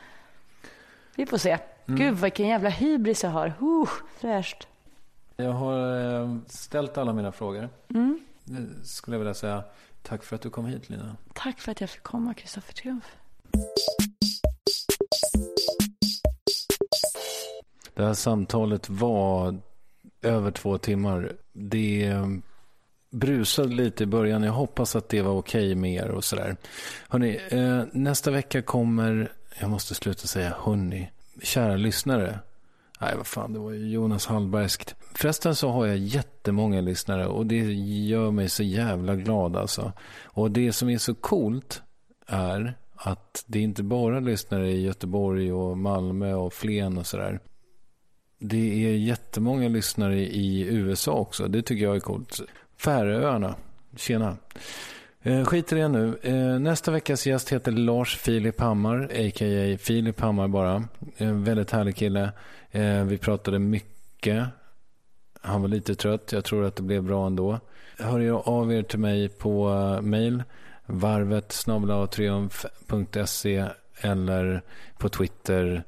Vi 1.17 1.27
får 1.27 1.39
se. 1.39 1.59
Mm. 1.87 2.01
Gud, 2.01 2.15
vilken 2.15 2.49
jävla 2.49 2.69
hybris 2.69 3.25
jag 3.25 3.31
har. 3.31 3.47
Uh, 3.47 3.89
fräscht. 4.19 4.69
Jag 5.37 5.53
har 5.53 6.13
eh, 6.23 6.37
ställt 6.47 6.99
alla 6.99 7.13
mina 7.13 7.33
frågor. 7.33 7.69
Mm. 7.95 8.21
skulle 8.83 9.15
jag 9.15 9.19
vilja 9.19 9.35
säga. 9.35 9.65
Tack 10.03 10.25
för 10.25 10.37
att 10.37 10.43
du 10.43 10.51
kom 10.51 10.67
hit, 10.67 10.91
Lina. 10.91 11.17
Tack 11.35 11.61
för 11.61 11.73
att 11.73 11.81
jag 11.81 11.91
fick 11.91 12.03
komma, 12.03 12.35
Kristoffer 12.35 12.73
Triumf. 12.73 13.17
Det 17.95 18.05
här 18.05 18.15
samtalet 18.15 18.91
var 18.91 19.59
över 20.23 20.51
två 20.51 20.79
timmar. 20.79 21.33
Det 21.53 22.07
eh, 22.07 22.27
brusade 23.11 23.69
lite 23.69 24.03
i 24.03 24.07
början. 24.07 24.43
Jag 24.43 24.53
hoppas 24.53 24.97
att 24.97 25.09
det 25.09 25.23
var 25.23 25.33
okej 25.33 25.75
med 25.75 25.93
er 25.93 26.09
och 26.09 26.25
sådär. 26.25 26.57
Hörrni, 27.09 27.41
eh, 27.49 27.83
nästa 27.93 28.31
vecka 28.31 28.63
kommer, 28.63 29.33
jag 29.61 29.71
måste 29.71 29.95
sluta 29.95 30.27
säga 30.27 30.57
hörni, 30.59 31.11
kära 31.43 31.77
lyssnare. 31.77 32.39
Nej, 33.01 33.17
vad 33.17 33.27
fan, 33.27 33.53
det 33.53 33.59
var 33.59 33.71
ju 33.71 33.89
Jonas 33.89 34.27
Hallbergskt. 34.27 34.95
Förresten 35.15 35.55
så 35.55 35.71
har 35.71 35.87
jag 35.87 35.97
jättemånga 35.97 36.81
lyssnare 36.81 37.27
och 37.27 37.47
det 37.47 37.73
gör 38.07 38.31
mig 38.31 38.49
så 38.49 38.63
jävla 38.63 39.17
glad 39.17 39.57
alltså. 39.57 39.93
Och 40.25 40.51
det 40.51 40.73
som 40.73 40.89
är 40.89 40.99
så 40.99 41.15
coolt 41.15 41.83
är 42.27 42.75
att 42.97 43.45
det 43.47 43.61
inte 43.61 43.83
bara 43.83 44.21
lyssnare 44.21 44.71
i 44.71 44.83
Göteborg 44.83 45.53
och 45.53 45.79
Malmö 45.79 46.35
och 46.35 46.53
Flen 46.53 46.99
och 46.99 47.07
sådär. 47.07 47.41
Det 48.39 48.87
är 48.87 48.97
jättemånga 48.97 49.69
lyssnare 49.69 50.19
i 50.19 50.67
USA 50.69 51.13
också. 51.13 51.49
Det 51.49 51.63
tycker 51.63 51.85
jag 51.85 51.97
är 51.97 52.01
coolt. 52.01 52.41
Färöarna. 52.77 53.55
Tjena. 53.97 54.37
Eh, 55.27 55.45
skit 55.45 55.73
i 55.73 55.75
det 55.75 55.89
nu. 55.89 56.19
Eh, 56.23 56.59
nästa 56.61 56.91
veckas 56.91 57.27
gäst 57.27 57.53
heter 57.53 57.73
Lars 57.73 58.17
Filip 58.17 58.61
Hammar, 58.61 59.05
a.k.a. 59.05 59.79
Filip 59.79 60.21
Hammar 60.21 60.49
bara. 60.49 60.85
En 61.17 61.45
väldigt 61.45 61.71
härlig 61.71 61.97
kille. 61.97 62.33
Vi 63.07 63.19
pratade 63.19 63.59
mycket. 63.59 64.47
Han 65.41 65.63
var 65.63 65.69
lite 65.69 65.95
trött. 65.95 66.33
Jag 66.33 66.45
tror 66.45 66.65
att 66.65 66.77
det 66.77 66.83
blev 66.83 67.03
bra 67.03 67.27
ändå. 67.27 67.61
Hör 67.99 68.21
er 68.21 68.33
av 68.33 68.73
er 68.73 68.83
till 68.83 68.99
mig 68.99 69.29
på 69.29 69.69
mail. 70.03 70.43
Varvet 70.87 71.65
triumf.se 72.11 73.65
eller 74.01 74.63
på 74.99 75.09
Twitter 75.09 75.85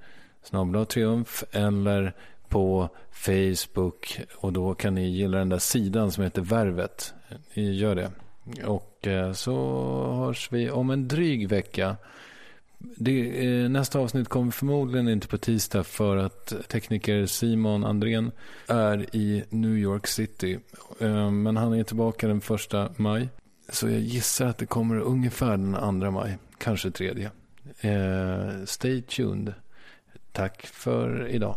triumf 0.89 1.45
eller 1.53 2.13
på 2.49 2.89
Facebook 3.11 4.21
och 4.37 4.53
då 4.53 4.75
kan 4.75 4.95
ni 4.95 5.09
gilla 5.09 5.39
den 5.39 5.49
där 5.49 5.59
sidan 5.59 6.13
som 6.13 6.25
heter 6.25 6.43
Värvet. 6.43 7.15
Ni 7.55 7.73
gör 7.73 7.95
det. 7.95 8.11
Och 8.65 9.07
eh, 9.07 9.33
så 9.33 9.55
hörs 10.15 10.53
vi 10.53 10.71
om 10.71 10.91
en 10.91 11.09
dryg 11.09 11.49
vecka. 11.49 11.97
Det, 12.79 13.47
eh, 13.47 13.69
nästa 13.69 13.99
avsnitt 13.99 14.29
kommer 14.29 14.51
förmodligen 14.51 15.09
inte 15.09 15.29
på 15.29 15.39
tisdag 15.39 15.85
för 15.85 16.17
att 16.17 16.69
tekniker 16.69 17.27
Simon 17.27 17.85
Andrén 17.85 18.33
är 18.67 19.17
i 19.17 19.45
New 19.51 19.79
York 19.79 20.07
City. 20.07 20.59
Eh, 21.01 21.31
men 21.31 21.57
han 21.57 21.73
är 21.73 21.85
tillbaka 21.85 22.29
den 22.29 22.41
första 22.41 22.89
maj. 22.97 23.29
Så 23.69 23.89
jag 23.89 24.01
gissar 24.01 24.47
att 24.47 24.59
det 24.59 24.67
kommer 24.67 25.01
ungefär 25.01 25.51
den 25.51 25.75
andra 25.75 26.11
maj, 26.11 26.39
kanske 26.59 26.91
tredje. 26.91 27.31
Stay 28.65 29.03
tuned. 29.03 29.55
Tack 30.33 30.67
för 30.67 31.29
idag. 31.29 31.57